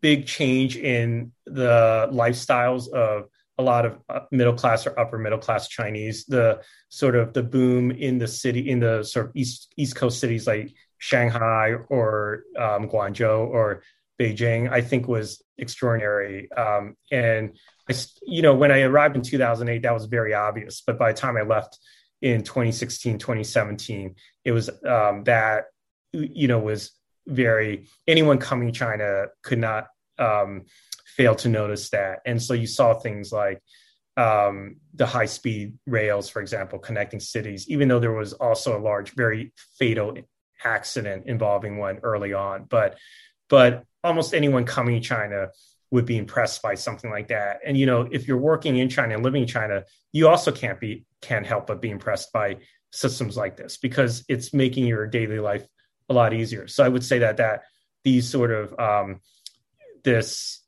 big 0.00 0.26
change 0.26 0.76
in 0.76 1.32
the 1.46 2.08
lifestyles 2.12 2.88
of 2.88 3.26
a 3.58 3.62
lot 3.62 3.86
of 3.86 3.98
uh, 4.08 4.20
middle 4.30 4.52
class 4.52 4.86
or 4.86 4.98
upper 4.98 5.18
middle 5.18 5.38
class 5.38 5.68
Chinese. 5.68 6.26
The 6.26 6.62
sort 6.88 7.16
of 7.16 7.32
the 7.32 7.42
boom 7.42 7.90
in 7.90 8.18
the 8.18 8.28
city 8.28 8.68
in 8.68 8.80
the 8.80 9.02
sort 9.02 9.26
of 9.26 9.32
east 9.34 9.72
east 9.76 9.96
coast 9.96 10.20
cities 10.20 10.46
like 10.46 10.72
Shanghai 10.98 11.74
or 11.88 12.44
um, 12.58 12.88
Guangzhou 12.88 13.48
or 13.48 13.82
Beijing, 14.18 14.70
I 14.70 14.80
think 14.80 15.08
was 15.08 15.42
extraordinary. 15.58 16.50
Um, 16.52 16.96
and 17.10 17.56
I, 17.88 17.94
you 18.22 18.42
know, 18.42 18.54
when 18.54 18.72
I 18.72 18.80
arrived 18.80 19.16
in 19.16 19.22
2008, 19.22 19.82
that 19.82 19.94
was 19.94 20.06
very 20.06 20.34
obvious. 20.34 20.82
But 20.86 20.98
by 20.98 21.12
the 21.12 21.18
time 21.18 21.36
I 21.36 21.42
left 21.42 21.78
in 22.22 22.42
2016, 22.42 23.18
2017, 23.18 24.14
it 24.44 24.52
was 24.52 24.70
um, 24.86 25.24
that 25.24 25.64
you 26.12 26.48
know 26.48 26.58
was 26.58 26.92
very 27.26 27.88
anyone 28.06 28.38
coming 28.38 28.72
China 28.72 29.26
could 29.42 29.58
not 29.58 29.88
um, 30.18 30.64
fail 31.16 31.34
to 31.36 31.48
notice 31.48 31.90
that. 31.90 32.20
And 32.24 32.42
so 32.42 32.54
you 32.54 32.66
saw 32.66 32.94
things 32.94 33.32
like 33.32 33.62
um, 34.16 34.76
the 34.94 35.06
high 35.06 35.26
speed 35.26 35.74
rails, 35.86 36.28
for 36.28 36.40
example, 36.40 36.78
connecting 36.78 37.20
cities, 37.20 37.68
even 37.68 37.88
though 37.88 38.00
there 38.00 38.12
was 38.12 38.32
also 38.32 38.78
a 38.78 38.80
large, 38.80 39.10
very 39.10 39.52
fatal 39.78 40.16
accident 40.64 41.24
involving 41.26 41.78
one 41.78 41.98
early 42.02 42.32
on. 42.32 42.64
But 42.64 42.98
but 43.48 43.84
almost 44.02 44.34
anyone 44.34 44.64
coming 44.64 45.00
to 45.00 45.06
China 45.06 45.48
would 45.90 46.06
be 46.06 46.16
impressed 46.16 46.62
by 46.62 46.74
something 46.74 47.10
like 47.10 47.28
that. 47.28 47.60
And 47.64 47.76
you 47.76 47.86
know, 47.86 48.08
if 48.10 48.26
you're 48.26 48.38
working 48.38 48.76
in 48.76 48.88
China 48.88 49.14
and 49.14 49.22
living 49.22 49.42
in 49.42 49.48
China, 49.48 49.84
you 50.12 50.28
also 50.28 50.50
can't 50.50 50.80
be 50.80 51.04
can't 51.20 51.46
help 51.46 51.66
but 51.66 51.80
be 51.80 51.90
impressed 51.90 52.32
by 52.32 52.56
systems 52.92 53.36
like 53.36 53.56
this 53.56 53.76
because 53.76 54.24
it's 54.28 54.54
making 54.54 54.86
your 54.86 55.06
daily 55.06 55.38
life 55.38 55.66
a 56.08 56.14
lot 56.14 56.32
easier. 56.32 56.68
So 56.68 56.84
I 56.84 56.88
would 56.88 57.04
say 57.04 57.20
that 57.20 57.38
that 57.38 57.64
these 58.04 58.28
sort 58.28 58.50
of 58.50 58.78
um, 58.78 59.20
this 60.04 60.62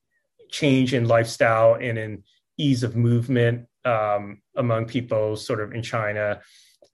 change 0.50 0.94
in 0.94 1.06
lifestyle 1.06 1.74
and 1.74 1.98
in 1.98 2.24
ease 2.56 2.82
of 2.82 2.96
movement 2.96 3.66
um, 3.84 4.42
among 4.56 4.86
people, 4.86 5.36
sort 5.36 5.60
of 5.60 5.72
in 5.72 5.82
China, 5.82 6.40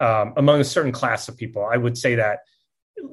um, 0.00 0.34
among 0.36 0.60
a 0.60 0.64
certain 0.64 0.92
class 0.92 1.28
of 1.28 1.36
people, 1.36 1.64
I 1.64 1.76
would 1.76 1.96
say 1.96 2.16
that 2.16 2.40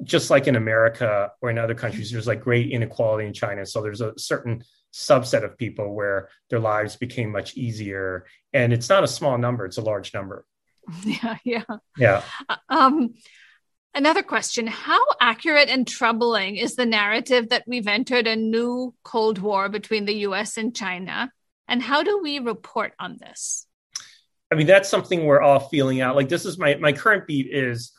just 0.04 0.30
like 0.30 0.46
in 0.46 0.56
America 0.56 1.32
or 1.40 1.50
in 1.50 1.58
other 1.58 1.74
countries, 1.74 2.10
there's 2.10 2.26
like 2.26 2.40
great 2.40 2.70
inequality 2.70 3.26
in 3.26 3.32
China. 3.32 3.66
So 3.66 3.82
there's 3.82 4.00
a 4.00 4.18
certain 4.18 4.62
subset 4.92 5.44
of 5.44 5.56
people 5.56 5.94
where 5.94 6.28
their 6.50 6.60
lives 6.60 6.96
became 6.96 7.32
much 7.32 7.56
easier, 7.56 8.26
and 8.52 8.72
it's 8.72 8.88
not 8.88 9.04
a 9.04 9.08
small 9.08 9.38
number; 9.38 9.64
it's 9.64 9.78
a 9.78 9.82
large 9.82 10.12
number. 10.14 10.44
Yeah, 11.04 11.36
yeah, 11.44 11.64
yeah. 11.96 12.22
Um, 12.68 13.14
Another 13.94 14.22
question 14.22 14.66
How 14.66 15.00
accurate 15.20 15.68
and 15.68 15.86
troubling 15.86 16.56
is 16.56 16.76
the 16.76 16.86
narrative 16.86 17.50
that 17.50 17.64
we've 17.66 17.86
entered 17.86 18.26
a 18.26 18.36
new 18.36 18.94
Cold 19.02 19.38
War 19.38 19.68
between 19.68 20.06
the 20.06 20.14
US 20.28 20.56
and 20.56 20.74
China? 20.74 21.30
And 21.68 21.82
how 21.82 22.02
do 22.02 22.20
we 22.22 22.38
report 22.38 22.92
on 22.98 23.18
this? 23.20 23.66
I 24.50 24.54
mean, 24.54 24.66
that's 24.66 24.88
something 24.88 25.24
we're 25.24 25.40
all 25.40 25.60
feeling 25.60 26.00
out. 26.00 26.16
Like, 26.16 26.28
this 26.28 26.44
is 26.44 26.58
my, 26.58 26.74
my 26.76 26.92
current 26.92 27.26
beat 27.26 27.48
is 27.50 27.92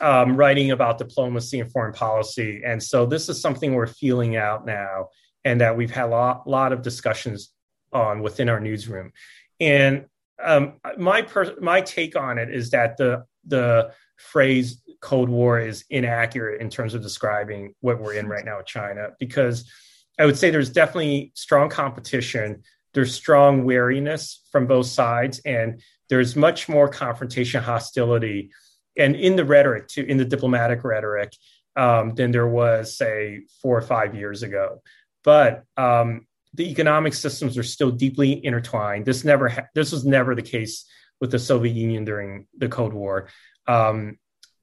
um, 0.00 0.36
writing 0.36 0.70
about 0.70 0.98
diplomacy 0.98 1.58
and 1.60 1.70
foreign 1.70 1.92
policy. 1.92 2.62
And 2.64 2.82
so 2.82 3.06
this 3.06 3.28
is 3.28 3.40
something 3.40 3.74
we're 3.74 3.86
feeling 3.86 4.36
out 4.36 4.66
now 4.66 5.08
and 5.44 5.60
that 5.60 5.76
we've 5.76 5.90
had 5.90 6.06
a 6.06 6.08
lot, 6.08 6.46
lot 6.48 6.72
of 6.72 6.82
discussions 6.82 7.50
on 7.92 8.20
within 8.20 8.48
our 8.48 8.60
newsroom. 8.60 9.12
And 9.58 10.06
um, 10.42 10.74
my 10.98 11.22
per- 11.22 11.56
my 11.60 11.80
take 11.80 12.14
on 12.14 12.38
it 12.38 12.54
is 12.54 12.70
that 12.70 12.96
the 12.98 13.24
the 13.46 13.92
phrase 14.16 14.82
Cold 15.06 15.28
War 15.28 15.60
is 15.60 15.84
inaccurate 15.88 16.60
in 16.60 16.68
terms 16.68 16.92
of 16.92 17.00
describing 17.00 17.74
what 17.80 18.00
we're 18.00 18.14
in 18.14 18.26
right 18.26 18.44
now 18.44 18.56
with 18.56 18.66
China, 18.66 19.10
because 19.20 19.70
I 20.18 20.26
would 20.26 20.36
say 20.36 20.50
there's 20.50 20.70
definitely 20.70 21.30
strong 21.34 21.70
competition. 21.70 22.64
There's 22.92 23.14
strong 23.14 23.64
wariness 23.64 24.42
from 24.50 24.66
both 24.66 24.86
sides, 24.86 25.38
and 25.44 25.80
there's 26.08 26.34
much 26.34 26.68
more 26.68 26.88
confrontation, 26.88 27.62
hostility, 27.62 28.50
and 28.98 29.14
in 29.14 29.36
the 29.36 29.44
rhetoric, 29.44 29.96
in 29.96 30.16
the 30.16 30.24
diplomatic 30.24 30.82
rhetoric, 30.82 31.32
um, 31.76 32.14
than 32.16 32.32
there 32.32 32.48
was, 32.48 32.98
say, 32.98 33.42
four 33.62 33.78
or 33.78 33.82
five 33.82 34.16
years 34.16 34.42
ago. 34.42 34.82
But 35.22 35.62
um, 35.76 36.26
the 36.54 36.68
economic 36.68 37.14
systems 37.14 37.56
are 37.56 37.62
still 37.76 37.92
deeply 37.92 38.44
intertwined. 38.44 39.06
This 39.06 39.22
never, 39.22 39.48
ha- 39.50 39.68
this 39.72 39.92
was 39.92 40.04
never 40.04 40.34
the 40.34 40.42
case 40.42 40.84
with 41.20 41.30
the 41.30 41.38
Soviet 41.38 41.76
Union 41.76 42.04
during 42.04 42.48
the 42.58 42.68
Cold 42.68 42.92
War 42.92 43.28
um, 43.68 44.18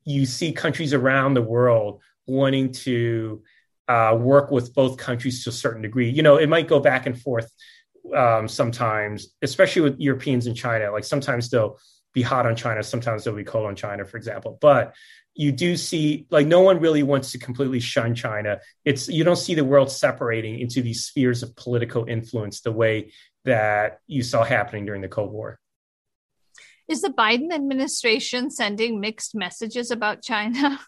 you 0.05 0.25
see 0.25 0.51
countries 0.51 0.93
around 0.93 1.33
the 1.33 1.41
world 1.41 2.01
wanting 2.25 2.71
to 2.71 3.43
uh, 3.87 4.17
work 4.19 4.51
with 4.51 4.73
both 4.73 4.97
countries 4.97 5.43
to 5.43 5.49
a 5.49 5.53
certain 5.53 5.81
degree. 5.81 6.09
You 6.09 6.23
know, 6.23 6.37
it 6.37 6.47
might 6.47 6.67
go 6.67 6.79
back 6.79 7.05
and 7.05 7.19
forth 7.19 7.51
um, 8.15 8.47
sometimes, 8.47 9.33
especially 9.41 9.81
with 9.81 9.99
Europeans 9.99 10.47
and 10.47 10.55
China. 10.55 10.91
Like 10.91 11.03
sometimes 11.03 11.49
they'll 11.49 11.77
be 12.13 12.21
hot 12.21 12.45
on 12.45 12.55
China, 12.55 12.83
sometimes 12.83 13.23
they'll 13.23 13.35
be 13.35 13.43
cold 13.43 13.65
on 13.65 13.75
China, 13.75 14.05
for 14.05 14.17
example. 14.17 14.57
But 14.61 14.93
you 15.35 15.51
do 15.51 15.75
see, 15.75 16.27
like, 16.29 16.45
no 16.45 16.61
one 16.61 16.79
really 16.79 17.01
wants 17.01 17.31
to 17.31 17.39
completely 17.39 17.79
shun 17.79 18.13
China. 18.13 18.59
It's 18.85 19.07
you 19.07 19.23
don't 19.23 19.35
see 19.35 19.55
the 19.55 19.65
world 19.65 19.91
separating 19.91 20.59
into 20.59 20.81
these 20.81 21.05
spheres 21.05 21.41
of 21.41 21.55
political 21.55 22.05
influence 22.05 22.61
the 22.61 22.71
way 22.71 23.11
that 23.45 23.99
you 24.07 24.21
saw 24.21 24.43
happening 24.43 24.85
during 24.85 25.01
the 25.01 25.07
Cold 25.07 25.31
War. 25.31 25.59
Is 26.87 27.01
the 27.01 27.09
Biden 27.09 27.53
administration 27.53 28.49
sending 28.49 28.99
mixed 28.99 29.35
messages 29.35 29.91
about 29.91 30.21
China? 30.21 30.79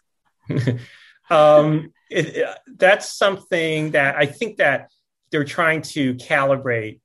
um, 1.30 1.93
it, 2.10 2.48
that's 2.78 3.18
something 3.18 3.91
that 3.91 4.16
I 4.16 4.26
think 4.26 4.58
that 4.58 4.91
they're 5.32 5.46
trying 5.46 5.82
to 5.82 6.16
calibrate 6.16 7.00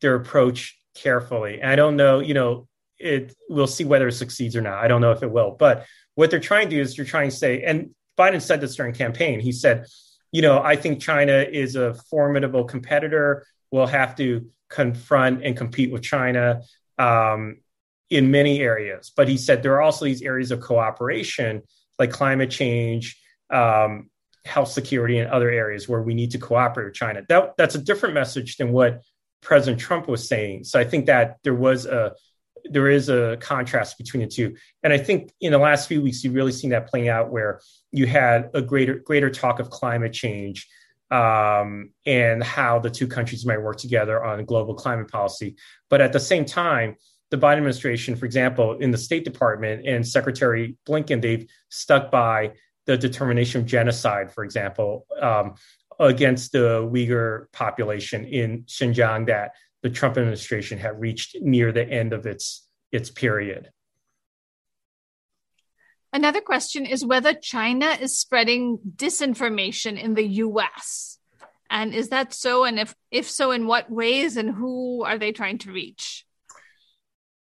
their 0.00 0.14
approach 0.14 0.78
carefully. 0.94 1.60
And 1.60 1.70
I 1.70 1.76
don't 1.76 1.96
know, 1.96 2.20
you 2.20 2.34
know, 2.34 2.68
it 2.98 3.34
we'll 3.48 3.66
see 3.66 3.84
whether 3.84 4.08
it 4.08 4.12
succeeds 4.12 4.56
or 4.56 4.62
not. 4.62 4.82
I 4.82 4.88
don't 4.88 5.00
know 5.00 5.12
if 5.12 5.22
it 5.22 5.30
will, 5.30 5.56
but 5.58 5.84
what 6.14 6.30
they're 6.30 6.40
trying 6.40 6.70
to 6.70 6.76
do 6.76 6.80
is 6.80 6.96
they're 6.96 7.04
trying 7.04 7.30
to 7.30 7.36
say, 7.36 7.62
and 7.62 7.90
Biden 8.18 8.40
said 8.40 8.60
this 8.60 8.76
during 8.76 8.94
campaign. 8.94 9.40
He 9.40 9.52
said, 9.52 9.86
you 10.32 10.42
know, 10.42 10.62
I 10.62 10.76
think 10.76 11.00
China 11.00 11.32
is 11.32 11.76
a 11.76 11.94
formidable 12.10 12.64
competitor. 12.64 13.46
We'll 13.70 13.86
have 13.86 14.16
to 14.16 14.50
confront 14.68 15.44
and 15.44 15.56
compete 15.56 15.92
with 15.92 16.02
China 16.02 16.62
um, 16.98 17.58
in 18.10 18.30
many 18.30 18.60
areas. 18.60 19.12
But 19.16 19.28
he 19.28 19.36
said 19.36 19.62
there 19.62 19.74
are 19.74 19.82
also 19.82 20.04
these 20.04 20.22
areas 20.22 20.50
of 20.50 20.60
cooperation, 20.60 21.62
like 21.98 22.10
climate 22.10 22.50
change, 22.50 23.20
um, 23.50 24.10
health 24.44 24.68
security, 24.68 25.18
and 25.18 25.30
other 25.30 25.50
areas 25.50 25.88
where 25.88 26.02
we 26.02 26.14
need 26.14 26.30
to 26.32 26.38
cooperate 26.38 26.86
with 26.86 26.94
China. 26.94 27.22
That, 27.28 27.54
that's 27.56 27.74
a 27.74 27.80
different 27.80 28.14
message 28.14 28.56
than 28.56 28.72
what 28.72 29.02
President 29.42 29.80
Trump 29.80 30.08
was 30.08 30.28
saying. 30.28 30.64
So 30.64 30.78
I 30.78 30.84
think 30.84 31.06
that 31.06 31.38
there 31.42 31.54
was 31.54 31.86
a 31.86 32.14
there 32.68 32.88
is 32.88 33.08
a 33.08 33.36
contrast 33.40 33.96
between 33.96 34.22
the 34.22 34.28
two. 34.28 34.56
And 34.82 34.92
I 34.92 34.98
think 34.98 35.32
in 35.40 35.52
the 35.52 35.58
last 35.58 35.86
few 35.86 36.02
weeks, 36.02 36.24
you've 36.24 36.34
really 36.34 36.50
seen 36.50 36.70
that 36.70 36.88
playing 36.88 37.08
out 37.08 37.30
where 37.30 37.60
you 37.92 38.06
had 38.06 38.50
a 38.54 38.62
greater 38.62 38.96
greater 38.96 39.30
talk 39.30 39.60
of 39.60 39.70
climate 39.70 40.12
change 40.12 40.68
um, 41.10 41.90
and 42.04 42.42
how 42.42 42.78
the 42.78 42.90
two 42.90 43.06
countries 43.06 43.46
might 43.46 43.62
work 43.62 43.76
together 43.76 44.24
on 44.24 44.44
global 44.44 44.74
climate 44.74 45.08
policy. 45.08 45.56
But 45.88 46.00
at 46.00 46.12
the 46.12 46.20
same 46.20 46.44
time, 46.44 46.96
the 47.30 47.36
Biden 47.36 47.58
administration, 47.58 48.14
for 48.16 48.24
example, 48.24 48.78
in 48.78 48.90
the 48.90 48.98
State 48.98 49.24
Department 49.24 49.86
and 49.86 50.06
Secretary 50.06 50.76
Blinken, 50.86 51.20
they've 51.20 51.48
stuck 51.68 52.10
by 52.10 52.52
the 52.86 52.96
determination 52.96 53.62
of 53.62 53.66
genocide, 53.66 54.32
for 54.32 54.44
example, 54.44 55.06
um, 55.20 55.54
against 55.98 56.52
the 56.52 56.82
Uyghur 56.82 57.50
population 57.52 58.24
in 58.24 58.62
Xinjiang 58.64 59.26
that 59.26 59.52
the 59.82 59.90
Trump 59.90 60.16
administration 60.16 60.78
had 60.78 61.00
reached 61.00 61.36
near 61.40 61.72
the 61.72 61.84
end 61.84 62.12
of 62.12 62.26
its 62.26 62.68
its 62.92 63.10
period. 63.10 63.70
Another 66.12 66.40
question 66.40 66.86
is 66.86 67.04
whether 67.04 67.34
China 67.34 67.86
is 68.00 68.18
spreading 68.18 68.78
disinformation 68.96 70.00
in 70.00 70.14
the 70.14 70.26
US. 70.44 71.18
And 71.68 71.92
is 71.92 72.08
that 72.08 72.32
so? 72.32 72.64
And 72.64 72.78
if, 72.78 72.94
if 73.10 73.28
so, 73.28 73.50
in 73.50 73.66
what 73.66 73.90
ways 73.90 74.36
and 74.36 74.50
who 74.54 75.04
are 75.04 75.18
they 75.18 75.32
trying 75.32 75.58
to 75.58 75.72
reach? 75.72 76.25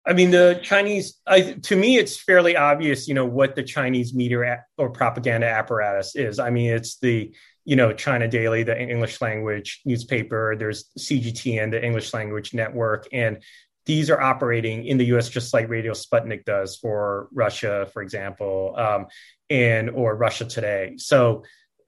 I 0.05 0.14
mean, 0.14 0.32
the 0.32 0.59
Chinese, 0.62 1.20
I, 1.26 1.53
to 1.62 1.76
me, 1.76 1.96
it's 1.96 2.16
fairly 2.16 2.57
obvious, 2.57 3.07
you 3.07 3.14
know, 3.14 3.26
what 3.26 3.55
the 3.55 3.62
Chinese 3.62 4.12
media 4.12 4.64
or 4.76 4.90
propaganda 4.90 5.46
apparatus 5.46 6.16
is. 6.16 6.38
I 6.40 6.50
mean, 6.50 6.72
it's 6.72 6.98
the, 6.98 7.32
you 7.64 7.76
know, 7.76 7.92
China 7.92 8.26
Daily, 8.26 8.64
the 8.64 8.78
English 8.78 9.20
language 9.20 9.80
newspaper. 9.84 10.57
There's 10.57 10.90
CGTN, 10.98 11.70
the 11.70 11.84
English 11.84 12.12
language 12.12 12.53
network. 12.53 13.07
And 13.12 13.42
these 13.86 14.11
are 14.11 14.20
operating 14.20 14.86
in 14.86 14.98
the 14.98 15.07
US 15.16 15.28
just 15.28 15.55
like 15.55 15.68
Radio 15.68 15.92
Sputnik 15.92 16.44
does 16.44 16.76
for 16.76 17.28
Russia, 17.32 17.88
for 17.92 18.03
example, 18.03 18.74
um, 18.76 19.07
and 19.50 19.90
or 19.90 20.16
Russia 20.16 20.44
Today. 20.44 20.94
So 20.96 21.44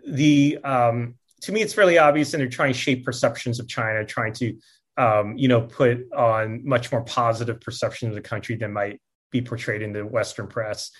the, 0.06 0.58
um, 0.62 1.16
to 1.42 1.52
me, 1.52 1.62
it's 1.62 1.74
fairly 1.74 1.98
obvious, 1.98 2.32
and 2.32 2.40
they're 2.40 2.48
trying 2.48 2.72
to 2.72 2.78
shape 2.78 3.04
perceptions 3.04 3.60
of 3.60 3.68
China, 3.68 4.04
trying 4.04 4.32
to 4.34 4.56
um, 4.96 5.36
you 5.36 5.48
know, 5.48 5.62
put 5.62 6.12
on 6.12 6.66
much 6.66 6.92
more 6.92 7.02
positive 7.02 7.60
perception 7.60 8.08
of 8.08 8.14
the 8.14 8.20
country 8.20 8.56
than 8.56 8.72
might 8.72 9.00
be 9.30 9.42
portrayed 9.42 9.82
in 9.82 9.92
the 9.92 10.06
Western 10.06 10.46
press. 10.46 10.90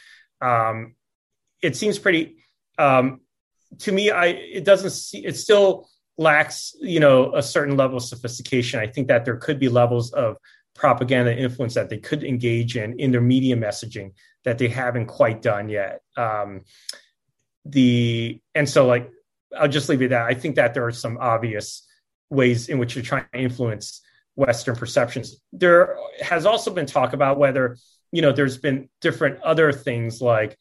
Um, 0.41 0.97
it 1.63 1.77
seems 1.77 1.99
pretty, 1.99 2.37
um, 2.79 3.21
to 3.79 3.93
me, 3.93 4.11
I 4.11 4.27
it 4.27 4.65
doesn't 4.65 4.91
see 4.91 5.25
it 5.25 5.37
still 5.37 5.89
lacks, 6.19 6.75
you 6.81 7.01
know, 7.01 7.35
a 7.35 7.43
certain 7.43 7.77
level 7.77 7.97
of 7.97 8.05
sophistication. 8.05 8.81
I 8.81 8.87
think 8.87 9.09
that 9.09 9.25
there 9.25 9.37
could 9.37 9.59
be 9.59 9.69
levels 9.69 10.13
of 10.13 10.37
propaganda 10.75 11.37
influence 11.37 11.75
that 11.75 11.89
they 11.89 11.99
could 11.99 12.25
engage 12.25 12.77
in 12.77 12.99
in 12.99 13.13
their 13.13 13.21
media 13.21 13.57
messaging 13.57 14.13
that 14.45 14.59
they 14.59 14.69
haven't 14.69 15.07
quite 15.07 15.41
done 15.41 15.69
yet. 15.69 16.01
Um, 16.17 16.63
the 17.65 18.41
and 18.55 18.69
so 18.69 18.87
like 18.87 19.11
I'll 19.57 19.69
just 19.69 19.89
leave 19.89 20.03
it 20.03 20.07
at 20.07 20.11
that. 20.11 20.27
I 20.27 20.35
think 20.35 20.57
that 20.57 20.75
there 20.75 20.87
are 20.87 20.93
some 20.93 21.17
obvious 21.19 21.87
ways 22.35 22.69
in 22.69 22.79
which 22.79 22.95
you're 22.95 23.05
trying 23.05 23.27
to 23.33 23.39
influence 23.39 24.03
Western 24.37 24.77
perceptions. 24.77 25.37
There 25.53 25.97
has 26.21 26.47
also 26.47 26.73
been 26.73 26.87
talk 26.87 27.13
about 27.13 27.39
whether, 27.39 27.77
you 28.13 28.23
know, 28.23 28.33
there's 28.33 28.59
been 28.59 28.89
different 29.01 29.41
other 29.43 29.73
things 29.73 30.21
like 30.21 30.59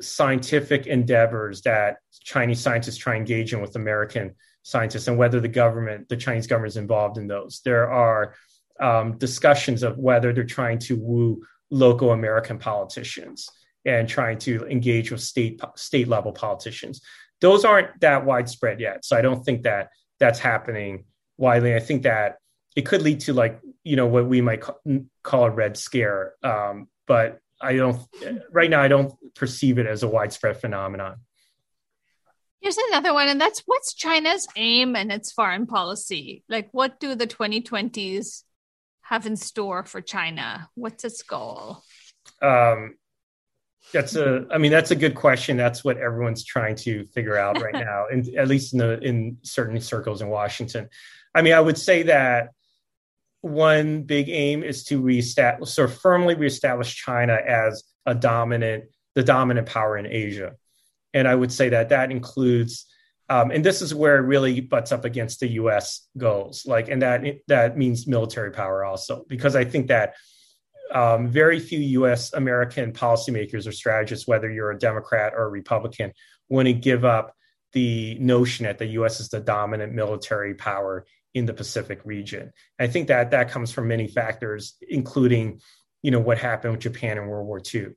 scientific 0.00 0.86
endeavors 0.86 1.62
that 1.62 1.98
Chinese 2.22 2.60
scientists 2.60 2.96
try 2.96 3.16
in 3.16 3.24
with 3.60 3.76
American 3.76 4.34
scientists 4.62 5.08
and 5.08 5.18
whether 5.18 5.40
the 5.40 5.48
government, 5.48 6.08
the 6.08 6.16
Chinese 6.16 6.46
government 6.46 6.72
is 6.72 6.76
involved 6.76 7.18
in 7.18 7.26
those. 7.26 7.60
There 7.64 7.90
are 7.90 8.34
um, 8.80 9.18
discussions 9.18 9.82
of 9.82 9.98
whether 9.98 10.32
they're 10.32 10.44
trying 10.44 10.78
to 10.80 10.96
woo 10.96 11.42
local 11.70 12.12
American 12.12 12.58
politicians 12.58 13.48
and 13.84 14.08
trying 14.08 14.38
to 14.38 14.66
engage 14.66 15.10
with 15.10 15.20
state 15.20 15.60
state 15.76 16.08
level 16.08 16.32
politicians. 16.32 17.00
Those 17.40 17.64
aren't 17.64 18.00
that 18.00 18.24
widespread 18.24 18.80
yet. 18.80 19.04
So 19.04 19.16
I 19.16 19.22
don't 19.22 19.44
think 19.44 19.62
that 19.62 19.90
that's 20.18 20.38
happening 20.38 21.04
widely. 21.36 21.74
I 21.74 21.80
think 21.80 22.02
that 22.02 22.38
it 22.76 22.82
could 22.82 23.02
lead 23.02 23.20
to 23.20 23.32
like 23.32 23.60
you 23.82 23.96
know 23.96 24.06
what 24.06 24.26
we 24.26 24.40
might 24.40 24.62
call 25.22 25.44
a 25.44 25.50
red 25.50 25.76
scare, 25.76 26.34
um, 26.42 26.88
but 27.06 27.40
I 27.60 27.76
don't 27.76 28.00
right 28.50 28.70
now. 28.70 28.80
I 28.80 28.88
don't 28.88 29.14
perceive 29.34 29.78
it 29.78 29.86
as 29.86 30.02
a 30.02 30.08
widespread 30.08 30.60
phenomenon. 30.60 31.16
Here's 32.60 32.78
another 32.88 33.12
one, 33.12 33.28
and 33.28 33.40
that's 33.40 33.62
what's 33.66 33.92
China's 33.92 34.48
aim 34.56 34.96
and 34.96 35.12
its 35.12 35.32
foreign 35.32 35.66
policy? 35.66 36.44
Like, 36.48 36.70
what 36.72 36.98
do 36.98 37.14
the 37.14 37.26
2020s 37.26 38.42
have 39.02 39.26
in 39.26 39.36
store 39.36 39.84
for 39.84 40.00
China? 40.00 40.70
What's 40.74 41.04
its 41.04 41.22
goal? 41.22 41.82
Um, 42.40 42.96
that's 43.92 44.16
a, 44.16 44.46
I 44.50 44.56
mean, 44.56 44.72
that's 44.72 44.90
a 44.90 44.96
good 44.96 45.14
question. 45.14 45.58
That's 45.58 45.84
what 45.84 45.98
everyone's 45.98 46.42
trying 46.42 46.76
to 46.76 47.04
figure 47.04 47.36
out 47.36 47.60
right 47.60 47.74
now, 47.84 48.06
and 48.10 48.26
at 48.36 48.48
least 48.48 48.72
in 48.72 48.78
the 48.78 48.98
in 49.00 49.36
certain 49.42 49.78
circles 49.80 50.22
in 50.22 50.28
Washington. 50.28 50.88
I 51.34 51.42
mean, 51.42 51.52
I 51.52 51.60
would 51.60 51.78
say 51.78 52.04
that 52.04 52.50
one 53.40 54.02
big 54.02 54.28
aim 54.28 54.62
is 54.62 54.84
to 54.84 55.00
reestablish, 55.00 55.70
sort 55.70 55.90
of 55.90 55.98
firmly 55.98 56.34
reestablish 56.34 56.94
China 56.94 57.34
as 57.34 57.84
a 58.06 58.14
dominant, 58.14 58.84
the 59.14 59.22
dominant 59.22 59.66
power 59.66 59.98
in 59.98 60.06
Asia, 60.06 60.52
and 61.12 61.28
I 61.28 61.34
would 61.34 61.52
say 61.52 61.70
that 61.70 61.90
that 61.90 62.10
includes. 62.10 62.86
Um, 63.30 63.50
and 63.50 63.64
this 63.64 63.80
is 63.80 63.94
where 63.94 64.18
it 64.18 64.26
really 64.26 64.60
butts 64.60 64.92
up 64.92 65.06
against 65.06 65.40
the 65.40 65.48
U.S. 65.52 66.06
goals, 66.18 66.66
like, 66.66 66.88
and 66.88 67.00
that 67.00 67.24
that 67.48 67.76
means 67.76 68.06
military 68.06 68.50
power 68.50 68.84
also, 68.84 69.24
because 69.28 69.56
I 69.56 69.64
think 69.64 69.86
that 69.86 70.14
um, 70.92 71.28
very 71.28 71.58
few 71.58 71.78
US 72.02 72.32
American 72.32 72.92
policymakers 72.92 73.66
or 73.66 73.72
strategists, 73.72 74.28
whether 74.28 74.50
you're 74.50 74.70
a 74.70 74.78
Democrat 74.78 75.32
or 75.34 75.44
a 75.44 75.48
Republican, 75.48 76.12
want 76.48 76.66
to 76.66 76.72
give 76.72 77.04
up 77.04 77.34
the 77.72 78.16
notion 78.20 78.64
that 78.64 78.78
the 78.78 78.86
US 78.86 79.20
is 79.20 79.28
the 79.28 79.40
dominant 79.40 79.92
military 79.92 80.54
power 80.54 81.06
in 81.34 81.46
the 81.46 81.52
Pacific 81.52 82.00
region. 82.04 82.52
I 82.78 82.86
think 82.86 83.08
that 83.08 83.32
that 83.32 83.50
comes 83.50 83.72
from 83.72 83.88
many 83.88 84.06
factors, 84.06 84.76
including, 84.88 85.60
you 86.02 86.10
know, 86.10 86.20
what 86.20 86.38
happened 86.38 86.72
with 86.72 86.80
Japan 86.80 87.18
in 87.18 87.26
World 87.26 87.46
War 87.46 87.60
II. 87.74 87.88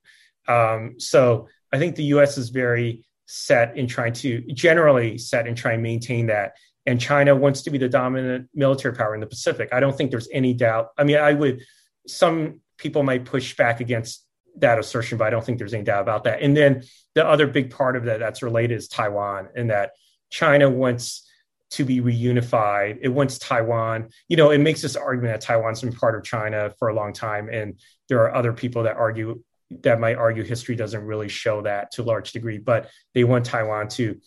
Um, 0.47 0.99
so 0.99 1.47
I 1.71 1.77
think 1.77 1.95
the 1.95 2.05
US 2.05 2.37
is 2.37 2.49
very 2.49 3.05
set 3.27 3.77
in 3.77 3.87
trying 3.87 4.13
to 4.13 4.41
generally 4.53 5.17
set 5.17 5.47
in 5.47 5.55
trying 5.55 5.77
to 5.77 5.83
maintain 5.83 6.27
that. 6.27 6.53
And 6.85 6.99
China 6.99 7.35
wants 7.35 7.63
to 7.63 7.69
be 7.69 7.77
the 7.77 7.89
dominant 7.89 8.49
military 8.53 8.95
power 8.95 9.13
in 9.13 9.19
the 9.19 9.27
Pacific. 9.27 9.69
I 9.73 9.81
don't 9.81 9.95
think 9.95 10.09
there's 10.09 10.29
any 10.31 10.53
doubt. 10.53 10.87
I 10.97 11.03
mean, 11.03 11.17
I 11.17 11.33
would 11.33 11.61
some 12.07 12.61
people 12.77 13.03
might 13.03 13.25
push 13.25 13.55
back 13.57 13.81
against 13.81 14.25
that 14.57 14.79
assertion, 14.79 15.17
but 15.17 15.27
I 15.27 15.29
don't 15.29 15.43
think 15.43 15.57
there's 15.57 15.73
any 15.73 15.83
doubt 15.83 16.01
about 16.01 16.23
that. 16.23 16.41
And 16.41 16.55
then 16.55 16.83
the 17.13 17.27
other 17.27 17.45
big 17.45 17.71
part 17.71 17.97
of 17.97 18.05
that 18.05 18.19
that's 18.19 18.41
related 18.41 18.77
is 18.77 18.87
Taiwan, 18.87 19.49
and 19.55 19.69
that 19.69 19.91
China 20.29 20.69
wants 20.69 21.26
to 21.71 21.83
be 21.83 21.99
reunified. 22.01 22.99
It 23.01 23.09
wants 23.09 23.37
Taiwan. 23.37 24.09
You 24.27 24.37
know, 24.37 24.51
it 24.51 24.59
makes 24.59 24.81
this 24.81 24.95
argument 24.95 25.33
that 25.33 25.41
Taiwan's 25.41 25.81
been 25.81 25.93
part 25.93 26.15
of 26.15 26.23
China 26.23 26.73
for 26.79 26.87
a 26.87 26.93
long 26.93 27.13
time, 27.13 27.49
and 27.49 27.79
there 28.09 28.21
are 28.21 28.33
other 28.33 28.53
people 28.53 28.83
that 28.83 28.97
argue 28.97 29.43
that 29.83 29.99
might 29.99 30.15
argue 30.15 30.43
history 30.43 30.75
doesn't 30.75 31.03
really 31.03 31.27
show 31.27 31.61
that 31.61 31.91
to 31.91 32.01
a 32.01 32.05
large 32.05 32.31
degree, 32.31 32.57
but 32.57 32.89
they 33.13 33.25
want 33.25 33.45
Taiwan 33.45 33.89
to 33.89 34.19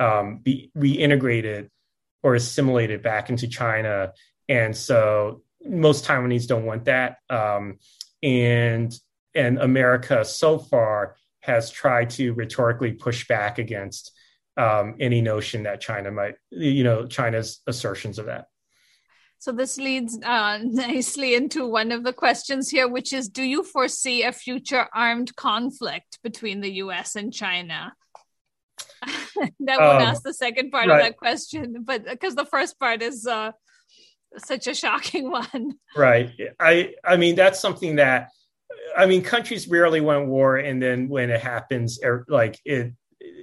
um, 0.00 0.38
be 0.38 0.72
reintegrated 0.76 1.68
or 2.22 2.34
assimilated 2.34 3.02
back 3.02 3.30
into 3.30 3.46
China. 3.46 4.12
And 4.48 4.76
so 4.76 5.42
most 5.64 6.04
Taiwanese 6.04 6.48
don't 6.48 6.64
want 6.64 6.86
that. 6.86 7.18
Um, 7.28 7.78
and 8.22 8.92
and 9.34 9.58
America 9.58 10.24
so 10.24 10.58
far 10.58 11.16
has 11.40 11.70
tried 11.70 12.10
to 12.10 12.32
rhetorically 12.32 12.92
push 12.92 13.28
back 13.28 13.58
against 13.58 14.12
um, 14.56 14.96
any 15.00 15.20
notion 15.20 15.64
that 15.64 15.80
China 15.80 16.10
might, 16.10 16.34
you 16.50 16.84
know, 16.84 17.06
China's 17.06 17.62
assertions 17.66 18.18
of 18.18 18.26
that. 18.26 18.46
So 19.38 19.52
this 19.52 19.78
leads 19.78 20.18
uh, 20.22 20.58
nicely 20.64 21.34
into 21.34 21.66
one 21.66 21.92
of 21.92 22.04
the 22.04 22.12
questions 22.12 22.68
here, 22.68 22.88
which 22.88 23.12
is: 23.12 23.28
Do 23.28 23.42
you 23.42 23.64
foresee 23.64 24.22
a 24.22 24.32
future 24.32 24.86
armed 24.94 25.34
conflict 25.34 26.18
between 26.22 26.60
the 26.60 26.72
U.S. 26.84 27.16
and 27.16 27.32
China? 27.32 27.94
that 29.60 29.80
won't 29.80 29.80
um, 29.80 30.02
ask 30.02 30.22
the 30.22 30.34
second 30.34 30.70
part 30.70 30.88
right. 30.88 30.96
of 30.96 31.02
that 31.02 31.16
question, 31.16 31.82
but 31.84 32.04
because 32.04 32.34
the 32.34 32.44
first 32.44 32.78
part 32.78 33.00
is 33.02 33.26
uh, 33.26 33.52
such 34.36 34.66
a 34.66 34.74
shocking 34.74 35.30
one. 35.30 35.74
Right. 35.96 36.30
I 36.58 36.94
I 37.04 37.16
mean 37.16 37.34
that's 37.34 37.60
something 37.60 37.96
that 37.96 38.28
I 38.96 39.06
mean 39.06 39.22
countries 39.22 39.68
rarely 39.68 40.00
win 40.00 40.28
war, 40.28 40.56
and 40.56 40.82
then 40.82 41.08
when 41.08 41.30
it 41.30 41.40
happens, 41.40 41.98
er, 42.04 42.24
like 42.28 42.58
it, 42.64 42.92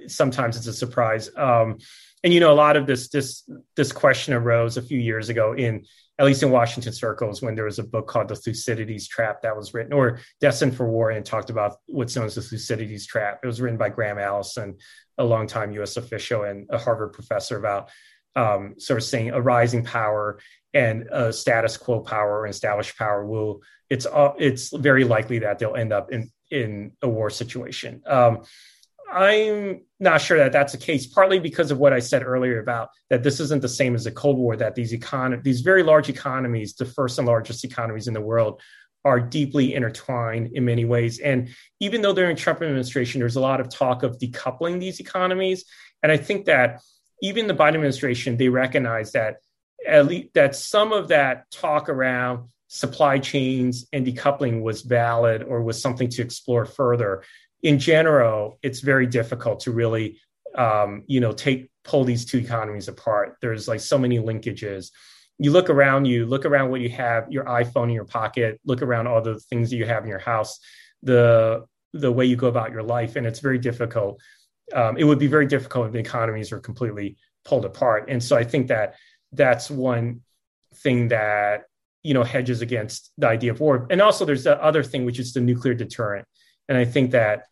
sometimes 0.06 0.56
it's 0.56 0.66
a 0.66 0.72
surprise. 0.72 1.30
Um, 1.36 1.78
and 2.24 2.34
you 2.34 2.40
know 2.40 2.52
a 2.52 2.54
lot 2.54 2.76
of 2.76 2.86
this 2.86 3.08
this 3.08 3.48
this 3.76 3.92
question 3.92 4.34
arose 4.34 4.76
a 4.76 4.82
few 4.82 4.98
years 4.98 5.28
ago 5.28 5.52
in 5.52 5.84
at 6.18 6.26
least 6.26 6.42
in 6.42 6.50
Washington 6.50 6.92
circles, 6.92 7.40
when 7.40 7.54
there 7.54 7.64
was 7.64 7.78
a 7.78 7.84
book 7.84 8.08
called 8.08 8.28
The 8.28 8.34
Thucydides 8.34 9.06
Trap 9.06 9.42
that 9.42 9.56
was 9.56 9.72
written, 9.72 9.92
or 9.92 10.18
Destined 10.40 10.76
for 10.76 10.88
War, 10.88 11.10
and 11.10 11.24
talked 11.24 11.48
about 11.48 11.76
what's 11.86 12.16
known 12.16 12.26
as 12.26 12.34
the 12.34 12.42
Thucydides 12.42 13.06
Trap. 13.06 13.40
It 13.42 13.46
was 13.46 13.60
written 13.60 13.78
by 13.78 13.90
Graham 13.90 14.18
Allison, 14.18 14.78
a 15.16 15.24
longtime 15.24 15.72
U.S. 15.72 15.96
official 15.96 16.42
and 16.42 16.66
a 16.70 16.78
Harvard 16.78 17.12
professor, 17.12 17.56
about 17.56 17.90
um, 18.34 18.74
sort 18.78 18.98
of 18.98 19.04
saying 19.04 19.30
a 19.30 19.40
rising 19.40 19.84
power 19.84 20.40
and 20.74 21.06
a 21.12 21.32
status 21.32 21.76
quo 21.76 22.00
power 22.00 22.40
or 22.40 22.46
established 22.48 22.98
power 22.98 23.24
will. 23.24 23.62
It's 23.88 24.04
uh, 24.04 24.32
it's 24.38 24.76
very 24.76 25.04
likely 25.04 25.38
that 25.40 25.60
they'll 25.60 25.76
end 25.76 25.92
up 25.92 26.10
in 26.10 26.32
in 26.50 26.92
a 27.00 27.08
war 27.08 27.30
situation. 27.30 28.02
Um, 28.06 28.42
I'm 29.10 29.82
not 29.98 30.20
sure 30.20 30.38
that 30.38 30.52
that's 30.52 30.72
the 30.72 30.78
case, 30.78 31.06
partly 31.06 31.38
because 31.38 31.70
of 31.70 31.78
what 31.78 31.92
I 31.92 31.98
said 31.98 32.22
earlier 32.22 32.60
about 32.60 32.90
that 33.08 33.22
this 33.22 33.40
isn't 33.40 33.62
the 33.62 33.68
same 33.68 33.94
as 33.94 34.04
the 34.04 34.10
Cold 34.10 34.36
War, 34.36 34.56
that 34.56 34.74
these 34.74 34.92
econ- 34.92 35.42
these 35.42 35.62
very 35.62 35.82
large 35.82 36.08
economies, 36.08 36.74
the 36.74 36.84
first 36.84 37.18
and 37.18 37.26
largest 37.26 37.64
economies 37.64 38.06
in 38.06 38.14
the 38.14 38.20
world, 38.20 38.60
are 39.04 39.20
deeply 39.20 39.74
intertwined 39.74 40.50
in 40.52 40.64
many 40.64 40.84
ways. 40.84 41.20
And 41.20 41.48
even 41.80 42.02
though 42.02 42.12
they're 42.12 42.30
in 42.30 42.36
Trump 42.36 42.60
administration, 42.60 43.20
there's 43.20 43.36
a 43.36 43.40
lot 43.40 43.60
of 43.60 43.70
talk 43.70 44.02
of 44.02 44.18
decoupling 44.18 44.80
these 44.80 45.00
economies. 45.00 45.64
And 46.02 46.12
I 46.12 46.16
think 46.16 46.46
that 46.46 46.82
even 47.22 47.46
the 47.46 47.54
Biden 47.54 47.74
administration, 47.74 48.36
they 48.36 48.48
recognize 48.48 49.12
that 49.12 49.36
at 49.86 50.06
least 50.06 50.34
that 50.34 50.54
some 50.54 50.92
of 50.92 51.08
that 51.08 51.50
talk 51.50 51.88
around 51.88 52.48
supply 52.66 53.18
chains 53.18 53.86
and 53.92 54.06
decoupling 54.06 54.60
was 54.62 54.82
valid 54.82 55.42
or 55.42 55.62
was 55.62 55.80
something 55.80 56.08
to 56.10 56.22
explore 56.22 56.66
further 56.66 57.22
in 57.62 57.78
general, 57.78 58.58
it's 58.62 58.80
very 58.80 59.06
difficult 59.06 59.60
to 59.60 59.72
really, 59.72 60.20
um, 60.54 61.04
you 61.06 61.20
know, 61.20 61.32
take 61.32 61.70
pull 61.84 62.04
these 62.04 62.24
two 62.24 62.38
economies 62.38 62.88
apart. 62.88 63.36
There's 63.40 63.66
like 63.66 63.80
so 63.80 63.98
many 63.98 64.18
linkages. 64.18 64.90
You 65.38 65.50
look 65.50 65.70
around 65.70 66.04
you, 66.04 66.26
look 66.26 66.44
around 66.44 66.70
what 66.70 66.80
you 66.80 66.90
have, 66.90 67.30
your 67.30 67.44
iPhone 67.44 67.84
in 67.84 67.94
your 67.94 68.04
pocket, 68.04 68.60
look 68.64 68.82
around 68.82 69.06
all 69.06 69.22
the 69.22 69.38
things 69.38 69.70
that 69.70 69.76
you 69.76 69.86
have 69.86 70.02
in 70.02 70.08
your 70.08 70.18
house, 70.18 70.58
the 71.02 71.64
the 71.94 72.12
way 72.12 72.26
you 72.26 72.36
go 72.36 72.48
about 72.48 72.70
your 72.70 72.82
life, 72.82 73.16
and 73.16 73.26
it's 73.26 73.40
very 73.40 73.58
difficult. 73.58 74.20
Um, 74.74 74.98
it 74.98 75.04
would 75.04 75.18
be 75.18 75.26
very 75.26 75.46
difficult 75.46 75.86
if 75.86 75.92
the 75.92 75.98
economies 75.98 76.52
are 76.52 76.60
completely 76.60 77.16
pulled 77.44 77.64
apart. 77.64 78.06
And 78.08 78.22
so 78.22 78.36
I 78.36 78.44
think 78.44 78.68
that 78.68 78.96
that's 79.32 79.70
one 79.70 80.20
thing 80.74 81.08
that 81.08 81.64
you 82.02 82.14
know 82.14 82.22
hedges 82.22 82.60
against 82.60 83.10
the 83.16 83.28
idea 83.28 83.52
of 83.52 83.60
war. 83.60 83.86
And 83.90 84.02
also, 84.02 84.24
there's 84.24 84.44
the 84.44 84.62
other 84.62 84.82
thing, 84.82 85.04
which 85.04 85.18
is 85.18 85.32
the 85.32 85.40
nuclear 85.40 85.74
deterrent. 85.74 86.26
And 86.68 86.76
I 86.76 86.84
think 86.84 87.12
that 87.12 87.44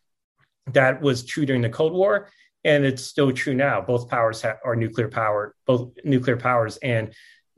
that 0.73 1.01
was 1.01 1.25
true 1.25 1.45
during 1.45 1.61
the 1.61 1.69
Cold 1.69 1.93
War, 1.93 2.29
and 2.63 2.85
it's 2.85 3.03
still 3.03 3.31
true 3.31 3.53
now. 3.53 3.81
Both 3.81 4.09
powers 4.09 4.41
ha- 4.41 4.57
are 4.63 4.75
nuclear 4.75 5.09
power, 5.09 5.55
both 5.65 5.93
nuclear 6.03 6.37
powers, 6.37 6.77
and 6.77 7.13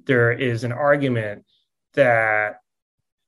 there 0.06 0.32
is 0.32 0.64
an 0.64 0.72
argument 0.72 1.46
that 1.94 2.58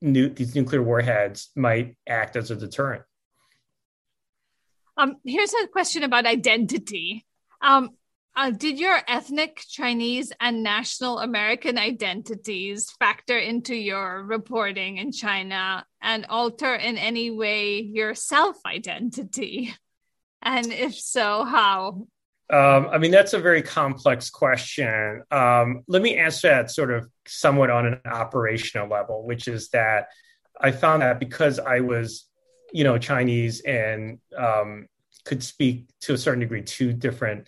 these 0.00 0.54
nuclear 0.54 0.82
warheads 0.82 1.50
might 1.54 1.96
act 2.08 2.36
as 2.36 2.50
a 2.50 2.56
deterrent. 2.56 3.04
Um, 4.96 5.16
here's 5.24 5.54
a 5.54 5.68
question 5.68 6.02
about 6.02 6.26
identity. 6.26 7.24
Um, 7.60 7.90
uh, 8.34 8.50
did 8.50 8.78
your 8.78 8.98
ethnic 9.08 9.62
Chinese 9.68 10.32
and 10.40 10.62
national 10.62 11.18
American 11.18 11.76
identities 11.78 12.90
factor 12.98 13.36
into 13.36 13.74
your 13.74 14.22
reporting 14.24 14.96
in 14.96 15.12
China 15.12 15.84
and 16.00 16.24
alter 16.28 16.74
in 16.74 16.96
any 16.96 17.30
way 17.30 17.80
your 17.80 18.14
self 18.14 18.56
identity? 18.66 19.74
And 20.44 20.72
if 20.72 20.96
so, 20.96 21.44
how? 21.44 22.08
Um, 22.50 22.88
I 22.90 22.98
mean, 22.98 23.12
that's 23.12 23.32
a 23.32 23.38
very 23.38 23.62
complex 23.62 24.28
question. 24.28 25.22
Um, 25.30 25.84
let 25.86 26.02
me 26.02 26.16
answer 26.16 26.48
that 26.48 26.72
sort 26.72 26.90
of 26.90 27.08
somewhat 27.28 27.70
on 27.70 27.86
an 27.86 28.00
operational 28.04 28.88
level, 28.88 29.22
which 29.24 29.46
is 29.46 29.68
that 29.68 30.08
I 30.60 30.72
found 30.72 31.02
that 31.02 31.20
because 31.20 31.60
I 31.60 31.78
was, 31.78 32.26
you 32.72 32.82
know, 32.82 32.98
Chinese 32.98 33.60
and 33.60 34.18
um, 34.36 34.88
could 35.24 35.44
speak 35.44 35.86
to 36.00 36.14
a 36.14 36.18
certain 36.18 36.40
degree 36.40 36.62
two 36.62 36.92
different 36.92 37.46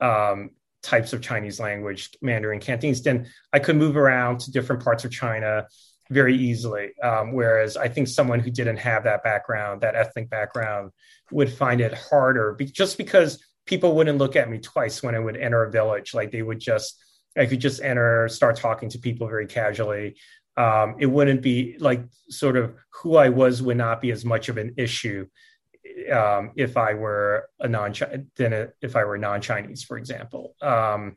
um, 0.00 0.50
types 0.82 1.12
of 1.12 1.20
Chinese 1.20 1.58
language, 1.58 2.10
Mandarin, 2.22 2.60
Cantonese, 2.60 3.02
then 3.02 3.26
I 3.52 3.58
could 3.58 3.76
move 3.76 3.96
around 3.96 4.40
to 4.40 4.52
different 4.52 4.82
parts 4.82 5.04
of 5.04 5.10
China 5.10 5.66
very 6.10 6.36
easily. 6.36 6.92
Um, 7.02 7.32
whereas 7.32 7.76
I 7.76 7.88
think 7.88 8.08
someone 8.08 8.40
who 8.40 8.50
didn't 8.50 8.76
have 8.78 9.04
that 9.04 9.24
background, 9.24 9.80
that 9.80 9.96
ethnic 9.96 10.30
background, 10.30 10.92
would 11.32 11.52
find 11.52 11.80
it 11.80 11.92
harder 11.92 12.54
be- 12.54 12.66
just 12.66 12.96
because 12.96 13.44
people 13.66 13.96
wouldn't 13.96 14.18
look 14.18 14.36
at 14.36 14.48
me 14.48 14.58
twice 14.58 15.02
when 15.02 15.16
I 15.16 15.18
would 15.18 15.36
enter 15.36 15.64
a 15.64 15.70
village. 15.70 16.14
Like 16.14 16.30
they 16.30 16.42
would 16.42 16.60
just, 16.60 17.02
I 17.36 17.46
could 17.46 17.60
just 17.60 17.82
enter, 17.82 18.28
start 18.28 18.56
talking 18.56 18.88
to 18.90 18.98
people 18.98 19.26
very 19.26 19.46
casually. 19.46 20.16
Um, 20.56 20.94
it 21.00 21.06
wouldn't 21.06 21.42
be 21.42 21.76
like 21.80 22.04
sort 22.30 22.56
of 22.56 22.74
who 23.02 23.16
I 23.16 23.28
was 23.28 23.60
would 23.60 23.76
not 23.76 24.00
be 24.00 24.12
as 24.12 24.24
much 24.24 24.48
of 24.48 24.56
an 24.56 24.74
issue 24.78 25.26
um, 26.12 26.52
if 26.56 26.76
I 26.76 26.94
were 26.94 27.48
a 27.60 27.68
non 27.68 27.94
than 28.36 28.68
if 28.80 28.96
I 28.96 29.04
were 29.04 29.18
non-Chinese, 29.18 29.82
for 29.84 29.98
example. 29.98 30.54
Um, 30.60 31.16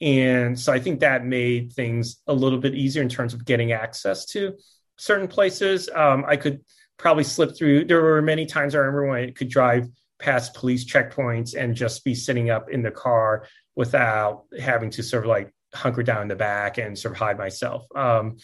and 0.00 0.58
so 0.58 0.72
I 0.72 0.80
think 0.80 1.00
that 1.00 1.24
made 1.24 1.72
things 1.72 2.22
a 2.26 2.32
little 2.32 2.58
bit 2.58 2.74
easier 2.74 3.02
in 3.02 3.08
terms 3.08 3.34
of 3.34 3.44
getting 3.44 3.72
access 3.72 4.24
to 4.26 4.56
certain 4.96 5.28
places. 5.28 5.88
Um, 5.94 6.24
I 6.26 6.36
could 6.36 6.60
probably 6.96 7.24
slip 7.24 7.56
through. 7.56 7.84
There 7.84 8.02
were 8.02 8.22
many 8.22 8.46
times 8.46 8.74
I 8.74 8.78
remember 8.78 9.06
when 9.06 9.24
I 9.24 9.30
could 9.30 9.48
drive 9.48 9.88
past 10.18 10.54
police 10.54 10.84
checkpoints 10.84 11.54
and 11.54 11.74
just 11.74 12.04
be 12.04 12.14
sitting 12.14 12.50
up 12.50 12.70
in 12.70 12.82
the 12.82 12.90
car 12.90 13.46
without 13.74 14.44
having 14.58 14.90
to 14.90 15.02
sort 15.02 15.24
of 15.24 15.30
like 15.30 15.52
hunker 15.74 16.02
down 16.02 16.22
in 16.22 16.28
the 16.28 16.36
back 16.36 16.78
and 16.78 16.98
sort 16.98 17.12
of 17.12 17.18
hide 17.18 17.38
myself. 17.38 17.86
Um, 17.94 18.38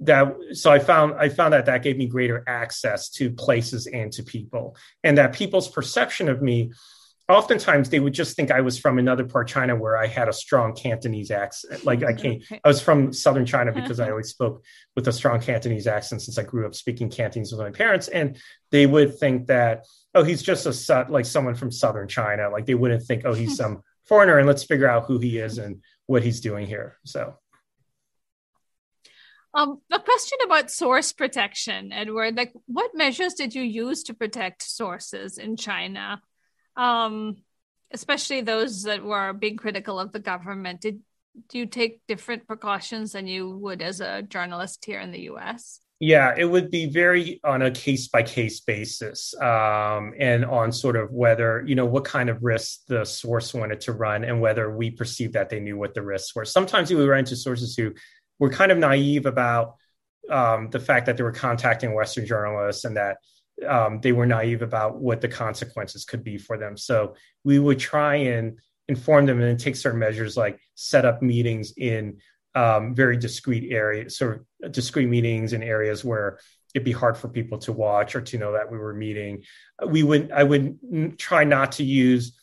that 0.00 0.34
so 0.52 0.70
i 0.70 0.78
found 0.78 1.14
i 1.18 1.28
found 1.28 1.52
that 1.52 1.66
that 1.66 1.82
gave 1.82 1.96
me 1.96 2.06
greater 2.06 2.42
access 2.46 3.08
to 3.08 3.30
places 3.30 3.86
and 3.86 4.12
to 4.12 4.22
people. 4.22 4.76
And 5.02 5.18
that 5.18 5.32
people's 5.32 5.68
perception 5.68 6.28
of 6.28 6.42
me 6.42 6.72
oftentimes 7.28 7.88
they 7.88 8.00
would 8.00 8.12
just 8.12 8.36
think 8.36 8.50
i 8.50 8.60
was 8.60 8.78
from 8.78 8.98
another 8.98 9.24
part 9.24 9.48
of 9.48 9.54
china 9.54 9.74
where 9.74 9.96
i 9.96 10.06
had 10.06 10.28
a 10.28 10.32
strong 10.32 10.74
cantonese 10.74 11.30
accent. 11.30 11.84
Like 11.84 12.02
i 12.02 12.12
came 12.12 12.42
i 12.64 12.68
was 12.68 12.80
from 12.80 13.12
southern 13.12 13.46
china 13.46 13.70
uh-huh. 13.70 13.80
because 13.80 14.00
i 14.00 14.10
always 14.10 14.28
spoke 14.28 14.62
with 14.94 15.08
a 15.08 15.12
strong 15.12 15.40
cantonese 15.40 15.86
accent 15.86 16.22
since 16.22 16.38
i 16.38 16.42
grew 16.42 16.66
up 16.66 16.74
speaking 16.74 17.08
cantonese 17.08 17.52
with 17.52 17.60
my 17.60 17.70
parents. 17.70 18.08
And 18.08 18.36
they 18.70 18.86
would 18.86 19.18
think 19.18 19.46
that 19.46 19.86
oh 20.14 20.22
he's 20.22 20.42
just 20.42 20.66
a 20.66 21.06
like 21.08 21.26
someone 21.26 21.54
from 21.54 21.70
southern 21.70 22.08
china. 22.08 22.50
Like 22.50 22.66
they 22.66 22.74
wouldn't 22.74 23.04
think 23.04 23.22
oh 23.24 23.34
he's 23.34 23.56
some 23.62 23.82
foreigner 24.06 24.38
and 24.38 24.46
let's 24.46 24.64
figure 24.64 24.88
out 24.88 25.06
who 25.06 25.18
he 25.18 25.38
is 25.38 25.58
and 25.58 25.82
what 26.06 26.22
he's 26.22 26.40
doing 26.40 26.66
here. 26.66 26.98
So 27.04 27.34
um, 29.54 29.80
a 29.90 30.00
question 30.00 30.38
about 30.44 30.70
source 30.70 31.12
protection, 31.12 31.92
Edward. 31.92 32.36
Like, 32.36 32.52
what 32.66 32.94
measures 32.94 33.34
did 33.34 33.54
you 33.54 33.62
use 33.62 34.02
to 34.04 34.14
protect 34.14 34.62
sources 34.62 35.38
in 35.38 35.56
China, 35.56 36.20
um, 36.76 37.36
especially 37.92 38.40
those 38.40 38.82
that 38.82 39.04
were 39.04 39.32
being 39.32 39.56
critical 39.56 40.00
of 40.00 40.12
the 40.12 40.18
government? 40.18 40.80
Did 40.80 41.00
do 41.48 41.58
you 41.58 41.66
take 41.66 42.00
different 42.06 42.46
precautions 42.46 43.12
than 43.12 43.26
you 43.26 43.50
would 43.50 43.82
as 43.82 44.00
a 44.00 44.22
journalist 44.22 44.84
here 44.84 45.00
in 45.00 45.10
the 45.10 45.22
U.S.? 45.22 45.80
Yeah, 46.00 46.34
it 46.36 46.44
would 46.44 46.70
be 46.70 46.86
very 46.86 47.40
on 47.44 47.62
a 47.62 47.70
case 47.70 48.08
by 48.08 48.24
case 48.24 48.60
basis, 48.60 49.34
um, 49.40 50.12
and 50.18 50.44
on 50.44 50.72
sort 50.72 50.96
of 50.96 51.12
whether 51.12 51.64
you 51.66 51.76
know 51.76 51.86
what 51.86 52.04
kind 52.04 52.28
of 52.28 52.42
risks 52.42 52.82
the 52.88 53.04
source 53.04 53.54
wanted 53.54 53.80
to 53.82 53.92
run, 53.92 54.24
and 54.24 54.40
whether 54.40 54.76
we 54.76 54.90
perceived 54.90 55.34
that 55.34 55.48
they 55.48 55.60
knew 55.60 55.78
what 55.78 55.94
the 55.94 56.02
risks 56.02 56.34
were. 56.34 56.44
Sometimes 56.44 56.92
we 56.92 57.04
run 57.04 57.20
into 57.20 57.36
sources 57.36 57.76
who 57.76 57.92
were 58.38 58.50
kind 58.50 58.72
of 58.72 58.78
naive 58.78 59.26
about 59.26 59.76
um, 60.30 60.70
the 60.70 60.80
fact 60.80 61.06
that 61.06 61.16
they 61.16 61.22
were 61.22 61.32
contacting 61.32 61.94
Western 61.94 62.26
journalists 62.26 62.84
and 62.84 62.96
that 62.96 63.18
um, 63.66 64.00
they 64.00 64.12
were 64.12 64.26
naive 64.26 64.62
about 64.62 65.00
what 65.00 65.20
the 65.20 65.28
consequences 65.28 66.04
could 66.04 66.24
be 66.24 66.38
for 66.38 66.58
them. 66.58 66.76
So 66.76 67.14
we 67.44 67.58
would 67.58 67.78
try 67.78 68.16
and 68.16 68.58
inform 68.88 69.26
them 69.26 69.40
and 69.40 69.58
take 69.58 69.76
certain 69.76 70.00
measures 70.00 70.36
like 70.36 70.60
set 70.74 71.04
up 71.04 71.22
meetings 71.22 71.72
in 71.76 72.18
um, 72.54 72.94
very 72.94 73.16
discrete 73.16 73.72
areas, 73.72 74.16
sort 74.16 74.44
of 74.62 74.72
discrete 74.72 75.08
meetings 75.08 75.52
in 75.52 75.62
areas 75.62 76.04
where 76.04 76.38
it'd 76.74 76.84
be 76.84 76.92
hard 76.92 77.16
for 77.16 77.28
people 77.28 77.58
to 77.58 77.72
watch 77.72 78.14
or 78.14 78.20
to 78.20 78.38
know 78.38 78.52
that 78.52 78.70
we 78.70 78.78
were 78.78 78.94
meeting. 78.94 79.44
We 79.86 80.02
would, 80.02 80.30
I 80.32 80.42
would 80.42 81.18
try 81.18 81.44
not 81.44 81.72
to 81.72 81.84
use 81.84 82.36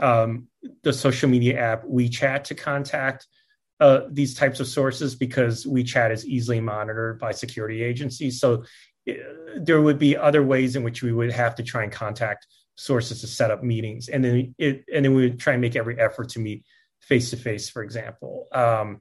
um, 0.00 0.48
the 0.82 0.92
social 0.92 1.28
media 1.28 1.58
app 1.58 1.84
WeChat 1.84 2.44
to 2.44 2.54
contact 2.54 3.26
uh, 3.80 4.02
these 4.10 4.34
types 4.34 4.60
of 4.60 4.66
sources 4.66 5.14
because 5.14 5.64
WeChat 5.64 6.10
is 6.10 6.26
easily 6.26 6.60
monitored 6.60 7.18
by 7.18 7.32
security 7.32 7.82
agencies. 7.82 8.40
So 8.40 8.64
uh, 9.08 9.12
there 9.58 9.80
would 9.80 9.98
be 9.98 10.16
other 10.16 10.42
ways 10.42 10.76
in 10.76 10.82
which 10.82 11.02
we 11.02 11.12
would 11.12 11.32
have 11.32 11.54
to 11.56 11.62
try 11.62 11.82
and 11.82 11.92
contact 11.92 12.46
sources 12.76 13.20
to 13.20 13.26
set 13.26 13.50
up 13.50 13.62
meetings, 13.62 14.08
and 14.08 14.24
then 14.24 14.54
it 14.58 14.84
and 14.92 15.04
then 15.04 15.14
we 15.14 15.22
would 15.22 15.38
try 15.38 15.54
and 15.54 15.62
make 15.62 15.76
every 15.76 15.98
effort 15.98 16.30
to 16.30 16.38
meet 16.38 16.64
face 17.00 17.30
to 17.30 17.36
face, 17.36 17.68
for 17.68 17.82
example. 17.82 18.48
Um, 18.52 19.00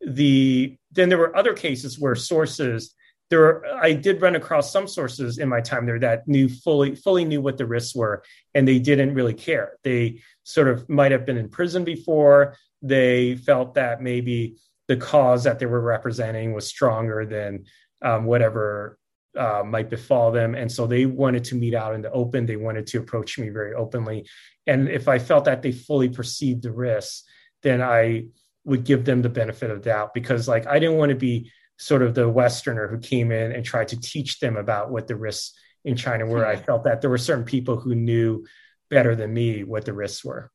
the 0.00 0.76
then 0.92 1.08
there 1.08 1.18
were 1.18 1.36
other 1.36 1.54
cases 1.54 1.98
where 1.98 2.14
sources 2.14 2.94
there 3.28 3.40
were, 3.40 3.66
I 3.66 3.92
did 3.92 4.22
run 4.22 4.36
across 4.36 4.72
some 4.72 4.86
sources 4.86 5.38
in 5.38 5.48
my 5.48 5.60
time 5.60 5.86
there 5.86 5.98
that 6.00 6.28
knew 6.28 6.48
fully 6.48 6.94
fully 6.94 7.24
knew 7.24 7.40
what 7.40 7.58
the 7.58 7.66
risks 7.66 7.94
were 7.94 8.22
and 8.54 8.66
they 8.66 8.78
didn't 8.78 9.14
really 9.14 9.34
care. 9.34 9.78
They 9.82 10.22
sort 10.44 10.68
of 10.68 10.88
might 10.88 11.12
have 11.12 11.26
been 11.26 11.36
in 11.36 11.48
prison 11.48 11.84
before. 11.84 12.56
They 12.82 13.36
felt 13.36 13.74
that 13.74 14.02
maybe 14.02 14.56
the 14.88 14.96
cause 14.96 15.44
that 15.44 15.58
they 15.58 15.66
were 15.66 15.80
representing 15.80 16.52
was 16.52 16.66
stronger 16.66 17.26
than 17.26 17.64
um, 18.02 18.24
whatever 18.24 18.98
uh, 19.36 19.62
might 19.64 19.90
befall 19.90 20.32
them. 20.32 20.54
And 20.54 20.70
so 20.70 20.86
they 20.86 21.06
wanted 21.06 21.44
to 21.44 21.54
meet 21.54 21.74
out 21.74 21.94
in 21.94 22.02
the 22.02 22.10
open. 22.10 22.46
They 22.46 22.56
wanted 22.56 22.86
to 22.88 22.98
approach 22.98 23.38
me 23.38 23.48
very 23.50 23.74
openly. 23.74 24.26
And 24.66 24.88
if 24.88 25.08
I 25.08 25.18
felt 25.18 25.44
that 25.44 25.62
they 25.62 25.72
fully 25.72 26.08
perceived 26.08 26.62
the 26.62 26.72
risks, 26.72 27.24
then 27.62 27.82
I 27.82 28.26
would 28.64 28.84
give 28.84 29.04
them 29.04 29.22
the 29.22 29.28
benefit 29.28 29.70
of 29.70 29.82
doubt 29.82 30.12
because 30.12 30.48
like 30.48 30.66
I 30.66 30.78
didn't 30.78 30.96
want 30.96 31.10
to 31.10 31.16
be 31.16 31.52
sort 31.78 32.02
of 32.02 32.14
the 32.14 32.28
Westerner 32.28 32.88
who 32.88 32.98
came 32.98 33.30
in 33.30 33.52
and 33.52 33.64
tried 33.64 33.88
to 33.88 34.00
teach 34.00 34.40
them 34.40 34.56
about 34.56 34.90
what 34.90 35.06
the 35.06 35.16
risks 35.16 35.52
in 35.84 35.96
China 35.96 36.26
were. 36.26 36.44
I 36.44 36.56
felt 36.56 36.84
that 36.84 37.00
there 37.00 37.10
were 37.10 37.18
certain 37.18 37.44
people 37.44 37.78
who 37.78 37.94
knew 37.94 38.44
better 38.90 39.14
than 39.14 39.32
me 39.32 39.62
what 39.62 39.84
the 39.84 39.92
risks 39.92 40.24
were. 40.24 40.50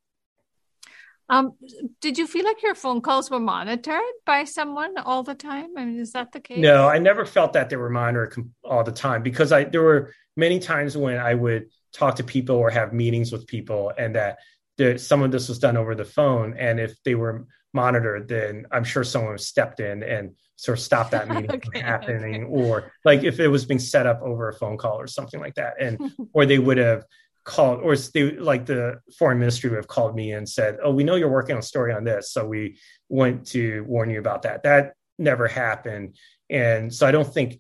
Um, 1.31 1.53
did 2.01 2.17
you 2.17 2.27
feel 2.27 2.43
like 2.43 2.61
your 2.61 2.75
phone 2.75 2.99
calls 2.99 3.31
were 3.31 3.39
monitored 3.39 4.01
by 4.25 4.43
someone 4.43 4.97
all 4.97 5.23
the 5.23 5.33
time? 5.33 5.69
I 5.77 5.85
mean, 5.85 5.97
is 5.97 6.11
that 6.11 6.33
the 6.33 6.41
case? 6.41 6.59
No, 6.59 6.89
I 6.89 6.99
never 6.99 7.25
felt 7.25 7.53
that 7.53 7.69
they 7.69 7.77
were 7.77 7.89
monitored 7.89 8.35
all 8.65 8.83
the 8.83 8.91
time 8.91 9.23
because 9.23 9.53
I 9.53 9.63
there 9.63 9.81
were 9.81 10.13
many 10.35 10.59
times 10.59 10.97
when 10.97 11.17
I 11.17 11.33
would 11.33 11.69
talk 11.93 12.17
to 12.17 12.23
people 12.25 12.57
or 12.57 12.69
have 12.69 12.91
meetings 12.91 13.31
with 13.31 13.47
people, 13.47 13.93
and 13.97 14.13
that 14.15 14.39
there, 14.77 14.97
some 14.97 15.23
of 15.23 15.31
this 15.31 15.47
was 15.47 15.57
done 15.57 15.77
over 15.77 15.95
the 15.95 16.03
phone. 16.03 16.53
And 16.57 16.81
if 16.81 17.01
they 17.05 17.15
were 17.15 17.47
monitored, 17.73 18.27
then 18.27 18.65
I'm 18.69 18.83
sure 18.83 19.05
someone 19.05 19.37
stepped 19.37 19.79
in 19.79 20.03
and 20.03 20.35
sort 20.57 20.79
of 20.79 20.83
stopped 20.83 21.11
that 21.11 21.29
meeting 21.29 21.49
okay, 21.53 21.69
from 21.71 21.81
happening, 21.81 22.43
okay. 22.43 22.51
or 22.51 22.91
like 23.05 23.23
if 23.23 23.39
it 23.39 23.47
was 23.47 23.65
being 23.65 23.79
set 23.79 24.05
up 24.05 24.21
over 24.21 24.49
a 24.49 24.53
phone 24.53 24.75
call 24.75 24.99
or 24.99 25.07
something 25.07 25.39
like 25.39 25.55
that, 25.55 25.75
and 25.79 26.11
or 26.33 26.45
they 26.45 26.59
would 26.59 26.77
have 26.77 27.05
called, 27.43 27.81
or 27.81 27.95
they 27.95 28.31
like 28.31 28.65
the 28.65 28.99
foreign 29.17 29.39
ministry 29.39 29.69
would 29.69 29.77
have 29.77 29.87
called 29.87 30.15
me 30.15 30.31
and 30.31 30.47
said, 30.47 30.77
"Oh, 30.83 30.91
we 30.91 31.03
know 31.03 31.15
you're 31.15 31.29
working 31.29 31.55
on 31.55 31.59
a 31.59 31.63
story 31.63 31.93
on 31.93 32.03
this, 32.03 32.31
so 32.31 32.45
we 32.45 32.77
went 33.09 33.47
to 33.47 33.83
warn 33.87 34.09
you 34.09 34.19
about 34.19 34.43
that." 34.43 34.63
That 34.63 34.93
never 35.17 35.47
happened, 35.47 36.15
and 36.49 36.93
so 36.93 37.07
I 37.07 37.11
don't 37.11 37.31
think 37.31 37.59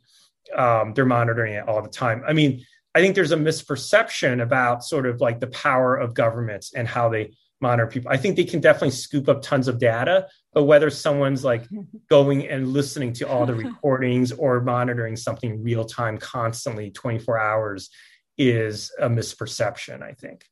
um, 0.55 0.93
they're 0.93 1.05
monitoring 1.05 1.53
it 1.53 1.67
all 1.67 1.81
the 1.81 1.89
time. 1.89 2.23
I 2.27 2.33
mean, 2.33 2.65
I 2.93 3.01
think 3.01 3.15
there's 3.15 3.31
a 3.31 3.37
misperception 3.37 4.41
about 4.41 4.83
sort 4.83 5.05
of 5.05 5.21
like 5.21 5.39
the 5.39 5.47
power 5.47 5.95
of 5.95 6.13
governments 6.13 6.73
and 6.73 6.87
how 6.87 7.09
they 7.09 7.33
monitor 7.61 7.87
people. 7.87 8.11
I 8.11 8.17
think 8.17 8.35
they 8.35 8.43
can 8.43 8.59
definitely 8.59 8.91
scoop 8.91 9.29
up 9.29 9.41
tons 9.41 9.67
of 9.67 9.79
data, 9.79 10.27
but 10.53 10.63
whether 10.63 10.89
someone's 10.89 11.43
like 11.43 11.67
going 12.09 12.47
and 12.47 12.67
listening 12.69 13.13
to 13.13 13.29
all 13.29 13.45
the 13.45 13.55
recordings 13.65 14.31
or 14.31 14.61
monitoring 14.61 15.15
something 15.15 15.63
real 15.63 15.85
time 15.85 16.17
constantly 16.17 16.91
24 16.91 17.39
hours 17.39 17.89
is 18.37 18.91
a 18.99 19.09
misperception, 19.09 20.01
I 20.01 20.13
think. 20.13 20.45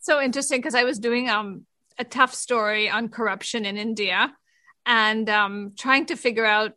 So 0.00 0.20
interesting 0.20 0.58
because 0.58 0.74
I 0.74 0.84
was 0.84 0.98
doing 0.98 1.28
um, 1.28 1.66
a 1.98 2.04
tough 2.04 2.34
story 2.34 2.88
on 2.88 3.08
corruption 3.08 3.64
in 3.64 3.76
India 3.76 4.32
and 4.84 5.28
um, 5.28 5.72
trying 5.76 6.06
to 6.06 6.16
figure 6.16 6.46
out 6.46 6.72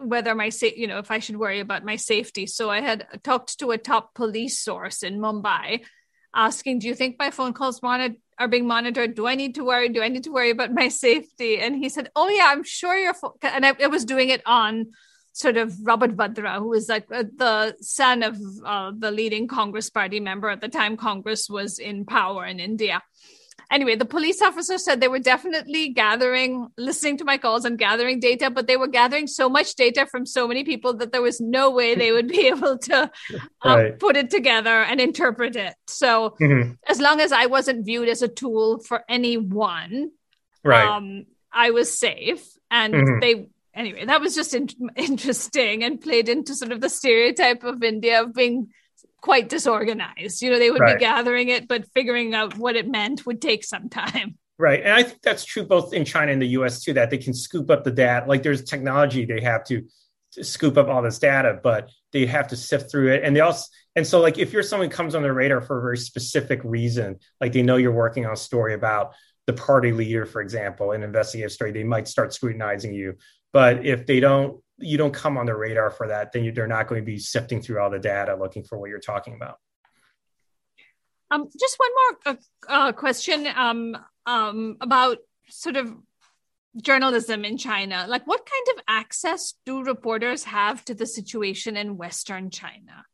whether 0.00 0.34
my 0.34 0.48
sa- 0.48 0.66
you 0.74 0.86
know 0.86 0.98
if 0.98 1.10
I 1.10 1.18
should 1.18 1.36
worry 1.36 1.60
about 1.60 1.84
my 1.84 1.96
safety. 1.96 2.46
So 2.46 2.70
I 2.70 2.80
had 2.80 3.06
talked 3.22 3.58
to 3.58 3.72
a 3.72 3.78
top 3.78 4.14
police 4.14 4.58
source 4.58 5.02
in 5.02 5.18
Mumbai 5.18 5.82
asking, 6.34 6.78
"Do 6.78 6.86
you 6.86 6.94
think 6.94 7.16
my 7.18 7.30
phone 7.30 7.52
calls 7.52 7.82
monitored 7.82 8.16
are 8.42 8.48
being 8.48 8.66
monitored. 8.66 9.14
Do 9.14 9.26
I 9.26 9.34
need 9.34 9.54
to 9.54 9.64
worry? 9.64 9.88
Do 9.88 10.02
I 10.02 10.08
need 10.08 10.24
to 10.24 10.32
worry 10.32 10.50
about 10.50 10.72
my 10.72 10.88
safety? 11.06 11.58
And 11.58 11.76
he 11.76 11.88
said, 11.88 12.10
Oh, 12.14 12.28
yeah, 12.28 12.46
I'm 12.48 12.64
sure 12.64 12.96
you're. 12.96 13.14
Fo-. 13.14 13.36
And 13.42 13.64
I, 13.64 13.74
I, 13.82 13.86
was 13.86 14.04
doing 14.04 14.28
it 14.28 14.42
on 14.46 14.92
sort 15.32 15.56
of 15.56 15.74
Robert 15.82 16.16
Vadra, 16.16 16.58
who 16.58 16.68
was 16.68 16.88
like 16.88 17.06
uh, 17.12 17.24
the 17.36 17.76
son 17.80 18.22
of 18.22 18.38
uh, 18.64 18.92
the 18.96 19.10
leading 19.10 19.48
Congress 19.48 19.90
party 19.90 20.20
member 20.20 20.48
at 20.48 20.60
the 20.60 20.68
time 20.68 20.96
Congress 20.96 21.48
was 21.48 21.78
in 21.78 22.04
power 22.04 22.44
in 22.44 22.60
India 22.60 23.02
anyway, 23.72 23.96
the 23.96 24.04
police 24.04 24.40
officer 24.42 24.78
said 24.78 25.00
they 25.00 25.08
were 25.08 25.18
definitely 25.18 25.88
gathering, 25.88 26.68
listening 26.76 27.16
to 27.16 27.24
my 27.24 27.38
calls 27.38 27.64
and 27.64 27.78
gathering 27.78 28.20
data, 28.20 28.50
but 28.50 28.66
they 28.66 28.76
were 28.76 28.86
gathering 28.86 29.26
so 29.26 29.48
much 29.48 29.74
data 29.74 30.06
from 30.06 30.26
so 30.26 30.46
many 30.46 30.62
people 30.62 30.94
that 30.94 31.10
there 31.10 31.22
was 31.22 31.40
no 31.40 31.70
way 31.70 31.94
they 31.94 32.12
would 32.12 32.28
be 32.28 32.46
able 32.54 32.78
to 32.78 33.02
uh, 33.02 33.08
right. 33.64 33.98
put 33.98 34.16
it 34.16 34.30
together 34.30 34.82
and 34.82 35.00
interpret 35.00 35.56
it. 35.56 35.74
So 35.86 36.36
mm-hmm. 36.40 36.72
as 36.88 37.00
long 37.00 37.20
as 37.20 37.32
I 37.32 37.46
wasn't 37.46 37.86
viewed 37.86 38.08
as 38.08 38.22
a 38.22 38.28
tool 38.28 38.80
for 38.80 39.02
anyone, 39.08 40.10
right. 40.62 40.86
Um, 40.86 41.24
I 41.52 41.70
was 41.70 41.98
safe. 41.98 42.46
And 42.70 42.94
mm-hmm. 42.94 43.20
they, 43.20 43.46
anyway, 43.74 44.04
that 44.04 44.20
was 44.20 44.34
just 44.34 44.54
in- 44.54 44.68
interesting 44.96 45.84
and 45.84 46.00
played 46.00 46.28
into 46.28 46.54
sort 46.54 46.72
of 46.72 46.80
the 46.80 46.88
stereotype 46.88 47.64
of 47.64 47.82
India 47.82 48.22
of 48.22 48.34
being 48.34 48.68
quite 49.20 49.48
disorganized. 49.48 50.42
You 50.42 50.50
know, 50.50 50.58
they 50.58 50.70
would 50.70 50.80
right. 50.80 50.98
be 50.98 51.00
gathering 51.00 51.48
it, 51.48 51.68
but 51.68 51.86
figuring 51.94 52.34
out 52.34 52.58
what 52.58 52.76
it 52.76 52.88
meant 52.88 53.24
would 53.24 53.40
take 53.40 53.64
some 53.64 53.88
time. 53.88 54.36
Right. 54.58 54.82
And 54.82 54.92
I 54.92 55.02
think 55.02 55.22
that's 55.22 55.44
true 55.44 55.64
both 55.64 55.92
in 55.92 56.04
China 56.04 56.32
and 56.32 56.42
the 56.42 56.48
US 56.48 56.82
too, 56.82 56.92
that 56.94 57.10
they 57.10 57.18
can 57.18 57.34
scoop 57.34 57.70
up 57.70 57.84
the 57.84 57.90
data. 57.90 58.26
Like 58.26 58.42
there's 58.42 58.62
technology 58.62 59.24
they 59.24 59.40
have 59.40 59.64
to, 59.64 59.82
to 60.32 60.44
scoop 60.44 60.76
up 60.76 60.88
all 60.88 61.02
this 61.02 61.18
data, 61.18 61.58
but 61.62 61.90
they 62.12 62.26
have 62.26 62.48
to 62.48 62.56
sift 62.56 62.90
through 62.90 63.12
it. 63.12 63.22
And 63.24 63.34
they 63.34 63.40
also, 63.40 63.66
and 63.96 64.06
so 64.06 64.20
like 64.20 64.38
if 64.38 64.52
you're 64.52 64.62
someone 64.62 64.88
who 64.88 64.94
comes 64.94 65.14
on 65.14 65.22
their 65.22 65.34
radar 65.34 65.60
for 65.60 65.78
a 65.78 65.82
very 65.82 65.98
specific 65.98 66.60
reason, 66.64 67.18
like 67.40 67.52
they 67.52 67.62
know 67.62 67.76
you're 67.76 67.92
working 67.92 68.26
on 68.26 68.32
a 68.32 68.36
story 68.36 68.74
about 68.74 69.14
the 69.46 69.52
party 69.52 69.92
leader, 69.92 70.24
for 70.24 70.40
example, 70.40 70.92
an 70.92 71.02
investigative 71.02 71.52
story, 71.52 71.72
they 71.72 71.84
might 71.84 72.06
start 72.06 72.32
scrutinizing 72.32 72.94
you. 72.94 73.16
But 73.52 73.84
if 73.84 74.06
they 74.06 74.20
don't 74.20 74.62
you 74.78 74.98
don't 74.98 75.14
come 75.14 75.38
on 75.38 75.46
the 75.46 75.54
radar 75.54 75.90
for 75.90 76.08
that, 76.08 76.32
then 76.32 76.44
you, 76.44 76.52
they're 76.52 76.66
not 76.66 76.88
going 76.88 77.00
to 77.00 77.04
be 77.04 77.18
sifting 77.18 77.62
through 77.62 77.80
all 77.80 77.90
the 77.90 77.98
data 77.98 78.34
looking 78.34 78.64
for 78.64 78.78
what 78.78 78.90
you're 78.90 78.98
talking 78.98 79.34
about. 79.34 79.58
Um, 81.30 81.48
just 81.58 81.78
one 81.78 81.90
more 81.94 82.34
uh, 82.34 82.36
uh, 82.68 82.92
question 82.92 83.46
um, 83.46 83.96
um, 84.26 84.76
about 84.80 85.18
sort 85.48 85.76
of 85.76 85.94
journalism 86.76 87.44
in 87.44 87.56
China. 87.56 88.06
Like, 88.08 88.26
what 88.26 88.40
kind 88.40 88.78
of 88.78 88.84
access 88.86 89.54
do 89.64 89.82
reporters 89.82 90.44
have 90.44 90.84
to 90.86 90.94
the 90.94 91.06
situation 91.06 91.76
in 91.76 91.96
Western 91.96 92.50
China? 92.50 93.06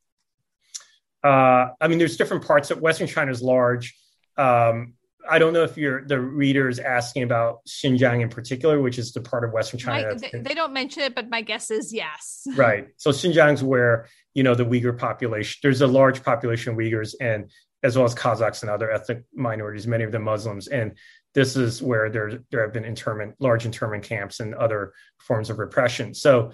Uh, 1.22 1.74
I 1.80 1.89
mean, 1.89 1.99
there's 1.99 2.16
different 2.16 2.45
parts. 2.45 2.70
Of 2.70 2.80
Western 2.80 3.07
China 3.07 3.30
is 3.30 3.43
large. 3.43 3.97
Um, 4.36 4.95
I 5.29 5.39
don't 5.39 5.53
know 5.53 5.62
if 5.62 5.76
you're 5.76 6.05
the 6.05 6.20
reader 6.20 6.68
is 6.68 6.79
asking 6.79 7.22
about 7.22 7.64
Xinjiang 7.66 8.22
in 8.22 8.29
particular, 8.29 8.81
which 8.81 8.99
is 8.99 9.12
the 9.12 9.20
part 9.20 9.45
of 9.45 9.53
Western 9.53 9.79
China. 9.79 10.09
My, 10.09 10.14
they, 10.14 10.39
they, 10.41 10.55
don't 10.55 10.72
mention 10.72 11.03
it, 11.03 11.14
but 11.14 11.29
my 11.29 11.43
guess 11.43 11.70
is 11.70 11.93
yes. 11.93 12.47
Right. 12.57 12.89
So 12.97 13.11
Xinjiang's 13.11 13.62
where 13.62 14.07
you 14.35 14.43
know 14.43 14.55
the 14.55 14.64
Uyghur 14.64 14.97
population. 14.99 15.59
There's 15.62 15.81
a 15.81 15.87
large 15.87 16.22
population 16.22 16.72
of 16.72 16.79
Uyghurs, 16.79 17.14
and 17.20 17.51
as 17.83 17.97
well 17.97 18.05
as 18.05 18.14
Kazakhs 18.14 18.62
and 18.62 18.70
other 18.70 18.91
ethnic 18.91 19.24
minorities, 19.35 19.87
many 19.87 20.05
of 20.05 20.12
them 20.12 20.22
Muslims, 20.22 20.68
and 20.68 20.97
this 21.35 21.57
is 21.57 21.83
where 21.83 22.11
there 22.11 22.41
there 22.51 22.62
have 22.62 22.72
been 22.72 22.85
internment, 22.85 23.35
large 23.39 23.64
internment 23.66 24.05
camps, 24.05 24.41
and 24.41 24.55
other 24.55 24.93
forms 25.18 25.51
of 25.51 25.59
repression. 25.59 26.14
So. 26.14 26.53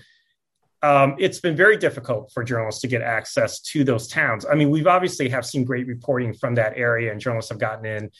Um, 0.82 1.16
it's 1.18 1.40
been 1.40 1.56
very 1.56 1.78
difficult 1.78 2.30
for 2.34 2.44
journalists 2.44 2.82
to 2.82 2.88
get 2.88 3.00
access 3.00 3.58
to 3.60 3.84
those 3.84 4.06
towns. 4.06 4.44
I 4.44 4.54
mean, 4.54 4.68
we've 4.68 4.86
obviously 4.86 5.30
have 5.30 5.46
seen 5.46 5.64
great 5.64 5.86
reporting 5.86 6.34
from 6.34 6.56
that 6.56 6.74
area, 6.76 7.10
and 7.10 7.18
journalists 7.18 7.48
have 7.48 7.58
gotten 7.58 7.86
in 7.86 8.10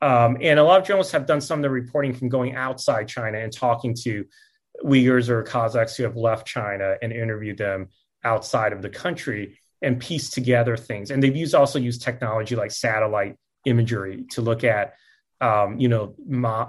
um, 0.00 0.36
and 0.40 0.58
a 0.58 0.64
lot 0.64 0.80
of 0.80 0.86
journalists 0.86 1.12
have 1.12 1.26
done 1.26 1.40
some 1.40 1.58
of 1.58 1.62
the 1.62 1.70
reporting 1.70 2.14
from 2.14 2.28
going 2.28 2.54
outside 2.54 3.08
China 3.08 3.38
and 3.38 3.52
talking 3.52 3.94
to 4.02 4.24
Uyghurs 4.84 5.28
or 5.28 5.42
Kazakhs 5.42 5.96
who 5.96 6.04
have 6.04 6.16
left 6.16 6.46
China 6.46 6.96
and 7.02 7.12
interviewed 7.12 7.58
them 7.58 7.88
outside 8.24 8.72
of 8.72 8.82
the 8.82 8.88
country 8.88 9.58
and 9.82 10.00
piece 10.00 10.30
together 10.30 10.76
things. 10.76 11.10
And 11.10 11.22
they've 11.22 11.34
used 11.34 11.54
also 11.54 11.78
used 11.78 12.02
technology 12.02 12.54
like 12.56 12.70
satellite 12.70 13.36
imagery 13.64 14.24
to 14.30 14.40
look 14.40 14.64
at, 14.64 14.94
um, 15.40 15.78
you 15.78 15.88
know, 15.88 16.14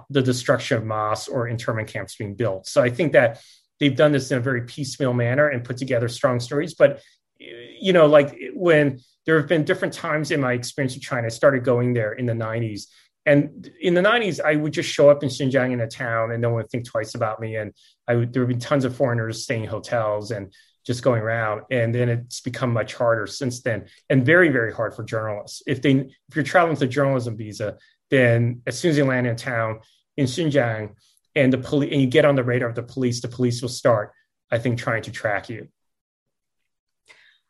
the 0.10 0.22
destruction 0.22 0.78
of 0.78 0.86
mosques 0.86 1.28
or 1.28 1.48
internment 1.48 1.88
camps 1.88 2.16
being 2.16 2.36
built. 2.36 2.68
So 2.68 2.82
I 2.82 2.90
think 2.90 3.14
that 3.14 3.42
they've 3.80 3.96
done 3.96 4.12
this 4.12 4.32
in 4.32 4.38
a 4.38 4.42
very 4.42 4.64
piecemeal 4.64 5.14
manner 5.14 5.48
and 5.48 5.64
put 5.64 5.78
together 5.78 6.08
strong 6.08 6.40
stories. 6.40 6.74
But 6.74 7.02
you 7.40 7.94
know, 7.94 8.06
like 8.06 8.38
when 8.54 9.00
there 9.26 9.38
have 9.40 9.48
been 9.48 9.64
different 9.64 9.94
times 9.94 10.32
in 10.32 10.42
my 10.42 10.54
experience 10.54 10.96
with 10.96 11.04
China, 11.04 11.28
I 11.28 11.30
started 11.30 11.64
going 11.64 11.94
there 11.94 12.14
in 12.14 12.26
the 12.26 12.34
90s 12.34 12.88
and 13.26 13.72
in 13.80 13.94
the 13.94 14.02
90s, 14.02 14.40
I 14.44 14.56
would 14.56 14.74
just 14.74 14.90
show 14.90 15.10
up 15.10 15.24
in 15.24 15.30
Xinjiang 15.30 15.72
in 15.72 15.82
a 15.82 15.88
town 15.88 16.32
and 16.32 16.42
no 16.42 16.50
one 16.50 16.58
would 16.58 16.70
think 16.70 16.86
twice 16.86 17.16
about 17.16 17.40
me. 17.40 17.58
And 17.58 17.74
I 18.08 18.16
would, 18.16 18.34
there 18.34 18.46
would 18.46 18.56
be 18.56 18.60
tons 18.60 18.86
of 18.86 18.96
foreigners 18.96 19.44
staying 19.44 19.64
in 19.64 19.70
hotels 19.70 20.32
and 20.32 20.54
just 20.86 21.04
going 21.04 21.22
around. 21.22 21.62
And 21.70 21.94
then 21.94 22.10
it's 22.10 22.42
become 22.42 22.72
much 22.72 22.96
harder 22.96 23.28
since 23.28 23.62
then 23.62 23.88
and 24.10 24.26
very, 24.26 24.50
very 24.50 24.74
hard 24.74 24.96
for 24.96 25.04
journalists. 25.04 25.62
If 25.68 25.82
they, 25.82 25.92
if 25.92 26.36
you're 26.36 26.44
traveling 26.44 26.74
with 26.74 26.82
a 26.82 26.88
journalism 26.88 27.38
visa, 27.38 27.78
then 28.10 28.62
as 28.66 28.80
soon 28.80 28.92
as 28.92 28.98
you 28.98 29.06
land 29.06 29.28
in 29.28 29.36
town 29.36 29.82
in 30.18 30.26
Xinjiang 30.26 30.96
and 31.36 31.54
the 31.54 31.60
police, 31.60 31.92
and 31.92 32.02
you 32.02 32.08
get 32.08 32.26
on 32.26 32.36
the 32.36 32.44
radar 32.44 32.70
of 32.70 32.76
the 32.76 32.84
police, 32.84 33.22
the 33.22 33.28
police 33.28 33.62
will 33.62 33.70
start, 33.70 34.12
I 34.50 34.58
think, 34.58 34.80
trying 34.80 35.04
to 35.04 35.12
track 35.12 35.50
you. 35.50 35.68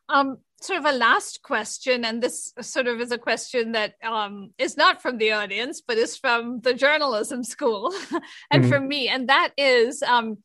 Um, 0.09 0.39
sort 0.61 0.79
of 0.79 0.85
a 0.85 0.91
last 0.91 1.41
question, 1.41 2.05
and 2.05 2.21
this 2.21 2.53
sort 2.61 2.87
of 2.87 2.99
is 2.99 3.11
a 3.11 3.17
question 3.17 3.73
that 3.73 3.95
um, 4.03 4.51
is 4.57 4.77
not 4.77 5.01
from 5.01 5.17
the 5.17 5.31
audience, 5.31 5.81
but 5.81 5.97
is 5.97 6.17
from 6.17 6.61
the 6.61 6.73
journalism 6.73 7.43
school 7.43 7.93
and 8.51 8.63
mm-hmm. 8.63 8.71
from 8.71 8.87
me. 8.87 9.07
And 9.07 9.29
that 9.29 9.51
is, 9.57 10.03
um, 10.03 10.37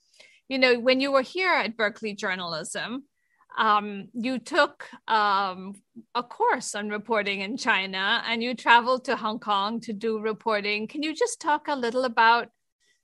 you 0.49 0.59
know, 0.59 0.79
when 0.79 1.01
you 1.01 1.13
were 1.13 1.23
here 1.23 1.53
at 1.53 1.77
Berkeley 1.77 2.15
Journalism, 2.15 3.05
um, 3.57 4.09
you 4.13 4.39
took 4.39 4.89
um, 5.07 5.75
a 6.15 6.23
course 6.23 6.75
on 6.75 6.89
reporting 6.89 7.41
in 7.41 7.57
China 7.57 8.23
and 8.27 8.43
you 8.43 8.55
traveled 8.55 9.05
to 9.05 9.17
Hong 9.17 9.39
Kong 9.39 9.81
to 9.81 9.93
do 9.93 10.19
reporting. 10.19 10.89
Can 10.89 11.03
you 11.03 11.15
just 11.15 11.41
talk 11.41 11.69
a 11.69 11.77
little 11.77 12.05
about 12.05 12.49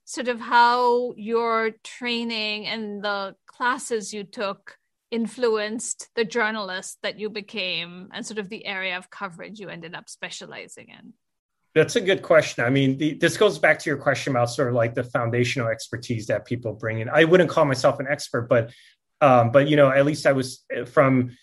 sort 0.05 0.27
of 0.27 0.39
how 0.39 1.13
your 1.15 1.71
training 1.83 2.67
and 2.67 3.03
the 3.03 3.35
classes 3.47 4.13
you 4.13 4.23
took 4.23 4.77
influenced 5.11 6.09
the 6.15 6.25
journalist 6.25 6.97
that 7.03 7.19
you 7.19 7.29
became 7.29 8.09
and 8.13 8.25
sort 8.25 8.39
of 8.39 8.49
the 8.49 8.65
area 8.65 8.97
of 8.97 9.09
coverage 9.09 9.59
you 9.59 9.69
ended 9.69 9.93
up 9.93 10.09
specializing 10.09 10.87
in? 10.89 11.13
That's 11.73 11.95
a 11.95 12.01
good 12.01 12.21
question. 12.21 12.65
I 12.65 12.69
mean, 12.69 12.97
the, 12.97 13.13
this 13.13 13.37
goes 13.37 13.57
back 13.57 13.79
to 13.79 13.89
your 13.89 13.97
question 13.97 14.31
about 14.31 14.49
sort 14.49 14.67
of 14.67 14.73
like 14.73 14.93
the 14.93 15.03
foundational 15.03 15.69
expertise 15.69 16.27
that 16.27 16.45
people 16.45 16.73
bring 16.73 16.99
in. 16.99 17.09
I 17.09 17.23
wouldn't 17.23 17.49
call 17.49 17.65
myself 17.65 17.99
an 17.99 18.07
expert, 18.09 18.49
but 18.49 18.71
um, 19.21 19.51
but 19.51 19.69
you 19.69 19.75
know, 19.75 19.89
at 19.89 20.05
least 20.05 20.25
I 20.25 20.31
was 20.31 20.65
from 20.87 21.37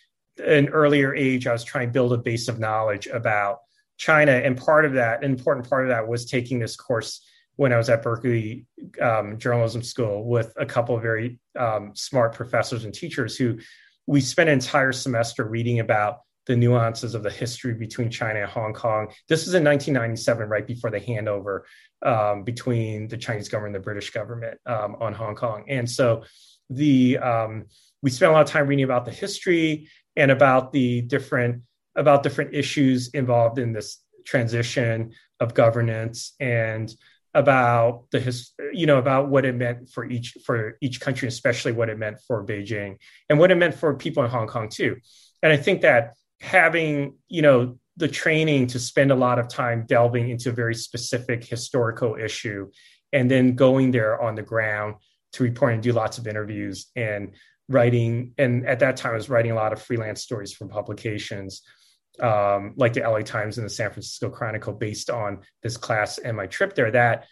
an 0.45 0.69
earlier 0.69 1.15
age. 1.15 1.47
I 1.47 1.53
was 1.53 1.65
trying 1.65 1.89
to 1.89 1.93
build 1.93 2.13
a 2.13 2.19
base 2.19 2.49
of 2.49 2.59
knowledge 2.59 3.07
about 3.07 3.59
China, 3.97 4.33
and 4.33 4.57
part 4.57 4.85
of 4.85 4.95
that, 4.95 5.25
an 5.25 5.31
important 5.31 5.69
part 5.69 5.85
of 5.85 5.91
that, 5.91 6.07
was 6.07 6.27
taking 6.27 6.59
this 6.59 6.77
course 6.77 7.25
when 7.59 7.73
I 7.73 7.77
was 7.77 7.91
at 7.91 8.05
Berkeley 8.05 8.67
um, 9.03 9.37
Journalism 9.37 9.83
School 9.83 10.25
with 10.25 10.53
a 10.57 10.65
couple 10.65 10.95
of 10.95 11.03
very 11.03 11.41
um, 11.59 11.91
smart 11.93 12.33
professors 12.33 12.85
and 12.85 12.95
teachers 12.95 13.37
who 13.37 13.59
we 14.07 14.21
spent 14.21 14.49
an 14.49 14.55
entire 14.55 14.93
semester 14.93 15.45
reading 15.45 15.81
about 15.81 16.21
the 16.47 16.55
nuances 16.55 17.17
of 17.17 17.25
the 17.25 17.31
history 17.31 17.75
between 17.75 18.11
China 18.11 18.43
and 18.43 18.49
Hong 18.49 18.73
Kong. 18.73 19.09
This 19.29 19.49
is 19.49 19.55
in 19.55 19.65
1997, 19.65 20.49
right 20.49 20.65
before 20.65 20.93
the 20.93 21.01
handover 21.01 21.63
um, 22.07 22.45
between 22.45 23.09
the 23.09 23.17
Chinese 23.17 23.49
government 23.49 23.75
and 23.75 23.83
the 23.83 23.85
British 23.85 24.11
government 24.11 24.61
um, 24.65 24.97
on 25.01 25.13
Hong 25.13 25.35
Kong. 25.35 25.65
And 25.67 25.91
so 25.91 26.23
the 26.71 27.19
um, 27.19 27.65
we 28.03 28.11
spent 28.11 28.31
a 28.31 28.35
lot 28.35 28.43
of 28.43 28.49
time 28.49 28.69
reading 28.69 28.85
about 28.85 29.05
the 29.05 29.11
history 29.11 29.89
and 30.15 30.31
about 30.31 30.71
the 30.73 31.01
different 31.03 31.63
about 31.97 32.23
different 32.23 32.55
issues 32.55 33.09
involved 33.09 33.59
in 33.59 33.73
this 33.73 33.99
transition 34.25 35.11
of 35.41 35.55
governance 35.55 36.35
and 36.39 36.95
about 37.35 38.05
the 38.11 38.21
his, 38.21 38.53
you 38.73 38.87
know 38.87 38.99
about 38.99 39.29
what 39.29 39.45
it 39.45 39.55
meant 39.55 39.91
for 39.91 40.05
each 40.05 40.37
for 40.45 40.77
each 40.81 41.01
country 41.01 41.29
especially 41.29 41.73
what 41.73 41.89
it 41.89 41.99
meant 41.99 42.19
for 42.27 42.45
beijing 42.45 42.97
and 43.29 43.39
what 43.39 43.51
it 43.51 43.57
meant 43.57 43.75
for 43.75 43.95
people 43.95 44.25
in 44.25 44.31
hong 44.31 44.47
kong 44.47 44.69
too 44.69 44.97
and 45.43 45.53
i 45.53 45.57
think 45.57 45.83
that 45.83 46.15
having 46.41 47.15
you 47.29 47.43
know 47.43 47.79
the 47.97 48.09
training 48.09 48.67
to 48.67 48.79
spend 48.79 49.11
a 49.11 49.15
lot 49.15 49.39
of 49.39 49.49
time 49.49 49.85
delving 49.87 50.31
into 50.31 50.49
a 50.49 50.53
very 50.53 50.75
specific 50.75 51.45
historical 51.45 52.15
issue 52.15 52.69
and 53.13 53.31
then 53.31 53.55
going 53.55 53.91
there 53.91 54.21
on 54.23 54.35
the 54.35 54.43
ground 54.43 54.95
to 55.33 55.43
report 55.43 55.75
and 55.75 55.83
do 55.83 55.93
lots 55.93 56.19
of 56.19 56.27
interviews 56.27 56.87
and 56.97 57.35
writing. 57.69 58.33
And 58.39 58.67
at 58.67 58.81
that 58.81 58.97
time, 58.97 59.13
I 59.13 59.17
was 59.17 59.29
writing 59.29 59.53
a 59.53 59.55
lot 59.55 59.73
of 59.73 59.83
freelance 59.83 60.23
stories 60.23 60.53
for 60.53 60.67
publications 60.67 61.63
um, 62.21 62.75
like 62.77 62.93
the 62.93 63.01
LA 63.01 63.21
Times 63.21 63.59
and 63.59 63.65
the 63.65 63.71
San 63.71 63.91
Francisco 63.91 64.31
Chronicle 64.31 64.73
based 64.73 65.11
on 65.11 65.41
this 65.63 65.77
class 65.77 66.19
and 66.19 66.37
my 66.37 66.47
trip 66.47 66.75
there. 66.75 66.91
That 66.91 67.27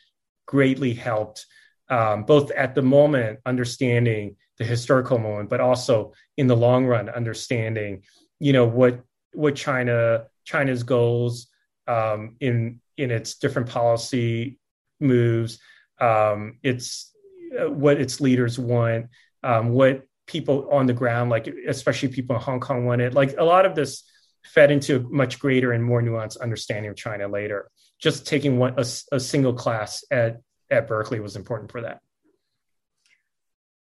greatly 0.46 0.94
helped 0.94 1.46
um, 1.88 2.24
both 2.24 2.50
at 2.52 2.74
the 2.74 2.82
moment 2.82 3.40
understanding 3.46 4.36
the 4.58 4.64
historical 4.64 5.18
moment, 5.18 5.50
but 5.50 5.60
also 5.60 6.12
in 6.36 6.46
the 6.46 6.56
long 6.56 6.86
run 6.86 7.08
understanding, 7.08 8.02
you 8.40 8.52
know, 8.52 8.66
what 8.66 9.00
what 9.32 9.54
China 9.54 10.24
China's 10.44 10.82
goals 10.82 11.48
um, 11.86 12.36
in 12.40 12.80
in 12.96 13.10
its 13.10 13.36
different 13.36 13.68
policy 13.68 14.58
moves, 15.00 15.58
um, 16.00 16.58
its 16.62 17.12
uh, 17.58 17.70
what 17.70 18.00
its 18.00 18.20
leaders 18.20 18.58
want, 18.58 19.06
um, 19.42 19.70
what 19.70 20.06
people 20.26 20.68
on 20.72 20.86
the 20.86 20.92
ground, 20.92 21.30
like 21.30 21.46
especially 21.68 22.08
people 22.08 22.36
in 22.36 22.42
Hong 22.42 22.60
Kong, 22.60 22.84
wanted. 22.84 23.14
Like 23.14 23.34
a 23.38 23.44
lot 23.44 23.66
of 23.66 23.74
this 23.74 24.02
fed 24.46 24.70
into 24.70 24.96
a 24.96 25.00
much 25.00 25.38
greater 25.38 25.72
and 25.72 25.84
more 25.84 26.02
nuanced 26.02 26.40
understanding 26.40 26.90
of 26.90 26.96
China 26.96 27.28
later. 27.28 27.70
Just 27.98 28.26
taking 28.26 28.58
one 28.58 28.74
a, 28.76 28.86
a 29.12 29.20
single 29.20 29.54
class 29.54 30.04
at 30.10 30.40
at 30.70 30.86
Berkeley 30.88 31.20
was 31.20 31.36
important 31.36 31.70
for 31.70 31.82
that. 31.82 32.00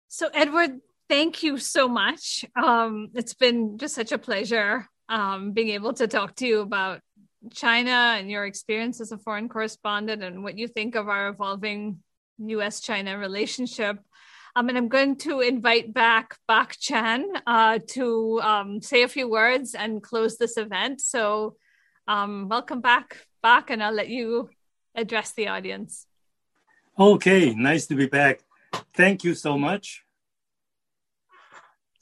So, 0.07 0.29
Edward, 0.33 0.79
thank 1.09 1.43
you 1.43 1.57
so 1.57 1.87
much. 1.87 2.45
Um, 2.55 3.09
it's 3.13 3.33
been 3.33 3.77
just 3.77 3.95
such 3.95 4.11
a 4.11 4.17
pleasure 4.17 4.87
um, 5.09 5.51
being 5.51 5.69
able 5.69 5.93
to 5.93 6.07
talk 6.07 6.35
to 6.37 6.47
you 6.47 6.61
about 6.61 7.01
China 7.53 8.15
and 8.17 8.29
your 8.29 8.45
experience 8.45 9.01
as 9.01 9.11
a 9.11 9.17
foreign 9.17 9.49
correspondent 9.49 10.23
and 10.23 10.43
what 10.43 10.57
you 10.57 10.67
think 10.67 10.95
of 10.95 11.09
our 11.09 11.29
evolving 11.29 11.99
US 12.39 12.79
China 12.79 13.17
relationship. 13.17 13.99
Um, 14.57 14.69
and 14.69 14.77
I'm 14.77 14.87
going 14.87 15.17
to 15.17 15.41
invite 15.41 15.93
back 15.93 16.37
Bak 16.47 16.77
Chan 16.79 17.25
uh, 17.45 17.79
to 17.89 18.39
um, 18.41 18.81
say 18.81 19.03
a 19.03 19.07
few 19.09 19.29
words 19.29 19.75
and 19.75 20.01
close 20.01 20.37
this 20.37 20.55
event. 20.55 21.01
So, 21.01 21.57
um, 22.07 22.47
welcome 22.47 22.79
back, 22.79 23.17
Bak, 23.43 23.69
and 23.69 23.83
I'll 23.83 23.91
let 23.91 24.07
you 24.07 24.49
address 24.95 25.33
the 25.33 25.49
audience. 25.49 26.07
Okay, 26.97 27.53
nice 27.53 27.85
to 27.87 27.95
be 27.95 28.05
back. 28.05 28.39
Thank 28.93 29.25
you 29.25 29.33
so 29.33 29.57
much. 29.57 30.03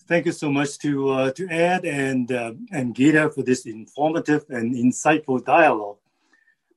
Thank 0.07 0.27
you 0.27 0.31
so 0.31 0.51
much 0.51 0.77
to 0.79 1.09
uh, 1.09 1.31
to 1.31 1.49
Ed 1.49 1.85
and 1.85 2.31
uh, 2.31 2.53
and 2.71 2.93
Geeta 2.93 3.33
for 3.33 3.41
this 3.41 3.65
informative 3.65 4.45
and 4.49 4.75
insightful 4.75 5.43
dialogue. 5.43 5.97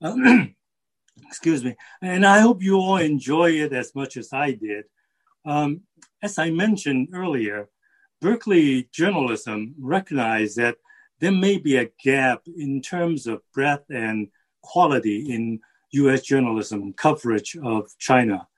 excuse 1.26 1.62
me. 1.62 1.76
And 2.00 2.24
I 2.24 2.40
hope 2.40 2.62
you 2.62 2.76
all 2.76 2.96
enjoy 2.96 3.50
it 3.50 3.72
as 3.72 3.94
much 3.94 4.16
as 4.16 4.32
I 4.32 4.52
did. 4.52 4.84
Um, 5.46 5.82
as 6.22 6.38
I 6.38 6.50
mentioned 6.50 7.08
earlier, 7.14 7.68
Berkeley 8.20 8.88
journalism 8.92 9.74
recognized 9.78 10.56
that 10.56 10.76
there 11.20 11.32
may 11.32 11.56
be 11.58 11.76
a 11.76 11.90
gap 12.02 12.42
in 12.56 12.82
terms 12.82 13.26
of 13.28 13.42
breadth 13.54 13.88
and 13.88 14.28
quality 14.62 15.32
in 15.32 15.60
US 15.92 16.22
journalism 16.22 16.92
coverage 16.94 17.56
of 17.62 17.88
China. 17.98 18.48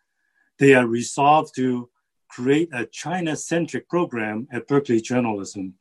They 0.58 0.74
are 0.74 0.86
resolved 0.86 1.54
to 1.56 1.90
create 2.28 2.70
a 2.72 2.86
China 2.86 3.36
centric 3.36 3.88
program 3.88 4.48
at 4.50 4.66
Berkeley 4.66 5.00
Journalism. 5.00 5.74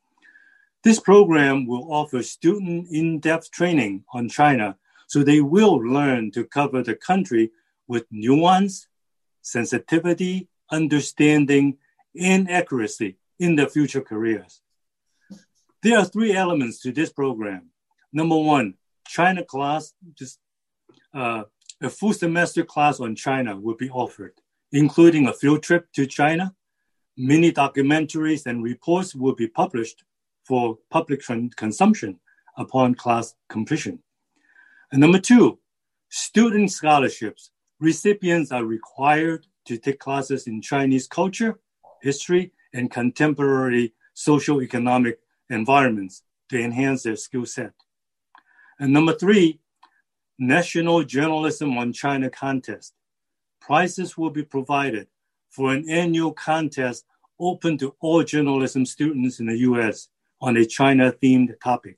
This 0.84 0.99
program 0.99 1.66
will 1.66 1.91
offer 1.91 2.22
student 2.22 2.88
in 2.91 3.20
depth 3.20 3.51
training 3.51 4.03
on 4.14 4.30
China 4.30 4.78
so 5.08 5.24
they 5.24 5.39
will 5.39 5.78
learn 5.78 6.32
to 6.32 6.43
cover 6.43 6.84
the 6.84 6.95
country 6.95 7.51
with 7.88 8.05
nuance, 8.12 8.88
sensitivity, 9.41 10.49
understanding, 10.72 11.78
and 12.20 12.49
accuracy 12.49 13.18
in 13.39 13.55
their 13.55 13.68
future 13.68 14.01
careers. 14.01 14.61
There 15.84 15.97
are 15.97 16.05
three 16.05 16.34
elements 16.34 16.80
to 16.82 16.91
this 16.91 17.11
program. 17.11 17.70
Number 18.11 18.38
one, 18.38 18.76
China 19.07 19.43
class, 19.43 19.93
just 20.18 20.39
uh, 21.13 21.43
a 21.82 21.89
full 21.89 22.13
semester 22.13 22.63
class 22.63 22.99
on 22.99 23.15
China 23.15 23.55
will 23.55 23.76
be 23.76 23.89
offered, 23.89 24.34
including 24.72 25.28
a 25.28 25.34
field 25.34 25.63
trip 25.63 25.88
to 25.93 26.05
China. 26.05 26.53
Many 27.18 27.51
documentaries 27.51 28.45
and 28.45 28.63
reports 28.63 29.15
will 29.15 29.36
be 29.36 29.47
published 29.47 30.03
for 30.45 30.78
public 30.89 31.22
consumption 31.55 32.20
upon 32.57 32.95
class 32.95 33.36
completion. 33.49 33.99
And 34.91 35.01
number 35.01 35.20
two, 35.20 35.59
student 36.09 36.72
scholarships. 36.72 37.51
Recipients 37.80 38.51
are 38.51 38.65
required 38.65 39.45
to 39.68 39.78
take 39.78 39.99
classes 39.99 40.47
in 40.47 40.61
Chinese 40.61 41.07
culture, 41.07 41.59
history, 42.01 42.51
and 42.74 42.91
contemporary 42.91 43.93
social 44.13 44.61
economic 44.61 45.20
environments 45.49 46.24
to 46.49 46.59
enhance 46.59 47.03
their 47.03 47.15
skill 47.15 47.45
set. 47.45 47.74
And 48.80 48.93
number 48.93 49.13
three, 49.13 49.59
National 50.39 51.03
Journalism 51.03 51.78
on 51.78 51.93
China 51.93 52.30
contest. 52.30 52.93
Prizes 53.59 54.18
will 54.18 54.30
be 54.30 54.43
provided 54.43 55.07
for 55.49 55.74
an 55.74 55.89
annual 55.89 56.32
contest 56.32 57.05
open 57.39 57.78
to 57.80 57.95
all 57.99 58.24
journalism 58.24 58.86
students 58.86 59.39
in 59.39 59.47
the 59.47 59.57
US 59.59 60.09
on 60.39 60.57
a 60.57 60.65
China 60.65 61.11
themed 61.11 61.59
topic. 61.59 61.97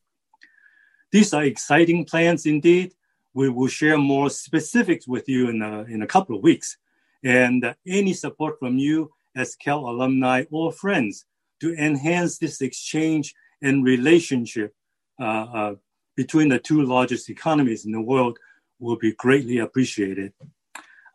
These 1.12 1.34
are 1.34 1.44
exciting 1.44 2.06
plans 2.06 2.46
indeed. 2.46 2.94
We 3.34 3.50
will 3.50 3.68
share 3.68 3.98
more 3.98 4.30
specifics 4.30 5.08
with 5.08 5.28
you 5.28 5.50
in 5.50 5.62
a, 5.62 5.82
in 5.84 6.02
a 6.02 6.08
couple 6.08 6.36
of 6.36 6.44
weeks. 6.44 6.78
And 7.24 7.76
any 7.88 8.14
support 8.14 8.60
from 8.60 8.78
you 8.78 9.12
as 9.36 9.56
Cal 9.56 9.90
alumni 9.90 10.46
or 10.52 10.72
friends 10.72 11.26
to 11.62 11.74
enhance 11.76 12.38
this 12.38 12.62
exchange 12.62 13.34
and 13.62 13.84
relationship 13.84 14.74
uh, 15.20 15.24
uh, 15.54 15.76
between 16.16 16.50
the 16.50 16.60
two 16.60 16.84
largest 16.84 17.30
economies 17.30 17.86
in 17.86 17.92
the 17.92 18.02
world 18.02 18.38
will 18.80 18.98
be 18.98 19.14
greatly 19.14 19.58
appreciated. 19.58 20.34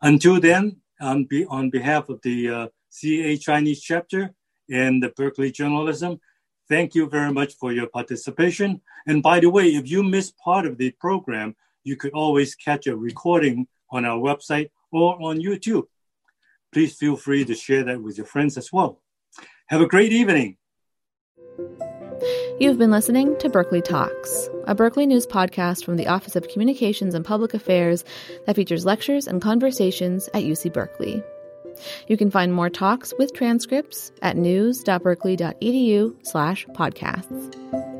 Until 0.01 0.39
then, 0.39 0.77
on, 1.01 1.25
be, 1.25 1.45
on 1.45 1.69
behalf 1.69 2.09
of 2.09 2.21
the 2.21 2.49
uh, 2.49 2.67
CA 2.89 3.37
Chinese 3.37 3.81
chapter 3.81 4.33
and 4.69 5.01
the 5.01 5.09
Berkeley 5.09 5.51
Journalism, 5.51 6.19
Thank 6.67 6.95
you 6.95 7.07
very 7.07 7.31
much 7.31 7.53
for 7.53 7.71
your 7.71 7.85
participation. 7.85 8.81
And 9.05 9.21
by 9.21 9.39
the 9.39 9.49
way, 9.51 9.67
if 9.67 9.87
you 9.87 10.01
missed 10.01 10.35
part 10.37 10.65
of 10.65 10.77
the 10.79 10.91
program, 10.99 11.55
you 11.83 11.95
could 11.95 12.11
always 12.13 12.55
catch 12.55 12.87
a 12.87 12.95
recording 12.95 13.67
on 13.91 14.03
our 14.03 14.17
website 14.17 14.71
or 14.91 15.13
on 15.21 15.37
YouTube. 15.37 15.83
Please 16.75 16.93
feel 16.93 17.15
free 17.15 17.45
to 17.45 17.55
share 17.55 17.85
that 17.85 18.03
with 18.03 18.17
your 18.17 18.25
friends 18.25 18.57
as 18.57 18.69
well. 18.69 19.01
Have 19.67 19.79
a 19.79 19.87
great 19.87 20.11
evening. 20.11 20.57
You've 22.59 22.77
been 22.77 22.91
listening 22.91 23.37
to 23.37 23.47
Berkeley 23.47 23.81
Talks, 23.81 24.49
a 24.67 24.75
Berkeley 24.75 25.05
News 25.05 25.25
podcast 25.25 25.85
from 25.85 25.95
the 25.95 26.07
Office 26.07 26.35
of 26.35 26.49
Communications 26.49 27.15
and 27.15 27.23
Public 27.23 27.53
Affairs 27.53 28.03
that 28.45 28.57
features 28.57 28.83
lectures 28.83 29.25
and 29.25 29.41
conversations 29.41 30.27
at 30.33 30.43
UC 30.43 30.73
Berkeley. 30.73 31.23
You 32.09 32.17
can 32.17 32.29
find 32.29 32.53
more 32.53 32.69
talks 32.69 33.13
with 33.17 33.31
transcripts 33.31 34.11
at 34.21 34.35
news.berkeley.edu 34.35 36.25
slash 36.25 36.65
podcasts. 36.73 37.94